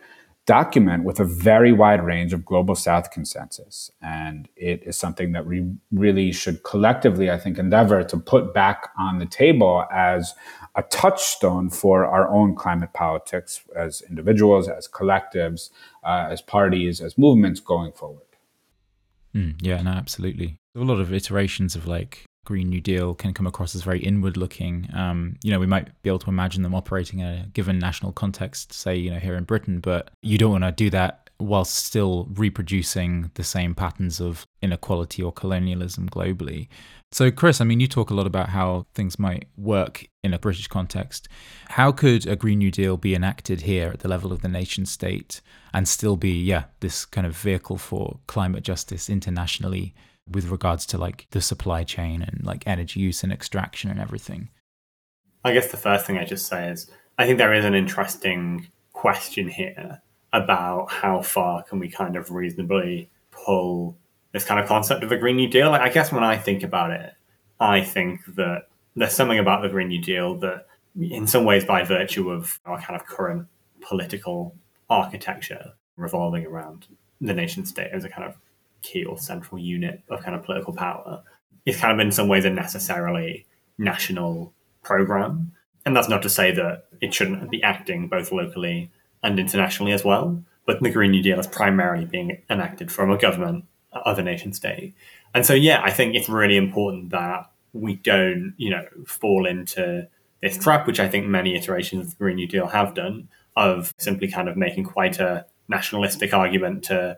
document 0.48 1.04
with 1.04 1.20
a 1.20 1.26
very 1.26 1.74
wide 1.74 2.04
range 2.04 2.34
of 2.34 2.46
global 2.46 2.74
South 2.74 3.12
consensus. 3.12 3.92
And 4.02 4.48
it 4.56 4.82
is 4.84 4.96
something 4.96 5.34
that 5.34 5.46
we 5.46 5.70
really 5.92 6.32
should 6.32 6.64
collectively, 6.64 7.30
I 7.30 7.38
think, 7.38 7.60
endeavor 7.60 8.02
to 8.06 8.18
put 8.18 8.54
back 8.54 8.90
on 8.98 9.20
the 9.20 9.26
table 9.26 9.86
as 9.92 10.34
a 10.76 10.84
touchstone 10.84 11.70
for 11.70 12.06
our 12.06 12.30
own 12.30 12.56
climate 12.56 12.94
politics 12.94 13.62
as 13.76 14.02
individuals, 14.10 14.70
as 14.70 14.88
collectives, 14.88 15.70
uh, 16.04 16.30
as 16.32 16.42
parties, 16.42 17.02
as 17.02 17.18
movements 17.18 17.60
going 17.60 17.92
forward. 17.92 18.22
Mm, 19.36 19.56
yeah, 19.62 19.82
no, 19.82 19.92
absolutely. 19.92 20.58
A 20.76 20.80
lot 20.80 21.02
of 21.02 21.14
iterations 21.14 21.76
of 21.76 21.88
like 21.88 22.27
Green 22.48 22.70
New 22.70 22.80
Deal 22.80 23.14
can 23.14 23.34
come 23.34 23.46
across 23.46 23.76
as 23.76 23.84
very 23.84 24.00
inward 24.00 24.38
looking. 24.38 24.88
Um, 24.94 25.36
you 25.44 25.52
know, 25.52 25.60
we 25.60 25.68
might 25.68 26.02
be 26.02 26.10
able 26.10 26.20
to 26.20 26.30
imagine 26.30 26.64
them 26.64 26.74
operating 26.74 27.20
in 27.20 27.28
a 27.28 27.46
given 27.52 27.78
national 27.78 28.14
context, 28.14 28.72
say, 28.72 28.96
you 28.96 29.12
know, 29.12 29.20
here 29.20 29.36
in 29.36 29.44
Britain, 29.44 29.82
but 29.82 30.12
you 30.22 30.38
don't 30.38 30.54
want 30.54 30.64
to 30.64 30.72
do 30.72 30.90
that 30.92 31.30
whilst 31.42 31.76
still 31.76 32.30
reproducing 32.32 33.32
the 33.34 33.44
same 33.44 33.76
patterns 33.76 34.22
of 34.22 34.48
inequality 34.62 35.22
or 35.22 35.34
colonialism 35.34 36.08
globally. 36.08 36.70
So, 37.12 37.32
Chris, 37.32 37.60
I 37.60 37.66
mean, 37.66 37.82
you 37.82 37.88
talk 37.88 38.12
a 38.12 38.14
lot 38.14 38.26
about 38.26 38.50
how 38.50 38.86
things 38.96 39.20
might 39.20 39.50
work 39.58 40.08
in 40.24 40.34
a 40.34 40.40
British 40.40 40.68
context. 40.68 41.28
How 41.68 41.92
could 41.92 42.26
a 42.26 42.38
Green 42.38 42.60
New 42.60 42.72
Deal 42.72 42.96
be 42.96 43.14
enacted 43.14 43.62
here 43.62 43.90
at 43.90 44.00
the 44.00 44.08
level 44.08 44.32
of 44.32 44.42
the 44.42 44.48
nation 44.48 44.86
state 44.86 45.42
and 45.74 45.86
still 45.86 46.16
be, 46.16 46.42
yeah, 46.42 46.64
this 46.80 47.06
kind 47.06 47.28
of 47.28 47.36
vehicle 47.36 47.78
for 47.78 48.20
climate 48.26 48.64
justice 48.64 49.10
internationally 49.10 49.94
with 50.30 50.50
regards 50.50 50.86
to 50.88 50.98
like 50.98 51.28
the 51.32 51.42
supply 51.42 51.84
chain 51.84 52.22
and 52.22 52.44
like 52.44 52.66
energy 52.68 53.00
use 53.00 53.24
and 53.24 53.32
extraction 53.32 53.90
and 53.90 54.00
everything? 54.00 54.50
I 55.44 55.54
guess 55.54 55.72
the 55.72 55.78
first 55.78 56.06
thing 56.06 56.18
I 56.18 56.26
just 56.26 56.48
say 56.48 56.70
is 56.70 56.90
I 57.18 57.26
think 57.26 57.38
there 57.38 57.54
is 57.54 57.66
an 57.66 57.76
interesting 57.76 58.68
question 58.94 59.48
here 59.48 60.02
about 60.34 60.92
how 60.92 61.22
far 61.22 61.64
can 61.64 61.80
we 61.80 61.90
kind 61.90 62.16
of 62.16 62.32
reasonably 62.32 63.10
pull 63.32 63.98
this 64.34 64.44
kind 64.44 64.60
of 64.60 64.68
concept 64.68 65.04
of 65.04 65.12
a 65.12 65.18
Green 65.18 65.38
New 65.38 65.48
Deal. 65.48 65.72
Like, 65.72 65.82
I 65.82 65.90
guess 65.90 66.12
when 66.12 66.24
I 66.24 66.38
think 66.38 66.64
about 66.64 66.92
it, 66.92 67.14
I 67.60 67.82
think 67.82 68.22
that 68.36 68.68
there's 68.96 69.14
something 69.14 69.40
about 69.40 69.62
the 69.62 69.70
Green 69.70 69.88
New 69.88 70.02
Deal 70.02 70.36
that, 70.40 70.68
in 71.00 71.28
some 71.28 71.46
ways, 71.46 71.64
by 71.66 71.84
virtue 71.84 72.30
of 72.30 72.60
our 72.66 72.80
kind 72.82 73.00
of 73.00 73.08
current 73.08 73.48
political 73.82 74.56
architecture 74.90 75.74
revolving 75.96 76.46
around 76.46 76.88
the 77.22 77.34
nation 77.34 77.66
state 77.66 77.90
as 77.92 78.04
a 78.04 78.10
kind 78.10 78.28
of 78.28 78.36
key 78.88 79.04
or 79.06 79.18
central 79.18 79.60
unit 79.60 80.02
of 80.10 80.22
kind 80.22 80.36
of 80.36 80.44
political 80.44 80.74
power, 80.74 81.22
is 81.66 81.78
kind 81.78 81.94
of 81.94 82.06
in 82.06 82.12
some 82.12 82.28
ways 82.28 82.46
a 82.46 82.50
necessarily 82.50 83.46
national 83.78 84.54
program. 84.84 85.52
And 85.86 85.96
that's 85.96 86.10
not 86.10 86.22
to 86.24 86.30
say 86.30 86.52
that 86.52 86.86
it 87.02 87.14
shouldn't 87.14 87.50
be 87.50 87.62
acting 87.64 88.08
both 88.08 88.32
locally 88.32 88.92
and 89.24 89.40
internationally 89.40 89.92
as 89.92 90.04
well. 90.04 90.44
But 90.66 90.82
the 90.82 90.90
Green 90.90 91.12
New 91.12 91.24
Deal 91.24 91.40
is 91.40 91.48
primarily 91.48 92.06
being 92.06 92.42
enacted 92.50 92.92
from 92.92 93.10
a 93.10 93.18
government 93.18 93.66
of 93.94 94.20
a 94.20 94.24
nation 94.24 94.54
state. 94.54 94.94
And 95.34 95.46
so, 95.46 95.54
yeah, 95.54 95.82
I 95.84 95.92
think 95.92 96.16
it's 96.16 96.30
really 96.30 96.58
important 96.58 97.10
that 97.12 97.50
we 97.74 97.96
don't, 97.96 98.54
you 98.58 98.70
know, 98.70 98.86
fall 99.06 99.46
into 99.46 100.08
this 100.42 100.58
trap, 100.58 100.86
which 100.88 101.00
I 101.00 101.08
think 101.08 101.26
many 101.26 101.56
iterations 101.56 102.06
of 102.06 102.12
the 102.12 102.18
Green 102.18 102.36
New 102.36 102.48
Deal 102.48 102.68
have 102.68 102.94
done, 102.94 103.30
of 103.56 103.94
simply 103.98 104.28
kind 104.28 104.50
of 104.50 104.58
making 104.58 104.84
quite 104.84 105.20
a 105.20 105.46
nationalistic 105.68 106.34
argument 106.34 106.84
to 106.86 107.18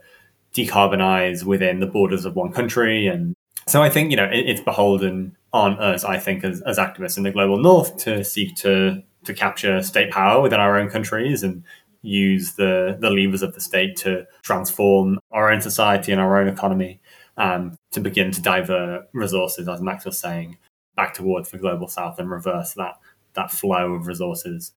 decarbonize 0.54 1.44
within 1.44 1.80
the 1.80 1.88
borders 1.88 2.26
of 2.26 2.36
one 2.36 2.52
country. 2.52 3.08
And 3.08 3.36
so 3.68 3.82
I 3.82 3.90
think, 3.90 4.12
you 4.12 4.18
know, 4.18 4.26
it, 4.26 4.50
it's 4.50 4.62
beholden 4.62 5.36
on 5.54 5.80
us, 5.80 6.04
I 6.04 6.18
think, 6.18 6.44
as, 6.44 6.62
as 6.62 6.78
activists 6.78 7.18
in 7.18 7.24
the 7.24 7.32
global 7.32 7.58
north 7.58 7.98
to 7.98 8.24
seek 8.24 8.56
to 8.58 9.04
to 9.26 9.34
capture 9.34 9.84
state 9.84 10.12
power 10.12 10.42
within 10.42 10.60
our 10.62 10.80
own 10.80 10.90
countries 10.90 11.44
and 11.44 11.64
use 12.02 12.54
the, 12.54 12.98
the 13.02 13.10
levers 13.10 13.42
of 13.42 13.54
the 13.54 13.60
state 13.60 13.98
to 13.98 14.26
transform 14.44 15.20
our 15.32 15.52
own 15.52 15.62
society 15.62 16.14
and 16.14 16.22
our 16.22 16.40
own 16.40 16.48
economy 16.48 17.02
um, 17.38 17.78
to 17.92 18.00
begin 18.00 18.32
to 18.32 18.42
divert 18.42 19.10
resources, 19.14 19.68
as 19.68 19.82
Max 19.82 20.06
was 20.06 20.18
saying, 20.18 20.58
back 20.96 21.14
towards 21.14 21.50
the 21.50 21.58
global 21.58 21.88
south 21.88 22.20
and 22.20 22.30
reverse 22.30 22.74
that 22.74 22.96
that 23.34 23.52
flow 23.52 23.94
of 23.94 24.08
resources. 24.08 24.74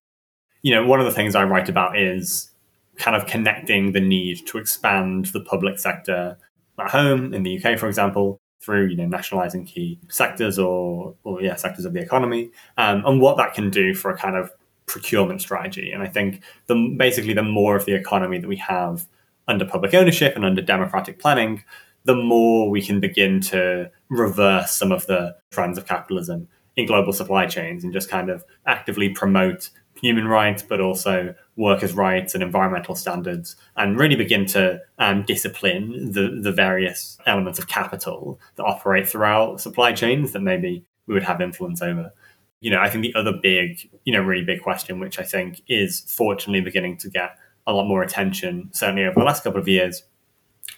You 0.62 0.74
know, 0.74 0.86
one 0.86 1.00
of 1.00 1.06
the 1.06 1.12
things 1.12 1.34
I 1.34 1.44
write 1.44 1.68
about 1.68 1.98
is 1.98 2.51
kind 2.96 3.16
of 3.16 3.26
connecting 3.26 3.92
the 3.92 4.00
need 4.00 4.46
to 4.46 4.58
expand 4.58 5.26
the 5.26 5.40
public 5.40 5.78
sector 5.78 6.36
at 6.78 6.90
home 6.90 7.32
in 7.34 7.42
the 7.42 7.62
UK, 7.62 7.78
for 7.78 7.88
example, 7.88 8.38
through 8.60 8.86
you 8.86 8.96
know 8.96 9.06
nationalizing 9.06 9.64
key 9.64 9.98
sectors 10.08 10.58
or 10.58 11.14
or 11.24 11.42
yeah 11.42 11.56
sectors 11.56 11.84
of 11.84 11.92
the 11.92 12.00
economy, 12.00 12.50
um, 12.76 13.04
and 13.04 13.20
what 13.20 13.36
that 13.36 13.54
can 13.54 13.70
do 13.70 13.94
for 13.94 14.10
a 14.10 14.16
kind 14.16 14.36
of 14.36 14.50
procurement 14.86 15.40
strategy. 15.40 15.92
And 15.92 16.02
I 16.02 16.06
think 16.06 16.42
the 16.66 16.94
basically 16.96 17.34
the 17.34 17.42
more 17.42 17.76
of 17.76 17.84
the 17.84 17.94
economy 17.94 18.38
that 18.38 18.48
we 18.48 18.56
have 18.56 19.06
under 19.48 19.64
public 19.64 19.94
ownership 19.94 20.36
and 20.36 20.44
under 20.44 20.62
democratic 20.62 21.18
planning, 21.18 21.64
the 22.04 22.14
more 22.14 22.70
we 22.70 22.82
can 22.82 23.00
begin 23.00 23.40
to 23.40 23.90
reverse 24.08 24.72
some 24.72 24.92
of 24.92 25.06
the 25.06 25.34
trends 25.50 25.78
of 25.78 25.86
capitalism 25.86 26.48
in 26.76 26.86
global 26.86 27.12
supply 27.12 27.46
chains 27.46 27.84
and 27.84 27.92
just 27.92 28.08
kind 28.08 28.30
of 28.30 28.44
actively 28.66 29.08
promote 29.08 29.70
human 30.02 30.26
rights, 30.28 30.62
but 30.62 30.80
also 30.80 31.34
workers' 31.56 31.94
rights 31.94 32.34
and 32.34 32.42
environmental 32.42 32.94
standards, 32.94 33.56
and 33.76 33.98
really 33.98 34.16
begin 34.16 34.44
to 34.46 34.80
um, 34.98 35.22
discipline 35.22 36.12
the, 36.12 36.40
the 36.42 36.52
various 36.52 37.16
elements 37.24 37.58
of 37.58 37.68
capital 37.68 38.38
that 38.56 38.64
operate 38.64 39.08
throughout 39.08 39.60
supply 39.60 39.92
chains 39.92 40.32
that 40.32 40.40
maybe 40.40 40.84
we 41.06 41.14
would 41.14 41.22
have 41.22 41.40
influence 41.40 41.80
over. 41.80 42.12
You 42.60 42.70
know, 42.70 42.80
I 42.80 42.90
think 42.90 43.02
the 43.02 43.14
other 43.14 43.32
big, 43.32 43.88
you 44.04 44.12
know, 44.12 44.22
really 44.22 44.44
big 44.44 44.60
question, 44.60 45.00
which 45.00 45.18
I 45.18 45.22
think 45.22 45.62
is 45.68 46.00
fortunately 46.00 46.60
beginning 46.60 46.98
to 46.98 47.08
get 47.08 47.36
a 47.66 47.72
lot 47.72 47.86
more 47.86 48.02
attention, 48.02 48.70
certainly 48.72 49.04
over 49.04 49.20
the 49.20 49.24
last 49.24 49.44
couple 49.44 49.60
of 49.60 49.68
years, 49.68 50.02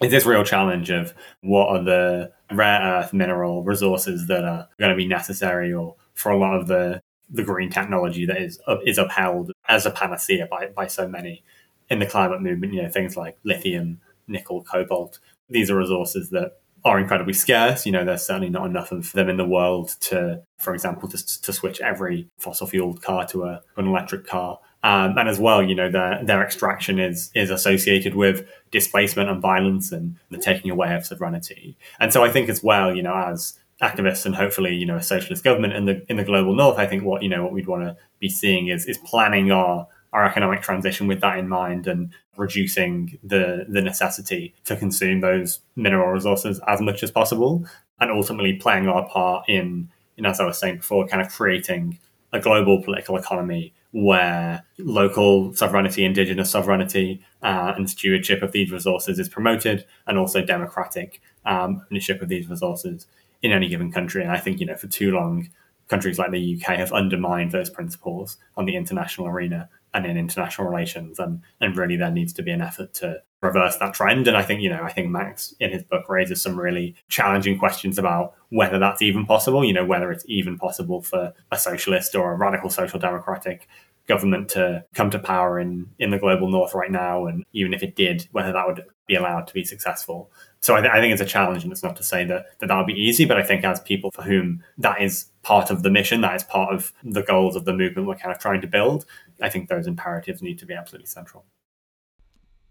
is 0.02 0.10
this 0.10 0.26
real 0.26 0.44
challenge 0.44 0.90
of 0.90 1.14
what 1.40 1.68
are 1.68 1.82
the 1.82 2.32
rare 2.52 2.80
earth 2.80 3.12
mineral 3.12 3.62
resources 3.62 4.26
that 4.26 4.44
are 4.44 4.68
going 4.78 4.90
to 4.90 4.96
be 4.96 5.06
necessary 5.06 5.72
or 5.72 5.96
for 6.14 6.30
a 6.30 6.38
lot 6.38 6.54
of 6.54 6.66
the 6.66 7.00
the 7.34 7.42
green 7.42 7.68
technology 7.68 8.24
that 8.24 8.40
is 8.40 8.60
is 8.86 8.96
upheld 8.96 9.52
as 9.68 9.84
a 9.84 9.90
panacea 9.90 10.46
by, 10.50 10.68
by 10.68 10.86
so 10.86 11.06
many 11.08 11.42
in 11.90 11.98
the 11.98 12.06
climate 12.06 12.40
movement. 12.40 12.72
You 12.72 12.82
know, 12.82 12.88
things 12.88 13.16
like 13.16 13.36
lithium, 13.44 14.00
nickel, 14.26 14.62
cobalt. 14.62 15.18
These 15.50 15.70
are 15.70 15.76
resources 15.76 16.30
that 16.30 16.60
are 16.84 16.98
incredibly 16.98 17.32
scarce. 17.32 17.86
You 17.86 17.92
know, 17.92 18.04
there's 18.04 18.26
certainly 18.26 18.50
not 18.50 18.66
enough 18.66 18.92
of 18.92 19.12
them 19.12 19.28
in 19.28 19.36
the 19.36 19.44
world 19.44 19.96
to, 20.00 20.42
for 20.58 20.74
example, 20.74 21.08
to, 21.08 21.40
to 21.42 21.52
switch 21.52 21.80
every 21.80 22.28
fossil 22.38 22.66
fueled 22.66 23.02
car 23.02 23.26
to 23.28 23.44
a, 23.44 23.62
an 23.76 23.86
electric 23.86 24.26
car. 24.26 24.60
Um, 24.84 25.16
and 25.16 25.28
as 25.28 25.38
well, 25.38 25.62
you 25.62 25.74
know, 25.74 25.90
their 25.90 26.22
their 26.22 26.44
extraction 26.44 26.98
is 27.00 27.30
is 27.34 27.50
associated 27.50 28.14
with 28.14 28.46
displacement 28.70 29.30
and 29.30 29.40
violence 29.40 29.90
and 29.90 30.16
the 30.30 30.38
taking 30.38 30.70
away 30.70 30.94
of 30.94 31.04
sovereignty. 31.04 31.76
And 31.98 32.12
so 32.12 32.22
I 32.22 32.30
think 32.30 32.48
as 32.48 32.62
well, 32.62 32.94
you 32.94 33.02
know, 33.02 33.14
as 33.14 33.58
activists 33.84 34.24
and 34.24 34.34
hopefully 34.34 34.74
you 34.74 34.86
know 34.86 34.96
a 34.96 35.02
socialist 35.02 35.44
government 35.44 35.74
in 35.74 35.84
the 35.84 36.04
in 36.08 36.16
the 36.16 36.24
global 36.24 36.54
north 36.54 36.78
i 36.78 36.86
think 36.86 37.04
what 37.04 37.22
you 37.22 37.28
know 37.28 37.42
what 37.42 37.52
we'd 37.52 37.66
want 37.66 37.82
to 37.84 37.96
be 38.18 38.28
seeing 38.28 38.68
is 38.68 38.86
is 38.86 38.98
planning 38.98 39.50
our 39.50 39.86
our 40.12 40.24
economic 40.24 40.62
transition 40.62 41.06
with 41.06 41.20
that 41.20 41.38
in 41.38 41.48
mind 41.48 41.86
and 41.86 42.12
reducing 42.36 43.18
the 43.22 43.66
the 43.68 43.82
necessity 43.82 44.54
to 44.64 44.76
consume 44.76 45.20
those 45.20 45.60
mineral 45.76 46.08
resources 46.08 46.60
as 46.66 46.80
much 46.80 47.02
as 47.02 47.10
possible 47.10 47.64
and 48.00 48.10
ultimately 48.10 48.54
playing 48.54 48.88
our 48.88 49.06
part 49.08 49.46
in 49.48 49.88
in 50.16 50.24
as 50.24 50.40
i 50.40 50.44
was 50.44 50.58
saying 50.58 50.76
before 50.76 51.06
kind 51.06 51.22
of 51.22 51.28
creating 51.28 51.98
a 52.32 52.40
global 52.40 52.82
political 52.82 53.16
economy 53.16 53.72
where 53.92 54.64
local 54.78 55.54
sovereignty 55.54 56.04
indigenous 56.04 56.50
sovereignty 56.50 57.24
uh, 57.42 57.72
and 57.76 57.88
stewardship 57.88 58.42
of 58.42 58.50
these 58.50 58.72
resources 58.72 59.20
is 59.20 59.28
promoted 59.28 59.84
and 60.06 60.18
also 60.18 60.44
democratic 60.44 61.20
um, 61.46 61.84
ownership 61.92 62.20
of 62.20 62.28
these 62.28 62.48
resources 62.48 63.06
in 63.44 63.52
any 63.52 63.68
given 63.68 63.92
country. 63.92 64.22
And 64.22 64.32
I 64.32 64.38
think, 64.38 64.58
you 64.58 64.64
know, 64.64 64.74
for 64.74 64.86
too 64.86 65.12
long, 65.12 65.50
countries 65.88 66.18
like 66.18 66.30
the 66.30 66.56
UK 66.56 66.78
have 66.78 66.92
undermined 66.92 67.52
those 67.52 67.68
principles 67.68 68.38
on 68.56 68.64
the 68.64 68.74
international 68.74 69.26
arena 69.26 69.68
and 69.92 70.06
in 70.06 70.16
international 70.16 70.66
relations. 70.66 71.18
And, 71.18 71.42
and 71.60 71.76
really 71.76 71.96
there 71.96 72.10
needs 72.10 72.32
to 72.32 72.42
be 72.42 72.50
an 72.52 72.62
effort 72.62 72.94
to 72.94 73.20
reverse 73.42 73.76
that 73.76 73.92
trend. 73.92 74.26
And 74.28 74.36
I 74.36 74.42
think, 74.42 74.62
you 74.62 74.70
know, 74.70 74.82
I 74.82 74.90
think 74.90 75.10
Max 75.10 75.54
in 75.60 75.70
his 75.70 75.82
book 75.82 76.08
raises 76.08 76.40
some 76.40 76.58
really 76.58 76.94
challenging 77.10 77.58
questions 77.58 77.98
about 77.98 78.32
whether 78.48 78.78
that's 78.78 79.02
even 79.02 79.26
possible, 79.26 79.62
you 79.62 79.74
know, 79.74 79.84
whether 79.84 80.10
it's 80.10 80.24
even 80.26 80.56
possible 80.56 81.02
for 81.02 81.34
a 81.52 81.58
socialist 81.58 82.14
or 82.14 82.32
a 82.32 82.36
radical 82.36 82.70
social 82.70 82.98
democratic 82.98 83.68
government 84.06 84.48
to 84.50 84.84
come 84.94 85.10
to 85.10 85.18
power 85.18 85.60
in, 85.60 85.90
in 85.98 86.10
the 86.10 86.18
global 86.18 86.50
north 86.50 86.74
right 86.74 86.90
now. 86.90 87.26
And 87.26 87.44
even 87.52 87.74
if 87.74 87.82
it 87.82 87.94
did, 87.94 88.26
whether 88.32 88.52
that 88.52 88.66
would 88.66 88.84
be 89.06 89.16
allowed 89.16 89.46
to 89.48 89.54
be 89.54 89.64
successful 89.64 90.30
so 90.64 90.74
I, 90.74 90.80
th- 90.80 90.92
I, 90.94 90.98
think 90.98 91.12
it's 91.12 91.20
a 91.20 91.26
challenge, 91.26 91.62
and 91.62 91.70
it's 91.70 91.82
not 91.82 91.94
to 91.96 92.02
say 92.02 92.24
that, 92.24 92.58
that 92.58 92.68
that'll 92.68 92.86
be 92.86 92.94
easy, 92.94 93.26
but 93.26 93.36
I 93.36 93.42
think 93.42 93.64
as 93.64 93.80
people 93.80 94.10
for 94.10 94.22
whom 94.22 94.64
that 94.78 95.02
is 95.02 95.26
part 95.42 95.68
of 95.68 95.82
the 95.82 95.90
mission, 95.90 96.22
that 96.22 96.34
is 96.34 96.42
part 96.42 96.72
of 96.72 96.90
the 97.02 97.22
goals 97.22 97.54
of 97.54 97.66
the 97.66 97.74
movement 97.74 98.08
we're 98.08 98.14
kind 98.14 98.34
of 98.34 98.40
trying 98.40 98.62
to 98.62 98.66
build, 98.66 99.04
I 99.42 99.50
think 99.50 99.68
those 99.68 99.86
imperatives 99.86 100.40
need 100.40 100.58
to 100.60 100.64
be 100.64 100.72
absolutely 100.72 101.08
central. 101.08 101.44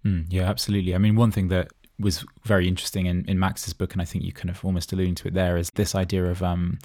Mm, 0.04 0.26
yeah, 0.30 0.50
absolutely. 0.50 0.96
I 0.96 0.98
mean, 0.98 1.16
one 1.16 1.30
thing 1.30 1.50
that 1.50 1.68
was 2.00 2.26
very 2.44 2.68
interesting 2.68 3.06
in, 3.06 3.24
in 3.28 3.40
Max's 3.40 3.74
book, 3.74 3.94
and 3.94 4.02
I 4.02 4.06
think 4.06 4.24
you 4.24 4.32
kind 4.32 4.50
of 4.50 4.64
almost 4.66 4.92
alluding 4.92 5.16
to 5.16 5.28
it 5.28 5.34
there, 5.34 5.58
is 5.58 5.70
this 5.72 5.94
idea 5.96 6.26
of 6.26 6.42
um, 6.42 6.80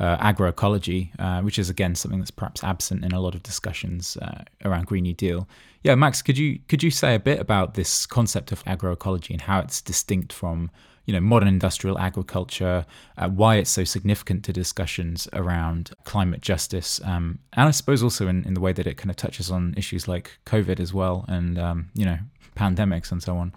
uh, 0.00 0.16
agroecology, 0.18 1.10
uh, 1.18 1.42
which 1.42 1.58
is 1.58 1.68
again 1.68 1.94
something 1.94 2.18
that's 2.18 2.30
perhaps 2.30 2.64
absent 2.64 3.04
in 3.04 3.12
a 3.12 3.20
lot 3.20 3.34
of 3.34 3.42
discussions 3.42 4.16
uh, 4.18 4.42
around 4.64 4.86
Green 4.86 5.02
New 5.02 5.14
Deal. 5.14 5.46
Yeah, 5.82 5.94
Max, 5.94 6.22
could 6.22 6.38
you 6.38 6.60
could 6.68 6.82
you 6.82 6.90
say 6.90 7.14
a 7.14 7.20
bit 7.20 7.38
about 7.40 7.74
this 7.74 8.06
concept 8.06 8.52
of 8.52 8.64
agroecology 8.64 9.30
and 9.30 9.42
how 9.42 9.60
it's 9.60 9.82
distinct 9.82 10.32
from 10.32 10.70
you 11.04 11.12
know 11.12 11.20
modern 11.20 11.48
industrial 11.48 11.98
agriculture, 11.98 12.86
uh, 13.18 13.28
why 13.28 13.56
it's 13.56 13.70
so 13.70 13.84
significant 13.84 14.44
to 14.44 14.52
discussions 14.52 15.28
around 15.34 15.90
climate 16.04 16.40
justice, 16.40 17.00
um, 17.04 17.38
and 17.52 17.68
I 17.68 17.70
suppose 17.70 18.02
also 18.02 18.28
in, 18.28 18.44
in 18.44 18.54
the 18.54 18.60
way 18.60 18.72
that 18.72 18.86
it 18.86 18.96
kind 18.96 19.10
of 19.10 19.16
touches 19.16 19.50
on 19.50 19.74
issues 19.76 20.08
like 20.08 20.38
COVID 20.46 20.80
as 20.80 20.94
well, 20.94 21.26
and 21.28 21.58
um, 21.58 21.90
you 21.94 22.06
know 22.06 22.18
pandemics 22.56 23.12
and 23.12 23.22
so 23.22 23.36
on. 23.36 23.52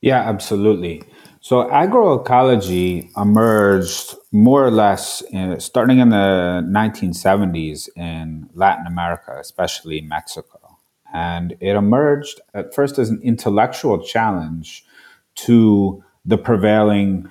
Yeah, 0.00 0.20
absolutely. 0.20 1.02
So 1.40 1.68
agroecology 1.68 3.10
emerged 3.16 4.14
more 4.32 4.64
or 4.64 4.70
less 4.70 5.22
in, 5.30 5.58
starting 5.60 5.98
in 5.98 6.10
the 6.10 6.62
1970s 6.66 7.88
in 7.96 8.48
Latin 8.54 8.86
America, 8.86 9.36
especially 9.38 10.00
Mexico. 10.00 10.78
And 11.12 11.56
it 11.60 11.76
emerged 11.76 12.40
at 12.54 12.74
first 12.74 12.98
as 12.98 13.10
an 13.10 13.20
intellectual 13.22 14.02
challenge 14.02 14.84
to 15.36 16.04
the 16.24 16.38
prevailing 16.38 17.28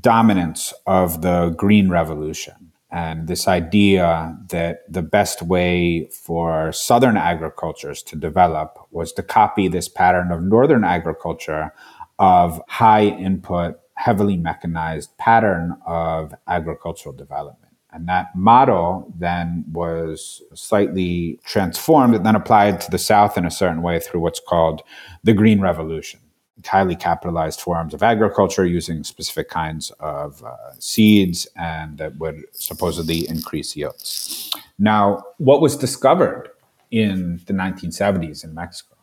dominance 0.00 0.74
of 0.86 1.22
the 1.22 1.50
Green 1.50 1.88
Revolution. 1.88 2.72
And 2.90 3.26
this 3.26 3.48
idea 3.48 4.36
that 4.50 4.80
the 4.92 5.02
best 5.02 5.40
way 5.40 6.08
for 6.12 6.72
Southern 6.72 7.16
agricultures 7.16 8.02
to 8.02 8.16
develop 8.16 8.76
was 8.90 9.12
to 9.14 9.22
copy 9.22 9.66
this 9.66 9.88
pattern 9.88 10.30
of 10.30 10.42
Northern 10.42 10.84
agriculture 10.84 11.72
of 12.18 12.60
high 12.68 13.04
input, 13.04 13.80
heavily 13.94 14.36
mechanized 14.36 15.16
pattern 15.18 15.76
of 15.86 16.34
agricultural 16.46 17.14
development. 17.14 17.72
And 17.92 18.08
that 18.08 18.34
model 18.34 19.12
then 19.18 19.64
was 19.70 20.42
slightly 20.54 21.38
transformed 21.44 22.14
and 22.14 22.24
then 22.24 22.36
applied 22.36 22.80
to 22.82 22.90
the 22.90 22.98
South 22.98 23.36
in 23.36 23.44
a 23.44 23.50
certain 23.50 23.82
way 23.82 24.00
through 24.00 24.20
what's 24.20 24.40
called 24.40 24.82
the 25.22 25.34
Green 25.34 25.60
Revolution. 25.60 26.20
Highly 26.64 26.94
capitalized 26.94 27.60
forms 27.60 27.92
of 27.92 28.02
agriculture 28.02 28.64
using 28.64 29.02
specific 29.02 29.48
kinds 29.48 29.90
of 29.98 30.44
uh, 30.44 30.56
seeds 30.78 31.46
and 31.56 31.98
that 31.98 32.16
would 32.18 32.44
supposedly 32.52 33.28
increase 33.28 33.74
yields. 33.76 34.52
Now, 34.78 35.24
what 35.38 35.60
was 35.60 35.76
discovered 35.76 36.50
in 36.92 37.40
the 37.46 37.52
1970s 37.52 38.44
in 38.44 38.54
Mexico, 38.54 38.94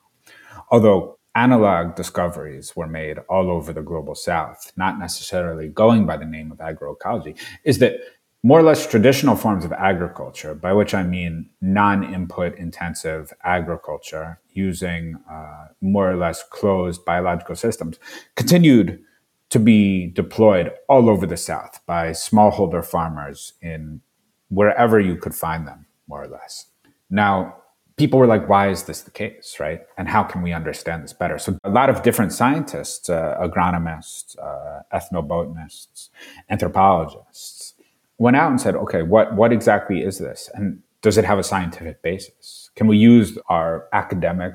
although 0.71 1.18
analog 1.35 1.95
discoveries 1.95 2.75
were 2.75 2.87
made 2.87 3.19
all 3.29 3.49
over 3.49 3.71
the 3.71 3.81
global 3.81 4.15
south, 4.15 4.71
not 4.75 4.99
necessarily 4.99 5.67
going 5.67 6.05
by 6.05 6.17
the 6.17 6.25
name 6.25 6.51
of 6.51 6.57
agroecology, 6.57 7.37
is 7.63 7.79
that 7.79 7.99
more 8.41 8.59
or 8.59 8.63
less 8.63 8.87
traditional 8.87 9.35
forms 9.35 9.65
of 9.65 9.73
agriculture, 9.73 10.55
by 10.55 10.71
which 10.71 10.93
I 10.93 11.03
mean 11.03 11.49
non 11.61 12.13
input 12.13 12.57
intensive 12.57 13.33
agriculture 13.43 14.39
using 14.53 15.17
uh, 15.29 15.67
more 15.81 16.09
or 16.09 16.15
less 16.15 16.43
closed 16.43 17.03
biological 17.03 17.55
systems, 17.55 17.99
continued 18.35 19.03
to 19.49 19.59
be 19.59 20.07
deployed 20.07 20.71
all 20.87 21.09
over 21.09 21.25
the 21.25 21.37
South 21.37 21.81
by 21.85 22.11
smallholder 22.11 22.85
farmers 22.85 23.53
in 23.61 24.01
wherever 24.49 24.99
you 24.99 25.15
could 25.15 25.35
find 25.35 25.67
them, 25.67 25.85
more 26.07 26.23
or 26.23 26.27
less. 26.27 26.67
Now, 27.09 27.58
people 27.99 28.17
were 28.17 28.25
like, 28.25 28.47
why 28.47 28.69
is 28.69 28.83
this 28.83 29.01
the 29.01 29.11
case, 29.11 29.57
right? 29.59 29.81
And 29.97 30.07
how 30.07 30.23
can 30.23 30.41
we 30.41 30.53
understand 30.53 31.03
this 31.03 31.11
better? 31.11 31.37
So 31.37 31.59
a 31.65 31.69
lot 31.69 31.89
of 31.89 32.01
different 32.01 32.31
scientists, 32.31 33.09
uh, 33.09 33.35
agronomists, 33.41 34.37
uh, 34.39 34.83
ethnobotanists, 34.97 36.07
anthropologists 36.49 37.73
went 38.17 38.37
out 38.37 38.49
and 38.51 38.59
said, 38.59 38.75
okay, 38.75 39.01
what, 39.01 39.35
what 39.35 39.51
exactly 39.51 40.01
is 40.01 40.17
this? 40.17 40.49
And 40.53 40.81
does 41.01 41.17
it 41.17 41.25
have 41.25 41.39
a 41.39 41.43
scientific 41.43 42.01
basis? 42.01 42.69
Can 42.75 42.87
we 42.87 42.97
use 42.97 43.37
our 43.49 43.89
academic, 43.91 44.53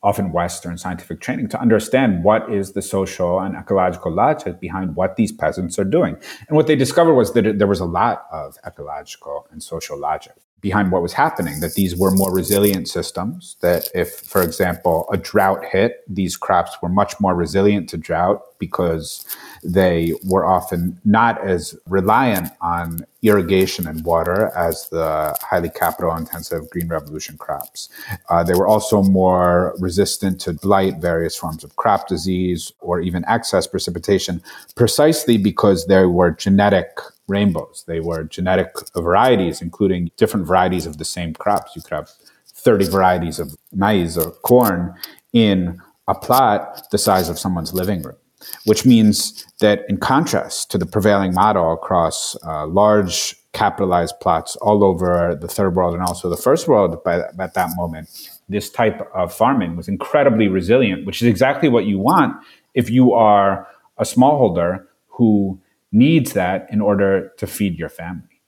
often 0.00 0.30
Western 0.30 0.78
scientific 0.78 1.20
training 1.20 1.48
to 1.48 1.60
understand 1.60 2.22
what 2.22 2.48
is 2.52 2.74
the 2.74 2.82
social 2.82 3.40
and 3.40 3.56
ecological 3.56 4.12
logic 4.12 4.60
behind 4.60 4.94
what 4.94 5.16
these 5.16 5.32
peasants 5.32 5.80
are 5.80 5.90
doing? 5.98 6.16
And 6.46 6.56
what 6.56 6.68
they 6.68 6.76
discovered 6.76 7.14
was 7.14 7.32
that 7.32 7.58
there 7.58 7.66
was 7.66 7.80
a 7.80 7.90
lot 8.00 8.26
of 8.30 8.56
ecological 8.64 9.48
and 9.50 9.60
social 9.60 9.98
logic 9.98 10.34
behind 10.60 10.90
what 10.90 11.02
was 11.02 11.12
happening 11.12 11.60
that 11.60 11.74
these 11.74 11.96
were 11.96 12.10
more 12.10 12.34
resilient 12.34 12.88
systems 12.88 13.56
that 13.60 13.88
if 13.94 14.20
for 14.20 14.42
example 14.42 15.06
a 15.12 15.16
drought 15.16 15.64
hit 15.64 16.02
these 16.08 16.36
crops 16.36 16.76
were 16.82 16.88
much 16.88 17.14
more 17.20 17.34
resilient 17.34 17.88
to 17.88 17.96
drought 17.96 18.42
because 18.58 19.24
they 19.62 20.14
were 20.24 20.44
often 20.44 21.00
not 21.04 21.40
as 21.46 21.76
reliant 21.86 22.50
on 22.60 23.04
irrigation 23.22 23.86
and 23.86 24.04
water 24.04 24.52
as 24.56 24.88
the 24.90 25.36
highly 25.40 25.68
capital 25.68 26.14
intensive 26.16 26.68
green 26.70 26.88
revolution 26.88 27.36
crops. 27.36 27.88
Uh, 28.28 28.44
they 28.44 28.54
were 28.54 28.66
also 28.66 29.02
more 29.02 29.74
resistant 29.78 30.40
to 30.40 30.52
blight, 30.52 30.98
various 30.98 31.36
forms 31.36 31.64
of 31.64 31.74
crop 31.76 32.06
disease, 32.08 32.72
or 32.80 33.00
even 33.00 33.24
excess 33.26 33.66
precipitation, 33.66 34.40
precisely 34.76 35.36
because 35.36 35.86
they 35.86 36.04
were 36.04 36.30
genetic 36.30 36.98
rainbows. 37.28 37.84
They 37.86 38.00
were 38.00 38.24
genetic 38.24 38.72
varieties, 38.94 39.62
including 39.62 40.10
different 40.16 40.46
varieties 40.46 40.86
of 40.86 40.98
the 40.98 41.04
same 41.04 41.34
crops. 41.34 41.76
You 41.76 41.82
could 41.82 41.94
have 41.94 42.10
30 42.46 42.88
varieties 42.88 43.38
of 43.38 43.54
maize 43.72 44.18
or 44.18 44.30
corn 44.30 44.94
in 45.32 45.80
a 46.06 46.14
plot 46.14 46.90
the 46.90 46.98
size 46.98 47.28
of 47.28 47.38
someone's 47.38 47.72
living 47.72 48.02
room 48.02 48.16
which 48.64 48.84
means 48.84 49.46
that 49.60 49.84
in 49.88 49.96
contrast 49.96 50.70
to 50.70 50.78
the 50.78 50.86
prevailing 50.86 51.34
model 51.34 51.72
across 51.72 52.36
uh, 52.44 52.66
large 52.66 53.34
capitalized 53.52 54.14
plots 54.20 54.56
all 54.56 54.84
over 54.84 55.36
the 55.40 55.48
third 55.48 55.74
world 55.74 55.94
and 55.94 56.02
also 56.02 56.28
the 56.28 56.36
first 56.36 56.68
world 56.68 57.02
by, 57.02 57.20
at 57.38 57.54
that 57.54 57.70
moment, 57.76 58.08
this 58.48 58.70
type 58.70 59.00
of 59.14 59.34
farming 59.34 59.76
was 59.76 59.88
incredibly 59.88 60.48
resilient, 60.48 61.06
which 61.06 61.22
is 61.22 61.28
exactly 61.28 61.68
what 61.68 61.84
you 61.84 61.98
want 61.98 62.36
if 62.74 62.90
you 62.90 63.12
are 63.12 63.66
a 63.96 64.04
smallholder 64.04 64.84
who 65.08 65.58
needs 65.92 66.32
that 66.32 66.66
in 66.70 66.80
order 66.80 67.32
to 67.38 67.46
feed 67.46 67.78
your 67.78 67.88
family 67.88 68.38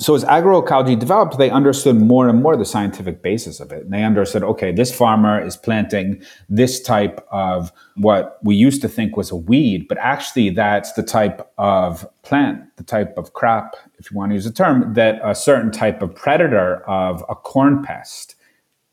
so 0.00 0.14
as 0.14 0.24
agroecology 0.24 0.98
developed, 0.98 1.36
they 1.36 1.50
understood 1.50 1.96
more 1.96 2.26
and 2.26 2.42
more 2.42 2.56
the 2.56 2.64
scientific 2.64 3.22
basis 3.22 3.60
of 3.60 3.70
it. 3.70 3.84
And 3.84 3.92
they 3.92 4.02
understood, 4.02 4.42
okay, 4.42 4.72
this 4.72 4.96
farmer 4.96 5.44
is 5.44 5.58
planting 5.58 6.22
this 6.48 6.80
type 6.80 7.24
of 7.30 7.70
what 7.96 8.38
we 8.42 8.56
used 8.56 8.80
to 8.80 8.88
think 8.88 9.18
was 9.18 9.30
a 9.30 9.36
weed, 9.36 9.88
but 9.88 9.98
actually 9.98 10.48
that's 10.50 10.94
the 10.94 11.02
type 11.02 11.52
of 11.58 12.08
plant, 12.22 12.62
the 12.78 12.82
type 12.82 13.18
of 13.18 13.34
crop, 13.34 13.76
if 13.98 14.10
you 14.10 14.16
want 14.16 14.30
to 14.30 14.34
use 14.34 14.46
a 14.46 14.52
term, 14.52 14.94
that 14.94 15.20
a 15.22 15.34
certain 15.34 15.70
type 15.70 16.00
of 16.00 16.14
predator 16.14 16.82
of 16.88 17.22
a 17.28 17.34
corn 17.34 17.82
pest 17.82 18.36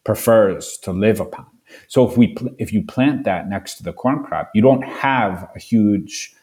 prefers 0.04 0.78
to 0.80 0.92
live 0.92 1.22
upon. 1.22 1.46
So 1.88 2.06
if 2.10 2.18
we 2.18 2.36
if 2.58 2.74
you 2.74 2.84
plant 2.84 3.24
that 3.24 3.48
next 3.48 3.76
to 3.76 3.84
the 3.84 3.94
corn 3.94 4.24
crop, 4.26 4.52
you 4.54 4.62
don't 4.62 4.84
have 4.84 5.50
a 5.56 5.60
huge 5.60 6.34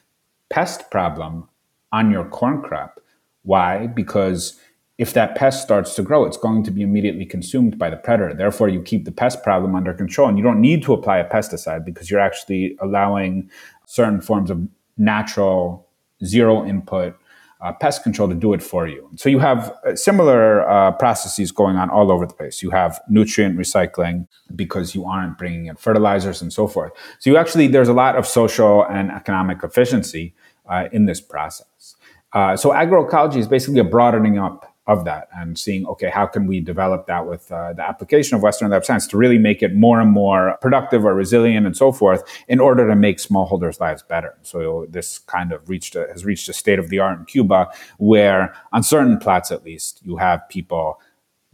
pest 0.55 0.89
problem 0.91 1.49
on 1.91 2.11
your 2.13 2.25
corn 2.25 2.63
crop 2.63 3.01
why? 3.45 3.87
Because 3.87 4.59
if 4.99 5.13
that 5.13 5.35
pest 5.35 5.63
starts 5.63 5.95
to 5.95 6.03
grow, 6.03 6.25
it's 6.25 6.37
going 6.37 6.63
to 6.65 6.71
be 6.71 6.83
immediately 6.83 7.27
consumed 7.27 7.79
by 7.79 7.91
the 7.91 7.97
predator. 7.97 8.35
Therefore, 8.35 8.69
you 8.69 8.81
keep 8.81 9.05
the 9.05 9.13
pest 9.13 9.43
problem 9.43 9.75
under 9.75 9.93
control 9.93 10.29
and 10.29 10.39
you 10.39 10.45
don't 10.45 10.61
need 10.61 10.83
to 10.85 10.93
apply 10.93 11.19
a 11.19 11.29
pesticide 11.29 11.85
because 11.85 12.11
you're 12.11 12.21
actually 12.21 12.77
allowing 12.81 13.51
certain 13.87 14.21
forms 14.21 14.51
of 14.51 14.67
natural 14.97 15.87
zero 16.25 16.65
input 16.65 17.17
uh, 17.61 17.73
pest 17.73 18.03
control 18.03 18.29
to 18.29 18.35
do 18.35 18.53
it 18.53 18.63
for 18.63 18.87
you. 18.87 19.09
So 19.17 19.29
you 19.29 19.39
have 19.39 19.75
uh, 19.87 19.97
similar 19.97 20.69
uh, 20.69 20.93
processes 20.93 21.51
going 21.51 21.77
on 21.77 21.89
all 21.91 22.13
over 22.13 22.27
the 22.27 22.35
place. 22.35 22.63
You 22.63 22.71
have 22.71 23.01
nutrient 23.09 23.57
recycling 23.57 24.27
because 24.55 24.95
you 24.95 25.05
aren't 25.07 25.39
bringing 25.39 25.67
in 25.67 25.77
fertilizers 25.77 26.43
and 26.43 26.53
so 26.53 26.69
forth. 26.69 26.93
So 27.19 27.31
you 27.31 27.37
actually, 27.37 27.69
there's 27.69 27.89
a 27.89 27.95
lot 27.95 28.17
of 28.17 28.27
social 28.27 28.85
and 28.85 29.11
economic 29.11 29.63
efficiency 29.63 30.35
uh, 30.69 30.89
in 30.93 31.07
this 31.07 31.21
process. 31.21 31.97
Uh, 32.33 32.57
so 32.57 32.71
agroecology 32.71 33.37
is 33.37 33.47
basically 33.47 33.81
a 33.81 33.85
broadening 33.85 34.39
up 34.39 34.75
of 34.87 35.05
that 35.07 35.29
and 35.35 35.59
seeing, 35.59 35.87
okay, 35.87 36.11
how 36.11 36.27
can 36.27 36.47
we 36.47 36.61
develop 36.61 37.07
that 37.07 37.27
with 37.27 37.51
uh, 37.51 37.73
the 37.73 37.83
application 37.83 38.37
of 38.37 38.43
Western 38.43 38.71
Lab 38.71 38.85
Science 38.85 39.07
to 39.07 39.17
really 39.17 39.39
make 39.39 39.63
it 39.63 39.75
more 39.75 39.99
and 39.99 40.11
more 40.11 40.59
productive 40.61 41.07
or 41.07 41.15
resilient 41.15 41.65
and 41.65 41.75
so 41.75 41.91
forth 41.91 42.23
in 42.49 42.61
order 42.61 42.87
to 42.87 42.95
make 42.95 43.17
smallholders' 43.17 43.81
lives 43.81 44.03
better. 44.03 44.37
So 44.43 44.87
this 44.91 45.19
kind 45.19 45.53
of 45.53 45.71
reached 45.71 45.97
a, 45.97 46.07
has 46.13 46.25
reached 46.25 46.49
a 46.51 46.53
state 46.53 46.79
of 46.79 46.91
the 46.91 46.99
art 46.99 47.19
in 47.19 47.25
Cuba 47.25 47.71
where 47.97 48.55
on 48.73 48.83
certain 48.83 49.17
plots, 49.17 49.51
at 49.51 49.65
least, 49.65 50.01
you 50.05 50.19
have 50.19 50.47
people 50.51 51.01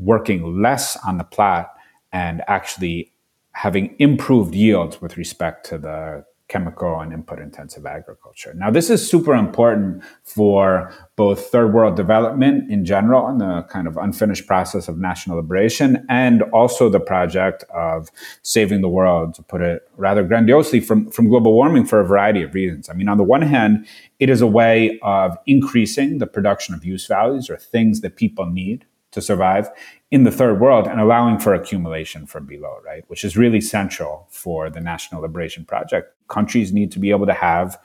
working 0.00 0.60
less 0.60 0.96
on 1.06 1.18
the 1.18 1.24
plot 1.24 1.72
and 2.12 2.42
actually 2.48 3.12
having 3.52 3.94
improved 4.00 4.54
yields 4.54 5.00
with 5.00 5.16
respect 5.16 5.66
to 5.66 5.78
the 5.78 6.24
chemical 6.50 7.00
and 7.00 7.12
input 7.12 7.38
intensive 7.38 7.86
agriculture. 7.86 8.52
Now, 8.54 8.70
this 8.70 8.90
is 8.90 9.08
super 9.08 9.34
important 9.34 10.02
for 10.24 10.92
both 11.16 11.46
third 11.46 11.72
world 11.72 11.96
development 11.96 12.70
in 12.70 12.84
general 12.84 13.26
and 13.28 13.40
the 13.40 13.62
kind 13.70 13.86
of 13.86 13.96
unfinished 13.96 14.46
process 14.46 14.88
of 14.88 14.98
national 14.98 15.36
liberation, 15.36 16.04
and 16.08 16.42
also 16.52 16.90
the 16.90 17.00
project 17.00 17.64
of 17.72 18.10
saving 18.42 18.80
the 18.82 18.88
world, 18.88 19.34
to 19.34 19.42
put 19.42 19.62
it 19.62 19.88
rather 19.96 20.24
grandiosely, 20.24 20.80
from, 20.80 21.10
from 21.10 21.28
global 21.28 21.54
warming 21.54 21.86
for 21.86 22.00
a 22.00 22.04
variety 22.04 22.42
of 22.42 22.52
reasons. 22.52 22.90
I 22.90 22.94
mean, 22.94 23.08
on 23.08 23.16
the 23.16 23.24
one 23.24 23.42
hand, 23.42 23.86
it 24.18 24.28
is 24.28 24.40
a 24.42 24.46
way 24.46 24.98
of 25.02 25.38
increasing 25.46 26.18
the 26.18 26.26
production 26.26 26.74
of 26.74 26.84
use 26.84 27.06
values 27.06 27.48
or 27.48 27.56
things 27.56 28.00
that 28.00 28.16
people 28.16 28.46
need 28.46 28.84
to 29.12 29.20
survive 29.20 29.68
in 30.10 30.24
the 30.24 30.30
third 30.30 30.60
world 30.60 30.86
and 30.86 31.00
allowing 31.00 31.38
for 31.38 31.54
accumulation 31.54 32.26
from 32.26 32.46
below, 32.46 32.78
right? 32.84 33.04
Which 33.08 33.24
is 33.24 33.36
really 33.36 33.60
central 33.60 34.26
for 34.30 34.70
the 34.70 34.80
National 34.80 35.22
Liberation 35.22 35.64
Project. 35.64 36.14
Countries 36.30 36.72
need 36.72 36.90
to 36.92 36.98
be 36.98 37.10
able 37.10 37.26
to 37.26 37.34
have 37.34 37.78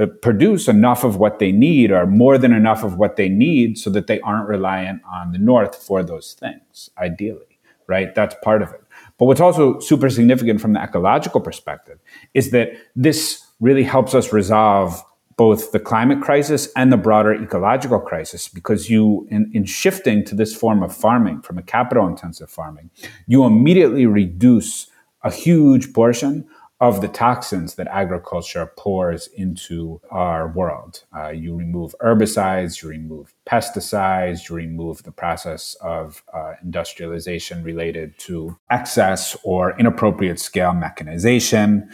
uh, 0.00 0.06
produce 0.22 0.66
enough 0.68 1.04
of 1.04 1.16
what 1.16 1.38
they 1.38 1.52
need 1.52 1.90
or 1.92 2.06
more 2.06 2.38
than 2.38 2.52
enough 2.52 2.82
of 2.82 2.96
what 2.96 3.16
they 3.16 3.28
need 3.28 3.78
so 3.78 3.90
that 3.90 4.06
they 4.06 4.20
aren't 4.20 4.48
reliant 4.48 5.02
on 5.04 5.32
the 5.32 5.38
north 5.38 5.74
for 5.74 6.02
those 6.02 6.32
things 6.34 6.90
ideally 6.98 7.50
right? 7.90 8.14
That's 8.14 8.36
part 8.42 8.62
of 8.62 8.72
it. 8.72 8.82
But 9.18 9.24
what's 9.26 9.40
also 9.40 9.80
super 9.80 10.08
significant 10.08 10.60
from 10.60 10.72
the 10.74 10.80
ecological 10.80 11.40
perspective 11.40 11.98
is 12.32 12.52
that 12.52 12.70
this 12.94 13.44
really 13.58 13.82
helps 13.82 14.14
us 14.14 14.32
resolve 14.32 15.02
both 15.36 15.72
the 15.72 15.80
climate 15.80 16.20
crisis 16.22 16.68
and 16.76 16.92
the 16.92 16.96
broader 16.96 17.34
ecological 17.34 17.98
crisis 17.98 18.46
because 18.46 18.88
you 18.88 19.26
in, 19.30 19.50
in 19.52 19.64
shifting 19.64 20.24
to 20.24 20.34
this 20.34 20.54
form 20.54 20.82
of 20.82 20.94
farming 20.94 21.42
from 21.42 21.58
a 21.58 21.62
capital 21.62 22.06
intensive 22.06 22.50
farming 22.50 22.90
you 23.26 23.44
immediately 23.44 24.04
reduce 24.04 24.88
a 25.22 25.30
huge 25.30 25.94
portion 25.94 26.46
of 26.80 27.02
the 27.02 27.08
toxins 27.08 27.74
that 27.74 27.86
agriculture 27.88 28.72
pours 28.78 29.28
into 29.36 30.00
our 30.10 30.48
world. 30.48 31.04
Uh, 31.14 31.28
you 31.28 31.54
remove 31.54 31.94
herbicides, 32.00 32.82
you 32.82 32.88
remove 32.88 33.34
pesticides, 33.46 34.48
you 34.48 34.56
remove 34.56 35.02
the 35.02 35.12
process 35.12 35.76
of 35.82 36.22
uh, 36.32 36.54
industrialization 36.62 37.62
related 37.62 38.18
to 38.18 38.56
excess 38.70 39.36
or 39.42 39.78
inappropriate 39.78 40.40
scale 40.40 40.72
mechanization, 40.72 41.88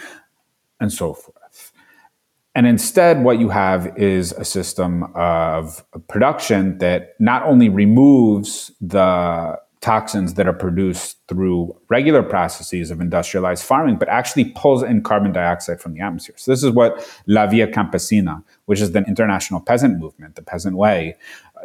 and 0.79 0.93
so 0.93 1.15
forth. 1.15 1.73
And 2.55 2.67
instead, 2.67 3.23
what 3.23 3.39
you 3.39 3.51
have 3.51 3.99
is 3.99 4.33
a 4.33 4.45
system 4.45 5.03
of 5.15 5.85
production 6.09 6.79
that 6.79 7.15
not 7.19 7.43
only 7.43 7.69
removes 7.69 8.73
the 8.81 9.59
toxins 9.81 10.35
that 10.35 10.47
are 10.47 10.53
produced 10.53 11.19
through 11.29 11.77
regular 11.89 12.23
processes 12.23 12.91
of 12.91 13.01
industrialized 13.01 13.65
farming, 13.65 13.97
but 13.97 14.09
actually 14.09 14.47
pulls 14.47 14.83
in 14.83 15.03
carbon 15.03 15.33
dioxide 15.33 15.81
from 15.81 15.95
the 15.95 16.01
atmosphere. 16.01 16.35
So, 16.39 16.51
this 16.51 16.63
is 16.63 16.71
what 16.71 17.07
La 17.27 17.47
Via 17.47 17.67
Campesina, 17.67 18.43
which 18.65 18.81
is 18.81 18.93
the 18.93 19.05
international 19.05 19.61
peasant 19.61 19.99
movement, 19.99 20.35
the 20.35 20.43
peasant 20.43 20.77
way, 20.77 21.17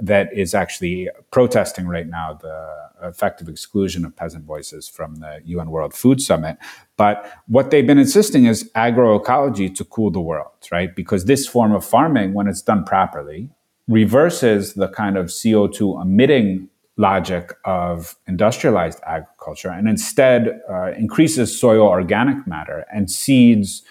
that 0.01 0.31
is 0.33 0.53
actually 0.53 1.09
protesting 1.31 1.87
right 1.87 2.07
now 2.07 2.33
the 2.41 2.89
effective 3.03 3.49
exclusion 3.49 4.05
of 4.05 4.15
peasant 4.15 4.45
voices 4.45 4.87
from 4.87 5.15
the 5.15 5.41
UN 5.45 5.71
World 5.71 5.93
Food 5.93 6.21
Summit. 6.21 6.57
But 6.97 7.25
what 7.47 7.71
they've 7.71 7.85
been 7.85 7.97
insisting 7.97 8.45
is 8.45 8.69
agroecology 8.75 9.73
to 9.75 9.83
cool 9.83 10.11
the 10.11 10.21
world, 10.21 10.51
right? 10.71 10.95
Because 10.95 11.25
this 11.25 11.47
form 11.47 11.73
of 11.73 11.83
farming, 11.83 12.33
when 12.33 12.47
it's 12.47 12.61
done 12.61 12.83
properly, 12.83 13.49
reverses 13.87 14.75
the 14.75 14.87
kind 14.87 15.17
of 15.17 15.27
CO2 15.27 16.01
emitting 16.01 16.69
logic 16.97 17.53
of 17.65 18.15
industrialized 18.27 18.99
agriculture 19.05 19.69
and 19.69 19.87
instead 19.87 20.61
uh, 20.69 20.91
increases 20.91 21.57
soil 21.59 21.87
organic 21.87 22.45
matter 22.45 22.85
and 22.93 23.09
seeds 23.09 23.83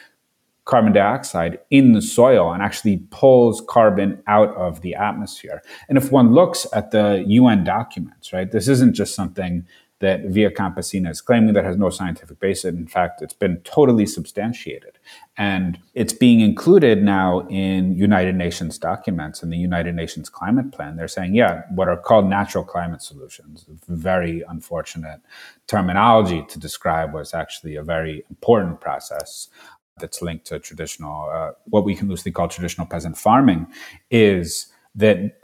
carbon 0.67 0.93
dioxide 0.93 1.59
in 1.71 1.93
the 1.93 2.03
soil 2.03 2.53
and 2.53 2.63
actually 2.63 2.99
pulls 3.11 3.63
carbon 3.69 4.23
out 4.29 4.55
of 4.57 4.83
the 4.83 4.95
atmosphere. 4.95 5.63
And 5.89 5.99
if 5.99 6.13
one 6.13 6.33
looks 6.33 6.67
at 6.73 6.93
the 6.93 7.25
UN 7.27 7.65
documents, 7.65 8.33
right, 8.33 8.51
this 8.51 8.69
isn't 8.69 8.95
just 8.95 9.15
something 9.15 9.67
that 10.01 10.25
Via 10.25 10.51
Campesina 10.51 11.11
is 11.11 11.21
claiming 11.21 11.53
that 11.55 11.65
has 11.65 11.77
no 11.77 11.91
scientific 11.91 12.41
basis. 12.41 12.75
In 12.75 12.87
fact, 12.87 13.21
it's 13.23 13.35
been 13.35 13.59
totally 13.59 14.07
substantiated. 14.07 14.99
And 15.37 15.79
it's 15.95 16.15
being 16.15 16.41
included 16.41 17.03
now 17.03 17.47
in 17.49 17.95
United 17.97 18.35
Nations 18.35 18.79
documents 18.79 19.43
and 19.43 19.53
the 19.53 19.59
United 19.59 19.95
Nations 19.95 20.31
climate 20.31 20.73
plan. 20.73 20.97
They're 20.97 21.07
saying, 21.07 21.35
yeah, 21.35 21.63
what 21.75 21.89
are 21.89 21.99
called 21.99 22.29
natural 22.29 22.65
climate 22.65 23.03
solutions, 23.03 23.67
very 23.89 24.43
unfortunate 24.49 25.21
terminology 25.67 26.45
to 26.49 26.59
describe 26.59 27.13
what's 27.13 27.35
actually 27.35 27.77
a 27.77 27.83
very 27.83 28.25
important 28.31 28.81
process 28.81 29.49
that's 29.99 30.23
linked 30.23 30.47
to 30.47 30.59
traditional, 30.59 31.29
uh, 31.31 31.51
what 31.65 31.85
we 31.85 31.95
can 31.95 32.09
loosely 32.09 32.33
call 32.33 32.49
traditional 32.49 32.87
peasant 32.87 33.19
farming, 33.19 33.67
is 34.11 34.73
that 34.95 35.41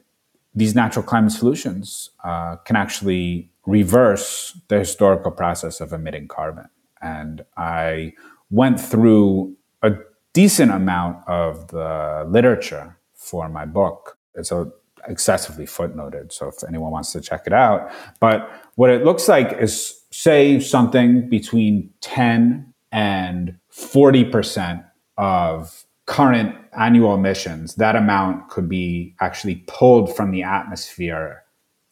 these 0.54 0.74
natural 0.74 1.04
climate 1.04 1.32
solutions 1.32 2.08
uh, 2.24 2.56
can 2.56 2.74
actually 2.74 3.50
reverse 3.66 4.58
the 4.68 4.78
historical 4.78 5.30
process 5.30 5.80
of 5.80 5.92
emitting 5.92 6.28
carbon. 6.28 6.68
And 7.02 7.44
I 7.56 8.12
went 8.50 8.80
through 8.80 9.56
a 9.82 9.92
decent 10.32 10.70
amount 10.70 11.26
of 11.28 11.68
the 11.68 12.24
literature 12.28 12.98
for 13.14 13.48
my 13.48 13.66
book. 13.66 14.16
It's 14.34 14.52
a, 14.52 14.70
excessively 15.08 15.66
footnoted, 15.66 16.32
so 16.32 16.48
if 16.48 16.64
anyone 16.66 16.90
wants 16.90 17.12
to 17.12 17.20
check 17.20 17.46
it 17.46 17.52
out. 17.52 17.90
But 18.20 18.50
what 18.74 18.90
it 18.90 19.04
looks 19.04 19.28
like 19.28 19.56
is, 19.58 20.00
say, 20.10 20.58
something 20.60 21.28
between 21.28 21.90
10 22.00 22.72
and 22.92 23.58
40% 23.72 24.84
of 25.16 25.84
current 26.06 26.54
annual 26.76 27.14
emissions, 27.14 27.76
that 27.76 27.96
amount 27.96 28.48
could 28.48 28.68
be 28.68 29.14
actually 29.20 29.64
pulled 29.66 30.14
from 30.14 30.30
the 30.30 30.42
atmosphere 30.42 31.44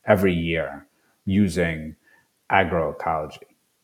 every 0.06 0.34
year 0.34 0.86
using 1.24 1.96
agroecology. 2.50 3.38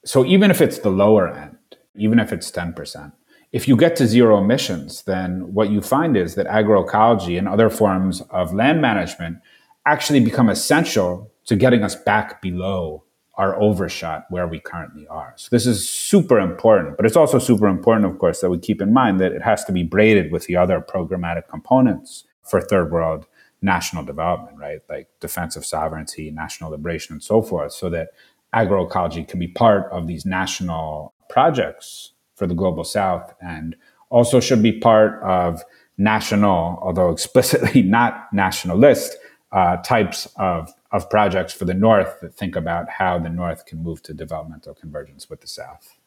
So 0.04 0.24
even 0.24 0.50
if 0.50 0.60
it's 0.60 0.78
the 0.78 0.90
lower 0.90 1.28
end, 1.28 1.56
even 1.96 2.18
if 2.18 2.32
it's 2.32 2.50
10%, 2.50 3.12
if 3.52 3.66
you 3.66 3.76
get 3.76 3.96
to 3.96 4.06
zero 4.06 4.38
emissions, 4.38 5.02
then 5.02 5.52
what 5.52 5.70
you 5.70 5.80
find 5.80 6.16
is 6.16 6.36
that 6.36 6.46
agroecology 6.46 7.36
and 7.36 7.48
other 7.48 7.68
forms 7.68 8.20
of 8.30 8.54
land 8.54 8.80
management 8.80 9.38
actually 9.86 10.20
become 10.20 10.48
essential 10.48 11.32
to 11.46 11.56
getting 11.56 11.82
us 11.82 11.96
back 11.96 12.40
below 12.40 13.04
our 13.34 13.60
overshot 13.60 14.26
where 14.28 14.46
we 14.46 14.60
currently 14.60 15.06
are. 15.08 15.32
So 15.36 15.48
this 15.50 15.66
is 15.66 15.88
super 15.88 16.38
important, 16.38 16.96
but 16.96 17.06
it's 17.06 17.16
also 17.16 17.38
super 17.38 17.66
important, 17.66 18.12
of 18.12 18.18
course, 18.18 18.40
that 18.40 18.50
we 18.50 18.58
keep 18.58 18.82
in 18.82 18.92
mind 18.92 19.18
that 19.20 19.32
it 19.32 19.42
has 19.42 19.64
to 19.64 19.72
be 19.72 19.82
braided 19.82 20.30
with 20.30 20.44
the 20.46 20.56
other 20.56 20.80
programmatic 20.80 21.48
components 21.48 22.24
for 22.42 22.60
third 22.60 22.92
world 22.92 23.26
national 23.62 24.04
development, 24.04 24.58
right? 24.58 24.80
Like 24.88 25.08
defensive 25.20 25.64
sovereignty, 25.64 26.30
national 26.30 26.70
liberation, 26.70 27.14
and 27.14 27.22
so 27.22 27.42
forth, 27.42 27.72
so 27.72 27.90
that 27.90 28.08
agroecology 28.54 29.26
can 29.26 29.38
be 29.38 29.48
part 29.48 29.90
of 29.92 30.06
these 30.06 30.24
national 30.24 31.14
projects 31.28 32.12
for 32.34 32.46
the 32.46 32.54
global 32.54 32.84
south 32.84 33.34
and 33.40 33.76
also 34.08 34.40
should 34.40 34.62
be 34.62 34.72
part 34.72 35.22
of 35.22 35.62
national, 35.98 36.78
although 36.82 37.10
explicitly 37.10 37.82
not 37.98 38.32
nationalist, 38.32 39.16
uh, 39.52 39.76
types 39.78 40.26
of, 40.36 40.72
of 40.92 41.08
projects 41.10 41.52
for 41.52 41.64
the 41.64 41.74
North 41.74 42.20
that 42.20 42.34
think 42.34 42.56
about 42.56 42.88
how 42.88 43.18
the 43.18 43.28
North 43.28 43.66
can 43.66 43.82
move 43.82 44.02
to 44.02 44.14
developmental 44.14 44.74
convergence 44.74 45.28
with 45.28 45.40
the 45.40 45.46
South. 45.46 45.98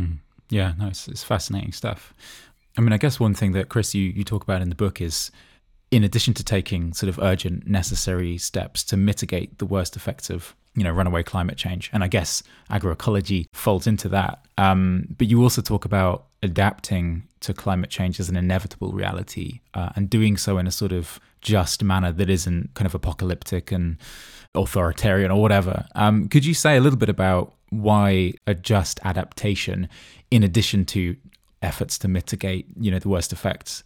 Mm. 0.00 0.18
Yeah, 0.48 0.74
no, 0.78 0.88
it's, 0.88 1.08
it's 1.08 1.22
fascinating 1.22 1.72
stuff. 1.72 2.14
I 2.76 2.80
mean, 2.80 2.92
I 2.92 2.98
guess 2.98 3.18
one 3.18 3.34
thing 3.34 3.52
that 3.52 3.68
Chris 3.68 3.94
you, 3.94 4.04
you 4.10 4.24
talk 4.24 4.42
about 4.42 4.62
in 4.62 4.68
the 4.68 4.74
book 4.74 5.00
is 5.00 5.30
in 5.90 6.04
addition 6.04 6.34
to 6.34 6.44
taking 6.44 6.92
sort 6.92 7.08
of 7.08 7.18
urgent, 7.18 7.66
necessary 7.66 8.38
steps 8.38 8.82
to 8.84 8.96
mitigate 8.96 9.58
the 9.58 9.66
worst 9.66 9.96
effects 9.96 10.30
of 10.30 10.54
you 10.74 10.84
know 10.84 10.90
runaway 10.90 11.22
climate 11.22 11.56
change, 11.56 11.90
and 11.92 12.04
I 12.04 12.08
guess 12.08 12.42
agroecology 12.70 13.46
falls 13.52 13.86
into 13.86 14.08
that. 14.10 14.44
Um, 14.58 15.06
but 15.16 15.28
you 15.28 15.42
also 15.42 15.62
talk 15.62 15.84
about 15.84 16.26
adapting 16.42 17.26
to 17.40 17.54
climate 17.54 17.90
change 17.90 18.20
as 18.20 18.28
an 18.28 18.36
inevitable 18.36 18.92
reality, 18.92 19.60
uh, 19.74 19.90
and 19.96 20.10
doing 20.10 20.36
so 20.36 20.58
in 20.58 20.66
a 20.66 20.72
sort 20.72 20.92
of 20.92 21.20
just 21.40 21.82
manner 21.82 22.12
that 22.12 22.28
isn't 22.28 22.74
kind 22.74 22.86
of 22.86 22.94
apocalyptic 22.94 23.70
and 23.70 23.96
authoritarian 24.54 25.30
or 25.30 25.40
whatever. 25.40 25.86
Um, 25.94 26.28
could 26.28 26.44
you 26.44 26.54
say 26.54 26.76
a 26.76 26.80
little 26.80 26.98
bit 26.98 27.08
about 27.08 27.54
why 27.70 28.32
a 28.46 28.54
just 28.54 29.00
adaptation, 29.04 29.88
in 30.30 30.42
addition 30.42 30.84
to 30.86 31.16
efforts 31.62 31.98
to 31.98 32.08
mitigate, 32.08 32.66
you 32.78 32.90
know, 32.90 32.98
the 32.98 33.08
worst 33.08 33.32
effects, 33.32 33.84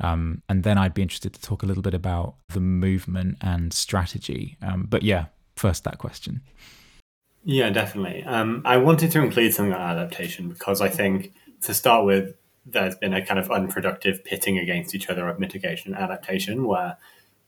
um, 0.00 0.42
and 0.48 0.62
then 0.62 0.78
I'd 0.78 0.94
be 0.94 1.02
interested 1.02 1.32
to 1.34 1.40
talk 1.40 1.62
a 1.62 1.66
little 1.66 1.82
bit 1.82 1.94
about 1.94 2.34
the 2.48 2.60
movement 2.60 3.38
and 3.40 3.72
strategy. 3.72 4.56
Um, 4.62 4.86
but 4.88 5.02
yeah, 5.02 5.26
first 5.56 5.84
that 5.84 5.98
question. 5.98 6.40
Yeah, 7.44 7.70
definitely. 7.70 8.22
Um, 8.24 8.62
I 8.64 8.76
wanted 8.76 9.10
to 9.12 9.22
include 9.22 9.54
something 9.54 9.72
on 9.72 9.80
adaptation 9.80 10.48
because 10.48 10.80
I 10.80 10.88
think 10.88 11.32
to 11.62 11.74
start 11.74 12.04
with, 12.04 12.34
there's 12.66 12.96
been 12.96 13.14
a 13.14 13.24
kind 13.24 13.40
of 13.40 13.50
unproductive 13.50 14.24
pitting 14.24 14.58
against 14.58 14.94
each 14.94 15.08
other 15.08 15.28
of 15.28 15.38
mitigation 15.38 15.94
and 15.94 16.02
adaptation, 16.02 16.66
where 16.66 16.98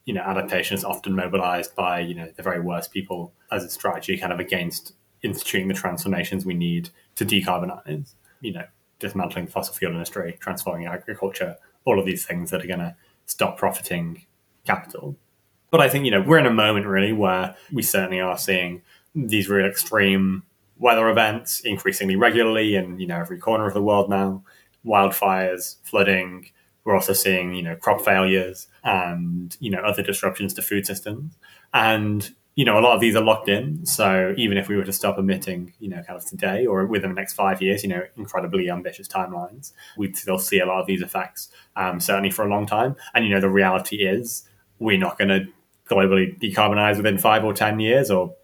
you 0.05 0.13
know 0.13 0.21
adaptation 0.21 0.75
is 0.75 0.83
often 0.83 1.15
mobilized 1.15 1.75
by 1.75 1.99
you 1.99 2.15
know 2.15 2.29
the 2.35 2.43
very 2.43 2.59
worst 2.59 2.91
people 2.91 3.33
as 3.51 3.63
a 3.63 3.69
strategy, 3.69 4.17
kind 4.17 4.33
of 4.33 4.39
against 4.39 4.93
instituting 5.21 5.67
the 5.67 5.73
transformations 5.73 6.45
we 6.45 6.55
need 6.55 6.89
to 7.15 7.25
decarbonize. 7.25 8.15
You 8.41 8.53
know, 8.53 8.65
dismantling 8.99 9.47
fossil 9.47 9.75
fuel 9.75 9.93
industry, 9.93 10.35
transforming 10.39 10.87
agriculture, 10.87 11.57
all 11.85 11.99
of 11.99 12.05
these 12.05 12.25
things 12.25 12.51
that 12.51 12.63
are 12.63 12.67
going 12.67 12.79
to 12.79 12.95
stop 13.25 13.57
profiting 13.57 14.25
capital. 14.65 15.15
But 15.71 15.81
I 15.81 15.89
think, 15.89 16.05
you 16.05 16.11
know, 16.11 16.21
we're 16.21 16.37
in 16.37 16.45
a 16.45 16.53
moment 16.53 16.85
really 16.85 17.13
where 17.13 17.55
we 17.71 17.81
certainly 17.81 18.19
are 18.19 18.37
seeing 18.37 18.81
these 19.15 19.49
real 19.49 19.65
extreme 19.65 20.43
weather 20.77 21.09
events 21.09 21.61
increasingly 21.61 22.15
regularly 22.15 22.75
in, 22.75 22.99
you 22.99 23.07
know, 23.07 23.19
every 23.19 23.39
corner 23.39 23.67
of 23.67 23.73
the 23.73 23.81
world 23.81 24.09
now. 24.09 24.43
Wildfires, 24.85 25.77
flooding. 25.83 26.49
We're 26.83 26.95
also 26.95 27.13
seeing, 27.13 27.53
you 27.53 27.63
know, 27.63 27.75
crop 27.75 28.03
failures 28.03 28.67
and, 28.83 29.55
you 29.59 29.71
know, 29.71 29.79
other 29.79 30.03
disruptions 30.03 30.53
to 30.55 30.61
food 30.61 30.85
systems. 30.85 31.37
And 31.73 32.29
you 32.55 32.65
know, 32.65 32.77
a 32.77 32.81
lot 32.81 32.93
of 32.93 33.01
these 33.01 33.15
are 33.15 33.23
locked 33.23 33.49
in. 33.49 33.85
So 33.85 34.33
even 34.37 34.57
if 34.57 34.67
we 34.67 34.75
were 34.75 34.83
to 34.83 34.93
stop 34.93 35.17
emitting, 35.17 35.73
you 35.79 35.89
know, 35.89 36.03
kind 36.03 36.17
of 36.17 36.25
today 36.25 36.65
or 36.65 36.85
within 36.85 37.09
the 37.09 37.15
next 37.15 37.33
five 37.33 37.61
years, 37.61 37.83
you 37.83 37.89
know, 37.89 38.03
incredibly 38.15 38.69
ambitious 38.69 39.07
timelines, 39.07 39.73
we'd 39.97 40.15
still 40.15 40.37
see 40.37 40.59
a 40.59 40.65
lot 40.65 40.79
of 40.79 40.85
these 40.85 41.01
effects, 41.01 41.49
um, 41.75 41.99
certainly 41.99 42.29
for 42.29 42.45
a 42.45 42.49
long 42.49 42.65
time. 42.65 42.95
And, 43.15 43.25
you 43.25 43.33
know, 43.33 43.41
the 43.41 43.49
reality 43.49 44.05
is 44.05 44.47
we're 44.77 44.99
not 44.99 45.17
going 45.17 45.29
to 45.29 45.47
globally 45.89 46.39
decarbonize 46.39 46.97
within 46.97 47.17
five 47.17 47.43
or 47.43 47.53
10 47.53 47.79
years 47.79 48.11
or, 48.11 48.35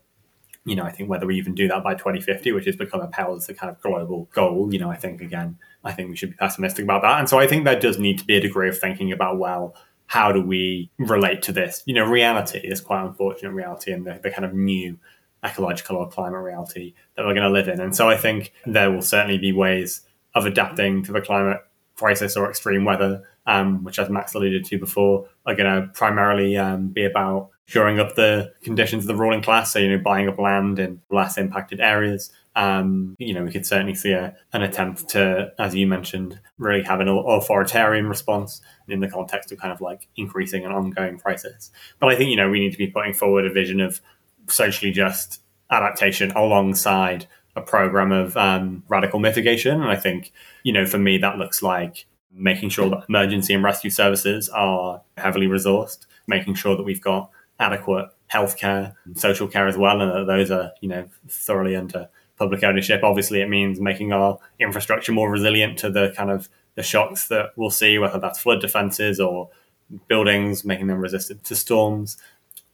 you 0.66 0.76
know, 0.76 0.84
I 0.84 0.92
think 0.92 1.10
whether 1.10 1.28
we 1.28 1.38
even 1.38 1.54
do 1.54 1.68
that 1.68 1.84
by 1.84 1.94
2050, 1.94 2.52
which 2.52 2.66
has 2.66 2.76
become 2.76 3.02
a 3.02 3.08
kind 3.08 3.40
of 3.64 3.82
global 3.82 4.28
goal, 4.34 4.74
you 4.74 4.80
know, 4.80 4.90
I 4.90 4.96
think, 4.96 5.22
again, 5.22 5.58
I 5.84 5.94
think 5.94 6.10
we 6.10 6.16
should 6.16 6.32
be 6.32 6.36
pessimistic 6.36 6.84
about 6.84 7.04
that. 7.04 7.20
And 7.20 7.30
so 7.30 7.40
I 7.40 7.48
think 7.48 7.64
there 7.64 7.80
does 7.80 7.98
need 7.98 8.20
to 8.20 8.26
be 8.26 8.38
a 8.38 8.42
degree 8.42 8.70
of 8.70 8.78
thinking 8.78 9.12
about, 9.12 9.38
well, 9.38 9.76
how 10.10 10.32
do 10.32 10.42
we 10.42 10.90
relate 10.98 11.44
to 11.44 11.52
this? 11.52 11.84
You 11.86 11.94
know, 11.94 12.04
reality 12.04 12.58
is 12.58 12.82
quite 12.82 13.06
unfortunate 13.06 13.52
reality 13.52 13.92
and 13.92 14.08
the, 14.08 14.20
the 14.24 14.32
kind 14.32 14.44
of 14.44 14.56
new 14.56 14.98
ecological 15.46 15.98
or 15.98 16.10
climate 16.10 16.42
reality 16.42 16.96
that 17.16 17.28
we're 17.28 17.36
going 17.36 17.44
to 17.44 17.52
live 17.52 17.68
in. 17.68 17.80
And 17.80 17.96
so 17.96 18.10
I 18.10 18.18
think 18.18 18.52
there 18.66 18.90
will 18.90 19.04
certainly 19.04 19.38
be 19.38 19.52
ways 19.52 20.02
of 20.34 20.48
adapting 20.48 21.04
to 21.04 21.12
the 21.12 21.22
climate 21.22 21.60
crisis 21.96 22.36
or 22.36 22.50
extreme 22.50 22.86
weather, 22.86 23.22
um, 23.46 23.84
which, 23.84 24.00
as 24.00 24.10
Max 24.10 24.34
alluded 24.34 24.66
to 24.66 24.80
before, 24.80 25.28
are 25.46 25.54
going 25.54 25.72
to 25.72 25.88
primarily 25.94 26.58
um, 26.58 26.88
be 26.88 27.06
about 27.06 27.50
shoring 27.66 28.00
up 28.00 28.16
the 28.16 28.52
conditions 28.64 29.04
of 29.04 29.08
the 29.10 29.16
ruling 29.16 29.44
class. 29.44 29.72
So, 29.72 29.78
you 29.78 29.96
know, 29.96 30.02
buying 30.04 30.28
up 30.28 30.40
land 30.40 30.80
in 30.80 31.02
less 31.12 31.38
impacted 31.38 31.80
areas, 31.80 32.32
Um, 32.60 33.16
you 33.20 33.34
know, 33.34 33.44
we 33.46 33.52
could 33.52 33.66
certainly 33.66 33.96
see 33.96 34.12
a, 34.12 34.36
an 34.52 34.64
attempt 34.64 35.08
to, 35.10 35.54
as 35.58 35.74
you 35.74 35.88
mentioned, 35.88 36.42
really 36.58 36.84
have 36.84 37.00
an 37.00 37.08
authoritarian 37.08 38.08
response 38.10 38.62
in 38.90 39.00
the 39.00 39.08
context 39.08 39.52
of 39.54 39.60
kind 39.60 39.72
of 39.72 39.80
like 39.80 40.10
increasing 40.18 40.66
an 40.66 40.74
ongoing 40.74 41.18
crisis. 41.18 41.72
But 42.00 42.10
I 42.10 42.18
think, 42.18 42.32
you 42.32 42.36
know, 42.36 42.50
we 42.50 42.60
need 42.60 42.74
to 42.74 42.78
be 42.78 42.88
putting 42.88 43.14
forward 43.14 43.46
a 43.46 43.54
vision 43.54 43.80
of 43.80 44.02
socially 44.50 44.92
just 44.92 45.42
adaptation 45.72 46.32
alongside 46.32 47.28
a 47.56 47.62
program 47.62 48.12
of 48.12 48.36
um, 48.36 48.84
radical 48.90 49.20
mitigation. 49.20 49.82
And 49.82 49.90
I 49.90 49.96
think, 49.96 50.34
you 50.64 50.74
know, 50.74 50.86
for 50.86 50.98
me, 50.98 51.18
that 51.20 51.38
looks 51.38 51.64
like 51.64 52.08
making 52.30 52.70
sure 52.70 52.90
that 52.90 53.06
emergency 53.08 53.54
and 53.54 53.64
rescue 53.64 53.90
services 53.90 54.50
are 54.50 55.02
heavily 55.18 55.48
resourced, 55.48 56.06
making 56.28 56.56
sure 56.56 56.76
that 56.76 56.84
we've 56.84 57.02
got 57.02 57.30
adequate 57.58 58.10
healthcare, 58.34 58.94
and 59.06 59.20
social 59.20 59.48
care 59.48 59.68
as 59.68 59.78
well, 59.78 60.02
and 60.02 60.12
that 60.12 60.28
those 60.28 60.52
are, 60.52 60.72
you 60.82 60.90
know, 60.90 61.10
thoroughly 61.28 61.76
under 61.76 62.10
public 62.40 62.64
ownership. 62.64 63.04
Obviously, 63.04 63.42
it 63.42 63.50
means 63.50 63.80
making 63.80 64.12
our 64.12 64.40
infrastructure 64.60 65.12
more 65.12 65.30
resilient 65.30 65.78
to 65.80 65.92
the 65.92 66.12
kind 66.18 66.32
of 66.32 66.50
the 66.76 66.82
shocks 66.82 67.28
that 67.28 67.52
we'll 67.56 67.70
see, 67.70 68.00
whether 68.00 68.20
that's 68.20 68.40
flood 68.40 68.62
defenses 68.62 69.20
or 69.20 69.50
buildings, 70.08 70.66
making 70.66 70.88
them 70.88 71.00
resistant 71.00 71.44
to 71.44 71.56
storms 71.56 72.18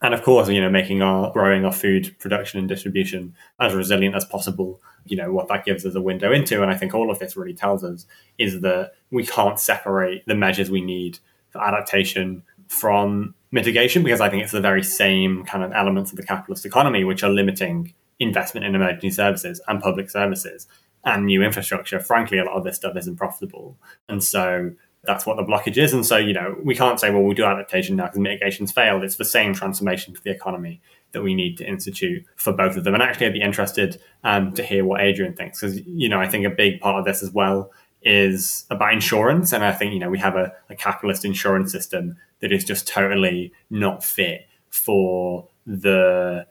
and 0.02 0.12
of 0.12 0.22
course, 0.22 0.48
you 0.48 0.60
know, 0.60 0.70
making 0.70 1.02
our 1.02 1.32
growing 1.32 1.64
our 1.64 1.72
food 1.72 2.14
production 2.18 2.58
and 2.58 2.68
distribution 2.68 3.34
as 3.58 3.74
resilient 3.74 4.14
as 4.14 4.24
possible. 4.24 4.80
You 5.06 5.16
know, 5.16 5.32
what 5.32 5.48
that 5.48 5.64
gives 5.64 5.86
us 5.86 5.94
a 5.94 6.00
window 6.00 6.32
into, 6.32 6.62
and 6.62 6.70
I 6.70 6.76
think 6.76 6.94
all 6.94 7.10
of 7.10 7.18
this 7.18 7.36
really 7.36 7.54
tells 7.54 7.82
us 7.82 8.06
is 8.38 8.60
that 8.60 8.92
we 9.10 9.24
can't 9.24 9.58
separate 9.58 10.26
the 10.26 10.34
measures 10.34 10.70
we 10.70 10.82
need 10.82 11.18
for 11.50 11.62
adaptation 11.62 12.42
from 12.68 13.34
mitigation 13.52 14.02
because 14.02 14.20
I 14.20 14.28
think 14.28 14.42
it's 14.42 14.52
the 14.52 14.60
very 14.60 14.82
same 14.82 15.44
kind 15.44 15.62
of 15.62 15.72
elements 15.72 16.10
of 16.10 16.16
the 16.16 16.24
capitalist 16.24 16.66
economy 16.66 17.04
which 17.04 17.22
are 17.22 17.30
limiting 17.30 17.94
investment 18.18 18.66
in 18.66 18.74
emergency 18.74 19.10
services 19.10 19.60
and 19.68 19.80
public 19.80 20.10
services 20.10 20.66
and 21.04 21.26
new 21.26 21.42
infrastructure. 21.42 22.00
Frankly, 22.00 22.38
a 22.38 22.44
lot 22.44 22.56
of 22.56 22.64
this 22.64 22.76
stuff 22.76 22.96
isn't 22.96 23.16
profitable, 23.16 23.76
and 24.08 24.22
so 24.22 24.72
that's 25.06 25.24
what 25.24 25.36
the 25.36 25.42
blockage 25.42 25.78
is. 25.78 25.92
And 25.92 26.04
so, 26.04 26.16
you 26.16 26.32
know, 26.32 26.56
we 26.62 26.74
can't 26.74 27.00
say, 27.00 27.10
well, 27.10 27.22
we'll 27.22 27.34
do 27.34 27.44
adaptation 27.44 27.96
now 27.96 28.06
because 28.06 28.18
mitigation's 28.18 28.72
failed. 28.72 29.04
It's 29.04 29.16
the 29.16 29.24
same 29.24 29.54
transformation 29.54 30.14
for 30.14 30.20
the 30.20 30.30
economy 30.30 30.80
that 31.12 31.22
we 31.22 31.34
need 31.34 31.56
to 31.58 31.64
institute 31.64 32.24
for 32.34 32.52
both 32.52 32.76
of 32.76 32.84
them. 32.84 32.94
And 32.94 33.02
actually, 33.02 33.26
I'd 33.26 33.32
be 33.32 33.40
interested 33.40 34.00
um, 34.24 34.52
to 34.54 34.62
hear 34.62 34.84
what 34.84 35.00
Adrienne 35.00 35.34
thinks 35.34 35.60
because, 35.60 35.80
you 35.86 36.08
know, 36.08 36.20
I 36.20 36.28
think 36.28 36.44
a 36.44 36.50
big 36.50 36.80
part 36.80 36.98
of 36.98 37.04
this 37.04 37.22
as 37.22 37.30
well 37.30 37.70
is 38.02 38.66
about 38.70 38.92
insurance. 38.92 39.52
And 39.52 39.64
I 39.64 39.72
think, 39.72 39.92
you 39.92 40.00
know, 40.00 40.10
we 40.10 40.18
have 40.18 40.36
a, 40.36 40.52
a 40.68 40.76
capitalist 40.76 41.24
insurance 41.24 41.72
system 41.72 42.16
that 42.40 42.52
is 42.52 42.64
just 42.64 42.86
totally 42.86 43.52
not 43.70 44.04
fit 44.04 44.46
for 44.68 45.48
the 45.66 46.46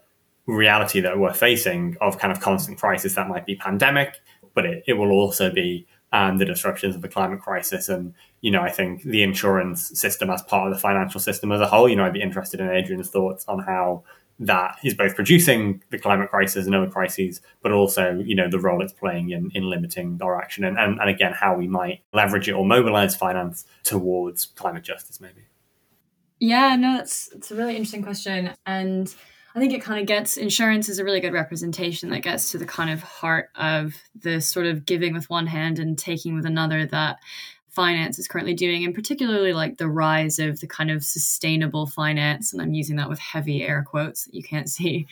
reality 0.46 1.00
that 1.00 1.18
we're 1.18 1.34
facing 1.34 1.96
of 2.00 2.18
kind 2.18 2.32
of 2.32 2.40
constant 2.40 2.78
crisis 2.78 3.14
that 3.14 3.28
might 3.28 3.46
be 3.46 3.56
pandemic, 3.56 4.16
but 4.54 4.64
it, 4.64 4.84
it 4.86 4.92
will 4.94 5.10
also 5.10 5.50
be 5.50 5.86
and 6.12 6.40
the 6.40 6.44
disruptions 6.44 6.94
of 6.94 7.02
the 7.02 7.08
climate 7.08 7.40
crisis. 7.40 7.88
And, 7.88 8.14
you 8.40 8.50
know, 8.50 8.62
I 8.62 8.70
think 8.70 9.02
the 9.02 9.22
insurance 9.22 9.98
system 9.98 10.30
as 10.30 10.42
part 10.42 10.68
of 10.68 10.74
the 10.74 10.80
financial 10.80 11.20
system 11.20 11.52
as 11.52 11.60
a 11.60 11.66
whole, 11.66 11.88
you 11.88 11.96
know, 11.96 12.04
I'd 12.04 12.12
be 12.12 12.22
interested 12.22 12.60
in 12.60 12.68
Adrienne's 12.68 13.10
thoughts 13.10 13.44
on 13.48 13.58
how 13.58 14.04
that 14.38 14.76
is 14.84 14.94
both 14.94 15.14
producing 15.14 15.82
the 15.90 15.98
climate 15.98 16.30
crisis 16.30 16.66
and 16.66 16.74
other 16.74 16.90
crises, 16.90 17.40
but 17.62 17.72
also, 17.72 18.22
you 18.24 18.34
know, 18.34 18.48
the 18.48 18.58
role 18.58 18.82
it's 18.82 18.92
playing 18.92 19.30
in, 19.30 19.50
in 19.54 19.64
limiting 19.68 20.18
our 20.22 20.40
action 20.40 20.62
and, 20.64 20.78
and, 20.78 21.00
and 21.00 21.08
again, 21.08 21.32
how 21.32 21.56
we 21.56 21.66
might 21.66 22.02
leverage 22.12 22.48
it 22.48 22.52
or 22.52 22.64
mobilize 22.64 23.16
finance 23.16 23.64
towards 23.82 24.46
climate 24.46 24.84
justice, 24.84 25.20
maybe. 25.20 25.46
Yeah, 26.38 26.76
no, 26.76 26.98
that's, 26.98 27.32
it's 27.32 27.50
a 27.50 27.54
really 27.54 27.76
interesting 27.76 28.02
question. 28.02 28.50
And 28.66 29.12
I 29.56 29.58
think 29.58 29.72
it 29.72 29.80
kind 29.80 29.98
of 29.98 30.06
gets 30.06 30.36
insurance 30.36 30.90
is 30.90 30.98
a 30.98 31.04
really 31.04 31.20
good 31.20 31.32
representation 31.32 32.10
that 32.10 32.20
gets 32.20 32.50
to 32.50 32.58
the 32.58 32.66
kind 32.66 32.90
of 32.90 33.02
heart 33.02 33.48
of 33.54 33.94
the 34.14 34.42
sort 34.42 34.66
of 34.66 34.84
giving 34.84 35.14
with 35.14 35.30
one 35.30 35.46
hand 35.46 35.78
and 35.78 35.98
taking 35.98 36.36
with 36.36 36.44
another 36.44 36.84
that 36.84 37.20
finance 37.70 38.18
is 38.18 38.28
currently 38.28 38.52
doing, 38.52 38.84
and 38.84 38.94
particularly 38.94 39.54
like 39.54 39.78
the 39.78 39.88
rise 39.88 40.38
of 40.38 40.60
the 40.60 40.66
kind 40.66 40.90
of 40.90 41.02
sustainable 41.02 41.86
finance. 41.86 42.52
And 42.52 42.60
I'm 42.60 42.74
using 42.74 42.96
that 42.96 43.08
with 43.08 43.18
heavy 43.18 43.62
air 43.62 43.82
quotes 43.82 44.26
that 44.26 44.34
you 44.34 44.42
can't 44.42 44.68
see 44.68 45.06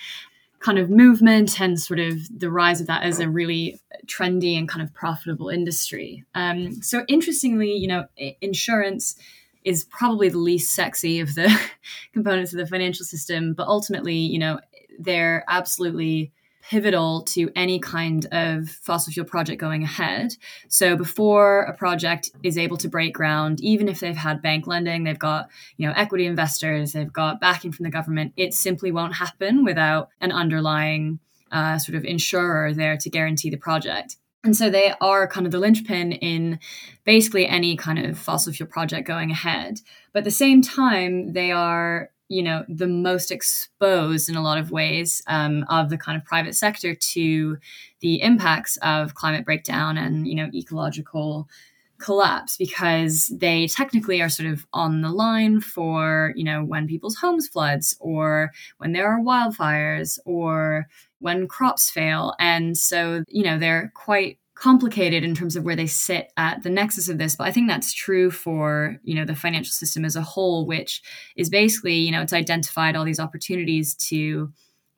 kind 0.58 0.78
of 0.78 0.90
movement 0.90 1.58
and 1.58 1.80
sort 1.80 2.00
of 2.00 2.18
the 2.38 2.50
rise 2.50 2.82
of 2.82 2.86
that 2.86 3.02
as 3.02 3.20
a 3.20 3.28
really 3.30 3.80
trendy 4.06 4.58
and 4.58 4.68
kind 4.68 4.82
of 4.82 4.92
profitable 4.92 5.48
industry. 5.48 6.22
Um, 6.34 6.82
so 6.82 7.06
interestingly, 7.08 7.72
you 7.72 7.88
know, 7.88 8.08
insurance 8.42 9.16
is 9.64 9.84
probably 9.84 10.28
the 10.28 10.38
least 10.38 10.74
sexy 10.74 11.20
of 11.20 11.34
the 11.34 11.60
components 12.12 12.52
of 12.52 12.58
the 12.58 12.66
financial 12.66 13.04
system, 13.04 13.54
but 13.54 13.66
ultimately, 13.66 14.16
you 14.16 14.38
know, 14.38 14.60
they're 14.98 15.44
absolutely 15.48 16.32
pivotal 16.68 17.22
to 17.22 17.50
any 17.54 17.78
kind 17.78 18.26
of 18.32 18.68
fossil 18.68 19.12
fuel 19.12 19.26
project 19.26 19.60
going 19.60 19.82
ahead. 19.82 20.34
So 20.68 20.96
before 20.96 21.62
a 21.62 21.76
project 21.76 22.30
is 22.42 22.56
able 22.56 22.78
to 22.78 22.88
break 22.88 23.14
ground, 23.14 23.60
even 23.60 23.88
if 23.88 24.00
they've 24.00 24.16
had 24.16 24.40
bank 24.40 24.66
lending, 24.66 25.04
they've 25.04 25.18
got, 25.18 25.50
you 25.76 25.86
know, 25.86 25.92
equity 25.94 26.24
investors, 26.24 26.92
they've 26.92 27.12
got 27.12 27.40
backing 27.40 27.72
from 27.72 27.84
the 27.84 27.90
government, 27.90 28.32
it 28.36 28.54
simply 28.54 28.90
won't 28.90 29.14
happen 29.14 29.64
without 29.64 30.08
an 30.20 30.32
underlying 30.32 31.18
uh, 31.52 31.78
sort 31.78 31.96
of 31.96 32.04
insurer 32.04 32.72
there 32.72 32.96
to 32.96 33.10
guarantee 33.10 33.50
the 33.50 33.56
project. 33.56 34.16
And 34.44 34.54
so 34.54 34.68
they 34.68 34.92
are 35.00 35.26
kind 35.26 35.46
of 35.46 35.52
the 35.52 35.58
linchpin 35.58 36.12
in 36.12 36.60
basically 37.04 37.48
any 37.48 37.76
kind 37.76 37.98
of 37.98 38.18
fossil 38.18 38.52
fuel 38.52 38.68
project 38.68 39.08
going 39.08 39.30
ahead. 39.30 39.80
But 40.12 40.20
at 40.20 40.24
the 40.24 40.30
same 40.30 40.60
time, 40.60 41.32
they 41.32 41.50
are, 41.50 42.10
you 42.28 42.42
know, 42.42 42.64
the 42.68 42.86
most 42.86 43.30
exposed 43.32 44.28
in 44.28 44.36
a 44.36 44.42
lot 44.42 44.58
of 44.58 44.70
ways 44.70 45.22
um, 45.26 45.64
of 45.70 45.88
the 45.88 45.96
kind 45.96 46.18
of 46.18 46.26
private 46.26 46.54
sector 46.54 46.94
to 46.94 47.56
the 48.00 48.20
impacts 48.20 48.76
of 48.82 49.14
climate 49.14 49.46
breakdown 49.46 49.96
and, 49.96 50.28
you 50.28 50.34
know, 50.34 50.50
ecological 50.54 51.48
collapse 52.04 52.58
because 52.58 53.32
they 53.34 53.66
technically 53.66 54.20
are 54.20 54.28
sort 54.28 54.50
of 54.50 54.66
on 54.74 55.00
the 55.00 55.10
line 55.10 55.60
for, 55.60 56.34
you 56.36 56.44
know, 56.44 56.62
when 56.62 56.86
people's 56.86 57.16
homes 57.16 57.48
floods 57.48 57.96
or 57.98 58.52
when 58.76 58.92
there 58.92 59.08
are 59.08 59.20
wildfires 59.20 60.18
or 60.26 60.86
when 61.20 61.48
crops 61.48 61.90
fail. 61.90 62.34
And 62.38 62.76
so, 62.76 63.24
you 63.28 63.42
know, 63.42 63.58
they're 63.58 63.90
quite 63.94 64.38
complicated 64.54 65.24
in 65.24 65.34
terms 65.34 65.56
of 65.56 65.64
where 65.64 65.74
they 65.74 65.86
sit 65.86 66.30
at 66.36 66.62
the 66.62 66.70
nexus 66.70 67.08
of 67.08 67.18
this 67.18 67.34
but 67.34 67.44
i 67.44 67.50
think 67.50 67.68
that's 67.68 67.92
true 67.92 68.30
for 68.30 68.96
you 69.02 69.12
know 69.12 69.24
the 69.24 69.34
financial 69.34 69.72
system 69.72 70.04
as 70.04 70.14
a 70.14 70.22
whole 70.22 70.64
which 70.64 71.02
is 71.34 71.50
basically 71.50 71.94
you 71.94 72.12
know 72.12 72.22
it's 72.22 72.32
identified 72.32 72.94
all 72.94 73.04
these 73.04 73.18
opportunities 73.18 73.96
to 73.96 74.52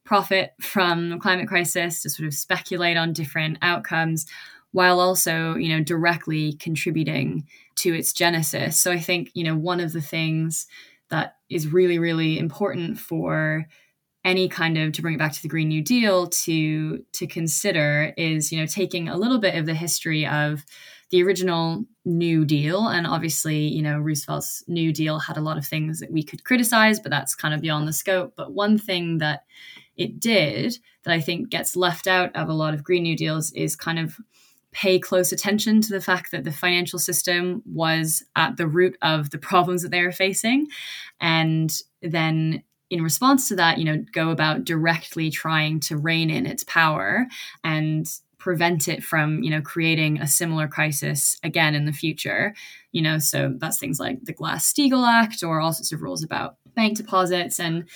profit 0.04 0.52
from 0.60 1.08
the 1.08 1.16
climate 1.16 1.48
crisis 1.48 2.02
to 2.02 2.10
sort 2.10 2.26
of 2.26 2.34
speculate 2.34 2.98
on 2.98 3.14
different 3.14 3.56
outcomes 3.62 4.26
while 4.72 5.00
also 5.00 5.54
you 5.56 5.68
know 5.68 5.82
directly 5.82 6.54
contributing 6.54 7.46
to 7.76 7.94
its 7.94 8.12
genesis. 8.12 8.78
So 8.78 8.92
i 8.92 8.98
think 8.98 9.30
you 9.34 9.44
know 9.44 9.56
one 9.56 9.80
of 9.80 9.92
the 9.92 10.00
things 10.00 10.66
that 11.10 11.36
is 11.48 11.68
really 11.68 11.98
really 11.98 12.38
important 12.38 12.98
for 12.98 13.66
any 14.24 14.48
kind 14.48 14.76
of 14.76 14.92
to 14.92 15.02
bring 15.02 15.14
it 15.14 15.18
back 15.18 15.32
to 15.32 15.42
the 15.42 15.48
green 15.48 15.68
new 15.68 15.80
deal 15.82 16.26
to 16.26 16.98
to 17.12 17.26
consider 17.26 18.12
is 18.16 18.50
you 18.50 18.58
know 18.58 18.66
taking 18.66 19.08
a 19.08 19.16
little 19.16 19.38
bit 19.38 19.54
of 19.54 19.66
the 19.66 19.74
history 19.74 20.26
of 20.26 20.64
the 21.10 21.22
original 21.22 21.84
new 22.04 22.44
deal. 22.44 22.88
And 22.88 23.06
obviously 23.06 23.68
you 23.68 23.82
know 23.82 23.98
roosevelt's 23.98 24.64
new 24.66 24.92
deal 24.92 25.20
had 25.20 25.36
a 25.36 25.40
lot 25.40 25.58
of 25.58 25.66
things 25.66 26.00
that 26.00 26.12
we 26.12 26.22
could 26.24 26.44
criticize 26.44 26.98
but 26.98 27.10
that's 27.10 27.34
kind 27.36 27.54
of 27.54 27.60
beyond 27.60 27.86
the 27.86 27.92
scope. 27.92 28.34
But 28.36 28.52
one 28.52 28.78
thing 28.78 29.18
that 29.18 29.44
it 29.96 30.20
did 30.20 30.76
that 31.04 31.14
i 31.14 31.20
think 31.20 31.48
gets 31.48 31.76
left 31.76 32.06
out 32.06 32.34
of 32.36 32.48
a 32.48 32.52
lot 32.52 32.74
of 32.74 32.84
green 32.84 33.04
new 33.04 33.16
deals 33.16 33.50
is 33.52 33.76
kind 33.76 33.98
of 33.98 34.16
pay 34.76 34.98
close 34.98 35.32
attention 35.32 35.80
to 35.80 35.90
the 35.90 36.02
fact 36.02 36.30
that 36.30 36.44
the 36.44 36.52
financial 36.52 36.98
system 36.98 37.62
was 37.64 38.22
at 38.36 38.58
the 38.58 38.66
root 38.66 38.94
of 39.00 39.30
the 39.30 39.38
problems 39.38 39.82
that 39.82 39.90
they 39.90 40.02
were 40.02 40.12
facing 40.12 40.66
and 41.18 41.80
then 42.02 42.62
in 42.90 43.02
response 43.02 43.48
to 43.48 43.56
that, 43.56 43.78
you 43.78 43.84
know, 43.84 44.04
go 44.12 44.28
about 44.28 44.64
directly 44.64 45.30
trying 45.30 45.80
to 45.80 45.96
rein 45.96 46.28
in 46.28 46.44
its 46.44 46.62
power 46.64 47.26
and 47.64 48.06
prevent 48.38 48.86
it 48.86 49.02
from, 49.02 49.42
you 49.42 49.48
know, 49.48 49.62
creating 49.62 50.20
a 50.20 50.26
similar 50.26 50.68
crisis 50.68 51.38
again 51.42 51.74
in 51.74 51.86
the 51.86 51.92
future. 51.92 52.54
You 52.92 53.00
know, 53.00 53.18
so 53.18 53.54
that's 53.56 53.78
things 53.78 53.98
like 53.98 54.22
the 54.24 54.34
Glass-Steagall 54.34 55.08
Act 55.08 55.42
or 55.42 55.58
all 55.58 55.72
sorts 55.72 55.90
of 55.90 56.02
rules 56.02 56.22
about 56.22 56.58
bank 56.74 56.98
deposits. 56.98 57.58
And 57.58 57.88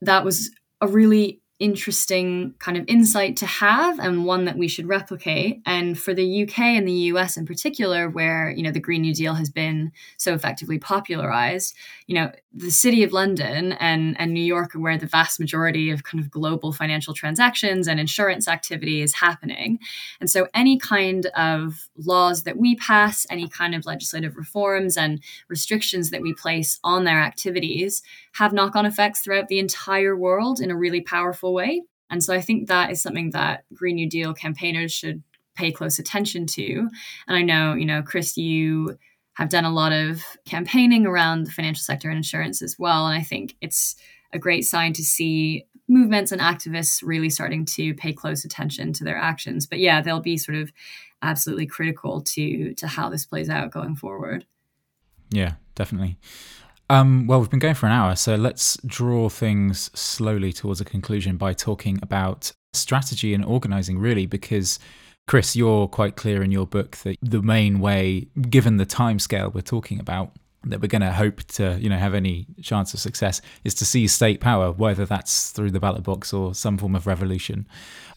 that 0.00 0.24
was 0.24 0.50
a 0.80 0.88
really 0.88 1.41
interesting 1.62 2.52
kind 2.58 2.76
of 2.76 2.84
insight 2.88 3.36
to 3.36 3.46
have 3.46 4.00
and 4.00 4.24
one 4.24 4.46
that 4.46 4.58
we 4.58 4.66
should 4.66 4.88
replicate. 4.88 5.62
And 5.64 5.96
for 5.96 6.12
the 6.12 6.42
UK 6.42 6.58
and 6.58 6.88
the 6.88 6.92
US 7.12 7.36
in 7.36 7.46
particular 7.46 8.10
where 8.10 8.50
you 8.50 8.64
know 8.64 8.72
the 8.72 8.80
green 8.80 9.02
new 9.02 9.14
deal 9.14 9.34
has 9.34 9.48
been 9.48 9.92
so 10.16 10.34
effectively 10.34 10.78
popularized 10.78 11.76
you 12.08 12.16
know 12.16 12.32
the 12.52 12.70
city 12.70 13.04
of 13.04 13.12
London 13.12 13.72
and 13.72 14.20
and 14.20 14.34
New 14.34 14.44
York 14.44 14.74
are 14.74 14.80
where 14.80 14.98
the 14.98 15.06
vast 15.06 15.38
majority 15.38 15.90
of 15.90 16.02
kind 16.02 16.22
of 16.22 16.32
global 16.32 16.72
financial 16.72 17.14
transactions 17.14 17.86
and 17.86 18.00
insurance 18.00 18.48
activity 18.48 19.00
is 19.00 19.14
happening. 19.14 19.78
And 20.20 20.28
so 20.28 20.48
any 20.52 20.78
kind 20.78 21.26
of 21.36 21.88
laws 21.96 22.42
that 22.42 22.56
we 22.56 22.74
pass 22.74 23.24
any 23.30 23.48
kind 23.48 23.74
of 23.76 23.86
legislative 23.86 24.36
reforms 24.36 24.96
and 24.96 25.22
restrictions 25.48 26.10
that 26.10 26.22
we 26.22 26.34
place 26.34 26.80
on 26.82 27.04
their 27.04 27.20
activities 27.20 28.02
have 28.34 28.52
knock-on 28.52 28.86
effects 28.86 29.20
throughout 29.20 29.48
the 29.48 29.58
entire 29.58 30.16
world 30.16 30.60
in 30.60 30.70
a 30.70 30.76
really 30.76 31.00
powerful 31.00 31.51
way. 31.52 31.82
And 32.10 32.22
so 32.22 32.34
I 32.34 32.40
think 32.40 32.68
that 32.68 32.90
is 32.90 33.00
something 33.00 33.30
that 33.30 33.64
Green 33.72 33.96
New 33.96 34.08
Deal 34.08 34.34
campaigners 34.34 34.92
should 34.92 35.22
pay 35.54 35.72
close 35.72 35.98
attention 35.98 36.46
to. 36.46 36.88
And 37.26 37.36
I 37.36 37.42
know, 37.42 37.74
you 37.74 37.86
know, 37.86 38.02
Chris, 38.02 38.36
you 38.36 38.98
have 39.34 39.48
done 39.48 39.64
a 39.64 39.72
lot 39.72 39.92
of 39.92 40.22
campaigning 40.44 41.06
around 41.06 41.44
the 41.44 41.50
financial 41.50 41.82
sector 41.82 42.08
and 42.08 42.16
insurance 42.18 42.60
as 42.60 42.78
well. 42.78 43.06
And 43.06 43.18
I 43.18 43.22
think 43.22 43.56
it's 43.60 43.96
a 44.32 44.38
great 44.38 44.64
sign 44.64 44.92
to 44.94 45.04
see 45.04 45.66
movements 45.88 46.32
and 46.32 46.40
activists 46.40 47.02
really 47.02 47.30
starting 47.30 47.64
to 47.64 47.94
pay 47.94 48.12
close 48.12 48.44
attention 48.44 48.92
to 48.94 49.04
their 49.04 49.16
actions. 49.16 49.66
But 49.66 49.78
yeah, 49.78 50.00
they'll 50.00 50.20
be 50.20 50.36
sort 50.36 50.56
of 50.58 50.72
absolutely 51.22 51.66
critical 51.66 52.20
to 52.20 52.74
to 52.74 52.86
how 52.86 53.08
this 53.08 53.26
plays 53.26 53.48
out 53.48 53.70
going 53.70 53.94
forward. 53.94 54.44
Yeah, 55.30 55.54
definitely. 55.74 56.18
Um, 56.92 57.26
well, 57.26 57.40
we've 57.40 57.48
been 57.48 57.58
going 57.58 57.74
for 57.74 57.86
an 57.86 57.92
hour, 57.92 58.14
so 58.16 58.34
let's 58.34 58.76
draw 58.84 59.30
things 59.30 59.90
slowly 59.98 60.52
towards 60.52 60.78
a 60.78 60.84
conclusion 60.84 61.38
by 61.38 61.54
talking 61.54 61.98
about 62.02 62.52
strategy 62.74 63.32
and 63.32 63.42
organizing, 63.42 63.98
really, 63.98 64.26
because 64.26 64.78
Chris, 65.26 65.56
you're 65.56 65.88
quite 65.88 66.16
clear 66.16 66.42
in 66.42 66.50
your 66.52 66.66
book 66.66 66.98
that 66.98 67.16
the 67.22 67.40
main 67.40 67.80
way, 67.80 68.26
given 68.50 68.76
the 68.76 68.84
time 68.84 69.18
scale 69.18 69.50
we're 69.54 69.62
talking 69.62 70.00
about, 70.00 70.32
that 70.64 70.82
we're 70.82 70.88
going 70.88 71.00
to 71.00 71.12
hope 71.12 71.42
to 71.44 71.78
you 71.80 71.88
know 71.88 71.96
have 71.96 72.12
any 72.12 72.46
chance 72.60 72.92
of 72.92 73.00
success 73.00 73.40
is 73.64 73.72
to 73.72 73.86
seize 73.86 74.12
state 74.12 74.40
power 74.40 74.70
whether 74.70 75.06
that's 75.06 75.50
through 75.50 75.70
the 75.70 75.80
ballot 75.80 76.02
box 76.02 76.34
or 76.34 76.54
some 76.54 76.76
form 76.76 76.94
of 76.94 77.06
revolution. 77.06 77.66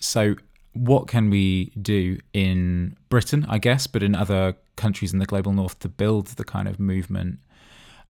So 0.02 0.36
what 0.74 1.08
can 1.08 1.30
we 1.30 1.72
do 1.82 2.20
in 2.34 2.98
britain 3.08 3.46
i 3.48 3.58
guess 3.58 3.88
but 3.88 4.04
in 4.04 4.14
other 4.14 4.54
countries 4.76 5.14
in 5.14 5.20
the 5.20 5.26
global 5.26 5.54
north 5.54 5.80
to 5.80 5.88
build 5.88 6.28
the 6.28 6.44
kind 6.44 6.68
of 6.68 6.82
movement 6.82 7.40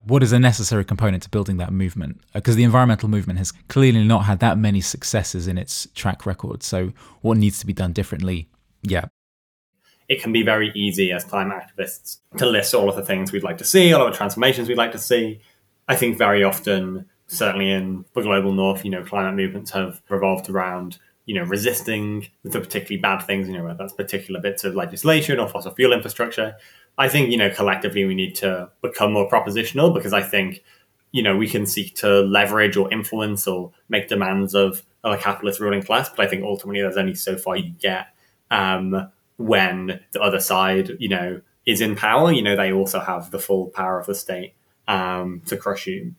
what 0.05 0.23
is 0.23 0.31
a 0.31 0.39
necessary 0.39 0.85
component 0.85 1.23
to 1.23 1.29
building 1.29 1.57
that 1.57 1.73
movement 1.73 2.21
uh, 2.33 2.39
because 2.39 2.55
the 2.55 2.63
environmental 2.63 3.09
movement 3.09 3.37
has 3.37 3.51
clearly 3.67 4.03
not 4.03 4.25
had 4.25 4.39
that 4.39 4.57
many 4.57 4.81
successes 4.81 5.47
in 5.47 5.57
its 5.57 5.87
track 5.93 6.25
record 6.25 6.63
so 6.63 6.91
what 7.21 7.37
needs 7.37 7.59
to 7.59 7.65
be 7.65 7.73
done 7.73 7.93
differently 7.93 8.49
yeah 8.81 9.05
it 10.09 10.21
can 10.21 10.33
be 10.33 10.41
very 10.41 10.71
easy 10.73 11.11
as 11.11 11.23
climate 11.23 11.61
activists 11.61 12.17
to 12.37 12.47
list 12.47 12.73
all 12.73 12.89
of 12.89 12.95
the 12.95 13.05
things 13.05 13.31
we'd 13.31 13.43
like 13.43 13.59
to 13.59 13.63
see, 13.63 13.93
all 13.93 14.05
of 14.05 14.11
the 14.11 14.17
transformations 14.17 14.67
we'd 14.67 14.77
like 14.77 14.91
to 14.91 14.99
see. 14.99 15.39
I 15.87 15.95
think 15.95 16.17
very 16.17 16.43
often, 16.43 17.05
certainly 17.27 17.71
in 17.71 18.05
the 18.15 18.21
global 18.21 18.51
north, 18.51 18.83
you 18.83 18.89
know, 18.89 19.03
climate 19.03 19.35
movements 19.35 19.69
have 19.71 20.01
revolved 20.09 20.49
around, 20.49 20.97
you 21.25 21.35
know, 21.35 21.43
resisting 21.43 22.27
the 22.43 22.59
particularly 22.59 22.99
bad 22.99 23.19
things, 23.19 23.47
you 23.47 23.53
know, 23.53 23.63
whether 23.63 23.77
that's 23.77 23.93
particular 23.93 24.41
bits 24.41 24.63
of 24.63 24.73
legislation 24.73 25.39
or 25.39 25.47
fossil 25.47 25.75
fuel 25.75 25.93
infrastructure. 25.93 26.55
I 26.99 27.07
think, 27.07 27.31
you 27.31 27.37
know, 27.37 27.49
collectively 27.49 28.05
we 28.05 28.13
need 28.13 28.35
to 28.35 28.69
become 28.81 29.13
more 29.13 29.29
propositional 29.29 29.93
because 29.93 30.13
I 30.13 30.21
think, 30.21 30.63
you 31.11 31.23
know, 31.23 31.35
we 31.35 31.47
can 31.47 31.65
seek 31.65 31.95
to 31.95 32.21
leverage 32.21 32.77
or 32.77 32.91
influence 32.91 33.47
or 33.47 33.71
make 33.87 34.09
demands 34.09 34.53
of, 34.53 34.83
of 35.03 35.13
a 35.13 35.17
capitalist 35.17 35.59
ruling 35.59 35.81
class, 35.81 36.09
but 36.09 36.19
I 36.19 36.29
think 36.29 36.43
ultimately 36.43 36.81
there's 36.81 36.97
only 36.97 37.15
so 37.15 37.37
far 37.37 37.55
you 37.55 37.71
get. 37.71 38.07
Um, 38.51 39.09
when 39.37 40.01
the 40.11 40.21
other 40.21 40.41
side, 40.41 40.91
you 40.99 41.07
know, 41.07 41.41
is 41.65 41.79
in 41.79 41.95
power, 41.95 42.31
you 42.31 42.41
know, 42.41 42.57
they 42.57 42.73
also 42.73 42.99
have 42.99 43.31
the 43.31 43.39
full 43.39 43.67
power 43.67 43.97
of 43.97 44.05
the 44.05 44.13
state 44.13 44.53
um, 44.89 45.41
to 45.45 45.55
crush 45.55 45.87
you. 45.87 46.13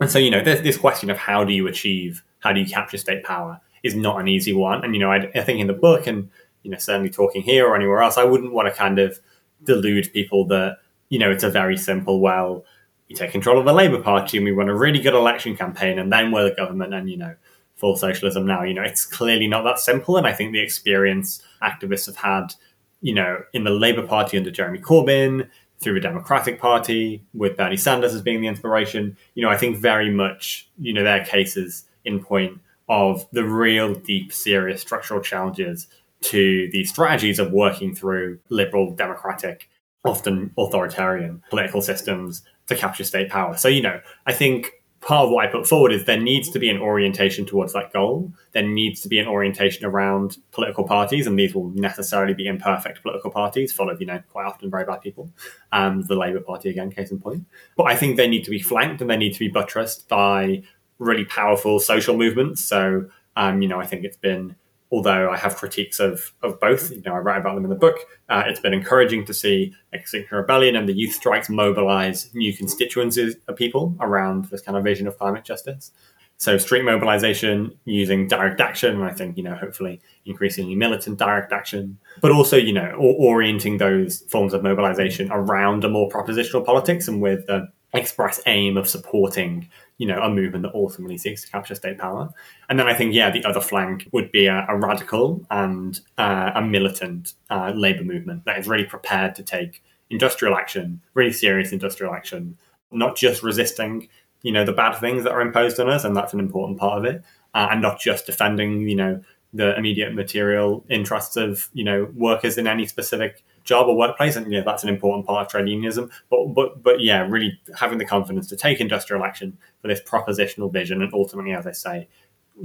And 0.00 0.08
so, 0.08 0.20
you 0.20 0.30
know, 0.30 0.42
this, 0.42 0.60
this 0.60 0.76
question 0.76 1.10
of 1.10 1.18
how 1.18 1.42
do 1.42 1.52
you 1.52 1.66
achieve, 1.66 2.22
how 2.38 2.52
do 2.52 2.60
you 2.60 2.66
capture 2.66 2.98
state 2.98 3.24
power 3.24 3.60
is 3.82 3.96
not 3.96 4.20
an 4.20 4.28
easy 4.28 4.52
one. 4.52 4.84
And, 4.84 4.94
you 4.94 5.00
know, 5.00 5.10
I, 5.10 5.28
I 5.34 5.42
think 5.42 5.58
in 5.58 5.66
the 5.66 5.72
book 5.72 6.06
and, 6.06 6.30
you 6.62 6.70
know, 6.70 6.78
certainly 6.78 7.10
talking 7.10 7.42
here 7.42 7.66
or 7.66 7.74
anywhere 7.74 8.02
else, 8.02 8.16
I 8.16 8.24
wouldn't 8.24 8.52
want 8.52 8.68
to 8.68 8.74
kind 8.74 8.98
of 8.98 9.18
delude 9.64 10.12
people 10.12 10.46
that, 10.46 10.78
you 11.08 11.18
know, 11.18 11.30
it's 11.30 11.44
a 11.44 11.50
very 11.50 11.76
simple, 11.76 12.20
well, 12.20 12.64
you 13.08 13.16
take 13.16 13.32
control 13.32 13.58
of 13.58 13.64
the 13.64 13.72
Labour 13.72 14.02
Party 14.02 14.38
and 14.38 14.44
we 14.44 14.50
run 14.50 14.68
a 14.68 14.74
really 14.74 15.00
good 15.00 15.14
election 15.14 15.56
campaign 15.56 15.98
and 15.98 16.12
then 16.12 16.32
we're 16.32 16.48
the 16.48 16.54
government 16.54 16.94
and, 16.94 17.10
you 17.10 17.16
know, 17.16 17.34
full 17.76 17.96
socialism 17.96 18.46
now. 18.46 18.62
You 18.62 18.74
know, 18.74 18.82
it's 18.82 19.04
clearly 19.04 19.46
not 19.46 19.62
that 19.64 19.78
simple. 19.78 20.16
And 20.16 20.26
I 20.26 20.32
think 20.32 20.52
the 20.52 20.62
experience 20.62 21.42
activists 21.62 22.06
have 22.06 22.16
had, 22.16 22.54
you 23.00 23.14
know, 23.14 23.42
in 23.52 23.64
the 23.64 23.70
Labour 23.70 24.06
Party 24.06 24.38
under 24.38 24.50
Jeremy 24.50 24.78
Corbyn, 24.78 25.48
through 25.80 25.94
the 25.94 26.00
Democratic 26.00 26.58
Party, 26.58 27.22
with 27.34 27.56
Bernie 27.56 27.76
Sanders 27.76 28.14
as 28.14 28.22
being 28.22 28.40
the 28.40 28.46
inspiration, 28.46 29.16
you 29.34 29.42
know, 29.42 29.50
I 29.50 29.56
think 29.56 29.76
very 29.76 30.10
much, 30.10 30.68
you 30.78 30.92
know, 30.92 31.04
their 31.04 31.24
cases 31.24 31.84
in 32.04 32.24
point 32.24 32.60
of 32.88 33.26
the 33.32 33.44
real 33.44 33.94
deep, 33.94 34.32
serious 34.32 34.80
structural 34.80 35.20
challenges 35.20 35.88
to 36.24 36.68
the 36.72 36.84
strategies 36.84 37.38
of 37.38 37.52
working 37.52 37.94
through 37.94 38.38
liberal, 38.48 38.94
democratic, 38.94 39.68
often 40.04 40.52
authoritarian 40.58 41.42
political 41.50 41.80
systems 41.80 42.42
to 42.66 42.74
capture 42.74 43.04
state 43.04 43.30
power. 43.30 43.56
So, 43.56 43.68
you 43.68 43.82
know, 43.82 44.00
I 44.26 44.32
think 44.32 44.72
part 45.00 45.26
of 45.26 45.30
what 45.30 45.46
I 45.46 45.50
put 45.50 45.66
forward 45.66 45.92
is 45.92 46.06
there 46.06 46.20
needs 46.20 46.48
to 46.50 46.58
be 46.58 46.70
an 46.70 46.78
orientation 46.78 47.44
towards 47.44 47.74
that 47.74 47.92
goal. 47.92 48.32
There 48.52 48.66
needs 48.66 49.00
to 49.02 49.08
be 49.08 49.18
an 49.18 49.26
orientation 49.26 49.84
around 49.84 50.38
political 50.50 50.84
parties, 50.84 51.26
and 51.26 51.38
these 51.38 51.54
will 51.54 51.68
necessarily 51.70 52.32
be 52.32 52.46
imperfect 52.46 53.02
political 53.02 53.30
parties, 53.30 53.72
full 53.72 53.90
of, 53.90 54.00
you 54.00 54.06
know, 54.06 54.22
quite 54.32 54.46
often 54.46 54.70
very 54.70 54.84
bad 54.84 55.02
people. 55.02 55.30
Um, 55.72 56.02
the 56.02 56.14
Labour 56.14 56.40
Party, 56.40 56.70
again, 56.70 56.90
case 56.90 57.10
in 57.10 57.20
point. 57.20 57.44
But 57.76 57.84
I 57.84 57.96
think 57.96 58.16
they 58.16 58.28
need 58.28 58.44
to 58.44 58.50
be 58.50 58.60
flanked 58.60 59.00
and 59.02 59.10
they 59.10 59.18
need 59.18 59.34
to 59.34 59.38
be 59.38 59.48
buttressed 59.48 60.08
by 60.08 60.62
really 60.98 61.24
powerful 61.24 61.80
social 61.80 62.16
movements. 62.16 62.64
So, 62.64 63.06
um, 63.36 63.60
you 63.60 63.68
know, 63.68 63.80
I 63.80 63.86
think 63.86 64.04
it's 64.04 64.16
been 64.16 64.56
although 64.94 65.28
I 65.28 65.36
have 65.36 65.56
critiques 65.56 65.98
of, 65.98 66.32
of 66.40 66.60
both, 66.60 66.92
you 66.92 67.02
know, 67.04 67.14
I 67.14 67.18
write 67.18 67.40
about 67.40 67.56
them 67.56 67.64
in 67.64 67.70
the 67.70 67.76
book. 67.76 67.98
Uh, 68.28 68.44
it's 68.46 68.60
been 68.60 68.72
encouraging 68.72 69.24
to 69.26 69.34
see 69.34 69.74
Extinction 69.92 70.36
Rebellion 70.36 70.76
and 70.76 70.88
the 70.88 70.92
youth 70.92 71.14
strikes 71.14 71.48
mobilize 71.48 72.32
new 72.32 72.56
constituencies 72.56 73.34
of 73.48 73.56
people 73.56 73.96
around 73.98 74.44
this 74.46 74.60
kind 74.60 74.78
of 74.78 74.84
vision 74.84 75.08
of 75.08 75.18
climate 75.18 75.44
justice. 75.44 75.90
So 76.36 76.58
street 76.58 76.84
mobilization 76.84 77.76
using 77.86 78.28
direct 78.28 78.60
action, 78.60 79.02
I 79.02 79.12
think, 79.12 79.36
you 79.36 79.42
know, 79.42 79.56
hopefully 79.56 80.00
increasingly 80.26 80.76
militant 80.76 81.18
direct 81.18 81.52
action, 81.52 81.98
but 82.20 82.30
also, 82.30 82.56
you 82.56 82.72
know, 82.72 82.92
orienting 82.94 83.78
those 83.78 84.20
forms 84.28 84.54
of 84.54 84.62
mobilization 84.62 85.28
around 85.32 85.82
a 85.82 85.88
more 85.88 86.08
propositional 86.08 86.64
politics 86.64 87.08
and 87.08 87.20
with 87.20 87.46
the 87.48 87.68
express 87.94 88.40
aim 88.46 88.76
of 88.76 88.88
supporting 88.88 89.68
you 89.98 90.06
know, 90.06 90.20
a 90.20 90.28
movement 90.28 90.62
that 90.62 90.74
ultimately 90.74 91.16
seeks 91.16 91.44
to 91.44 91.50
capture 91.50 91.74
state 91.74 91.98
power. 91.98 92.28
And 92.68 92.78
then 92.78 92.88
I 92.88 92.94
think, 92.94 93.14
yeah, 93.14 93.30
the 93.30 93.44
other 93.44 93.60
flank 93.60 94.08
would 94.12 94.32
be 94.32 94.46
a, 94.46 94.66
a 94.68 94.76
radical 94.76 95.46
and 95.50 96.00
uh, 96.18 96.50
a 96.54 96.62
militant 96.62 97.34
uh, 97.50 97.72
labor 97.74 98.02
movement 98.02 98.44
that 98.44 98.58
is 98.58 98.66
really 98.66 98.84
prepared 98.84 99.34
to 99.36 99.42
take 99.42 99.82
industrial 100.10 100.56
action, 100.56 101.00
really 101.14 101.32
serious 101.32 101.72
industrial 101.72 102.12
action, 102.12 102.56
not 102.90 103.16
just 103.16 103.42
resisting, 103.42 104.08
you 104.42 104.52
know, 104.52 104.64
the 104.64 104.72
bad 104.72 104.98
things 104.98 105.22
that 105.24 105.32
are 105.32 105.40
imposed 105.40 105.78
on 105.78 105.88
us, 105.88 106.04
and 106.04 106.16
that's 106.16 106.34
an 106.34 106.40
important 106.40 106.78
part 106.78 106.98
of 106.98 107.04
it, 107.04 107.22
uh, 107.54 107.68
and 107.70 107.80
not 107.80 108.00
just 108.00 108.26
defending, 108.26 108.88
you 108.88 108.96
know, 108.96 109.22
the 109.52 109.76
immediate 109.76 110.12
material 110.12 110.84
interests 110.90 111.36
of, 111.36 111.68
you 111.72 111.84
know, 111.84 112.08
workers 112.14 112.58
in 112.58 112.66
any 112.66 112.86
specific 112.86 113.44
job 113.64 113.88
or 113.88 113.96
workplace, 113.96 114.36
and 114.36 114.50
yeah, 114.52 114.62
that's 114.64 114.82
an 114.82 114.88
important 114.88 115.26
part 115.26 115.44
of 115.44 115.50
trade 115.50 115.68
unionism. 115.68 116.10
But 116.30 116.46
but 116.54 116.82
but 116.82 117.00
yeah, 117.00 117.26
really 117.28 117.58
having 117.76 117.98
the 117.98 118.04
confidence 118.04 118.48
to 118.48 118.56
take 118.56 118.80
industrial 118.80 119.24
action 119.24 119.58
for 119.80 119.88
this 119.88 120.00
propositional 120.00 120.72
vision, 120.72 121.02
and 121.02 121.12
ultimately, 121.12 121.52
as 121.52 121.66
I 121.66 121.72
say, 121.72 122.08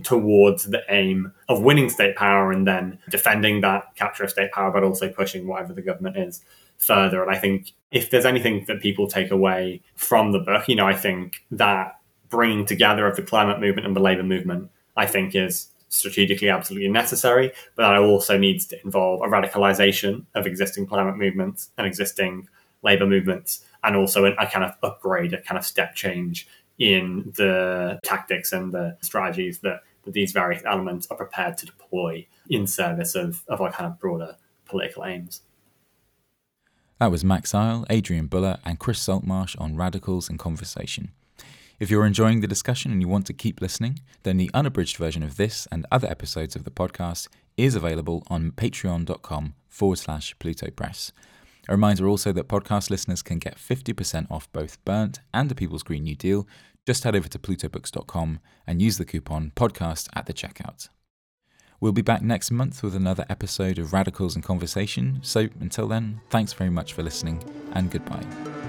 towards 0.03 0.65
the 0.65 0.83
aim 0.89 1.33
of 1.47 1.63
winning 1.63 1.89
state 1.89 2.15
power 2.15 2.51
and 2.51 2.67
then 2.67 2.99
defending 3.09 3.61
that 3.61 3.95
capture 3.95 4.23
of 4.23 4.29
state 4.29 4.51
power, 4.51 4.71
but 4.71 4.83
also 4.83 5.09
pushing 5.09 5.47
whatever 5.47 5.73
the 5.73 5.81
government 5.81 6.17
is 6.17 6.43
further. 6.77 7.21
And 7.21 7.31
I 7.31 7.37
think 7.37 7.71
if 7.91 8.09
there's 8.09 8.25
anything 8.25 8.65
that 8.67 8.81
people 8.81 9.07
take 9.07 9.31
away 9.31 9.81
from 9.95 10.31
the 10.31 10.39
book, 10.39 10.67
you 10.67 10.75
know, 10.75 10.87
I 10.87 10.95
think 10.95 11.43
that 11.51 11.99
bringing 12.29 12.65
together 12.65 13.07
of 13.07 13.15
the 13.15 13.23
climate 13.23 13.59
movement 13.59 13.87
and 13.87 13.95
the 13.95 13.99
labor 13.99 14.23
movement, 14.23 14.69
I 14.95 15.07
think 15.07 15.35
is 15.35 15.69
strategically 15.89 16.49
absolutely 16.49 16.87
necessary, 16.87 17.51
but 17.75 17.89
that 17.89 17.99
also 17.99 18.37
needs 18.37 18.65
to 18.67 18.83
involve 18.83 19.21
a 19.21 19.25
radicalization 19.25 20.25
of 20.35 20.47
existing 20.47 20.85
climate 20.85 21.17
movements 21.17 21.71
and 21.77 21.85
existing 21.85 22.47
labor 22.83 23.05
movements, 23.05 23.65
and 23.83 23.95
also 23.95 24.25
a, 24.25 24.45
kind 24.47 24.63
of 24.63 24.71
upgrade, 24.83 25.33
a 25.33 25.41
kind 25.41 25.57
of 25.57 25.65
step 25.65 25.95
change 25.95 26.47
in 26.77 27.31
the 27.35 27.99
tactics 28.03 28.53
and 28.53 28.71
the 28.71 28.95
strategies 29.01 29.59
that, 29.59 29.81
that 30.03 30.13
these 30.13 30.31
various 30.31 30.63
elements 30.65 31.07
are 31.11 31.17
prepared 31.17 31.57
to 31.57 31.65
deploy 31.65 32.25
in 32.49 32.65
service 32.65 33.15
of, 33.15 33.43
of 33.49 33.59
our 33.59 33.71
kind 33.71 33.91
of 33.91 33.99
broader 33.99 34.37
political 34.65 35.03
aims. 35.03 35.41
That 36.99 37.11
was 37.11 37.23
Max 37.23 37.53
Ajl, 37.53 37.89
Adrienne 37.89 38.27
Buller, 38.27 38.59
and 38.65 38.77
Chris 38.77 38.99
Saltmarsh 38.99 39.55
on 39.57 39.75
Radicals 39.75 40.29
in 40.29 40.37
Conversation. 40.37 41.11
If 41.79 41.89
you're 41.89 42.05
enjoying 42.05 42.41
the 42.41 42.47
discussion 42.47 42.91
and 42.91 43.01
you 43.01 43.07
want 43.07 43.25
to 43.27 43.33
keep 43.33 43.61
listening, 43.61 44.01
then 44.23 44.35
the 44.35 44.51
unabridged 44.53 44.97
version 44.97 45.23
of 45.23 45.37
this 45.37 45.65
and 45.71 45.85
other 45.89 46.09
episodes 46.09 46.57
of 46.57 46.65
the 46.65 46.71
podcast 46.71 47.29
is 47.55 47.73
available 47.73 48.23
on 48.27 48.51
patreon.com 48.51 49.53
forward 49.69 49.97
slash 49.97 50.37
Pluto 50.39 50.69
Press. 50.71 51.13
A 51.69 51.71
reminder 51.71 52.05
also 52.07 52.33
that 52.33 52.49
podcast 52.49 52.89
listeners 52.89 53.21
can 53.21 53.39
get 53.39 53.57
50% 53.57 54.29
off 54.29 54.51
both 54.51 54.83
Burnt 54.83 55.21
and 55.33 55.47
the 55.47 55.55
People's 55.55 55.83
Green 55.83 56.03
New 56.03 56.15
Deal. 56.15 56.45
Just 56.85 57.05
head 57.05 57.15
over 57.15 57.29
to 57.29 57.39
plutobooks.com 57.39 58.39
and 58.67 58.81
use 58.81 58.97
the 58.97 59.05
coupon 59.05 59.53
podcast 59.55 60.09
at 60.13 60.25
the 60.25 60.33
checkout. 60.33 60.89
We'll 61.79 61.93
be 61.93 62.01
back 62.01 62.21
next 62.21 62.51
month 62.51 62.83
with 62.83 62.93
another 62.93 63.25
episode 63.29 63.79
of 63.79 63.93
Radicals 63.93 64.35
in 64.35 64.41
Conversation. 64.41 65.19
So 65.21 65.47
until 65.61 65.87
then, 65.87 66.19
thanks 66.29 66.51
very 66.51 66.69
much 66.69 66.91
for 66.91 67.03
listening 67.03 67.41
and 67.71 67.89
goodbye. 67.89 68.68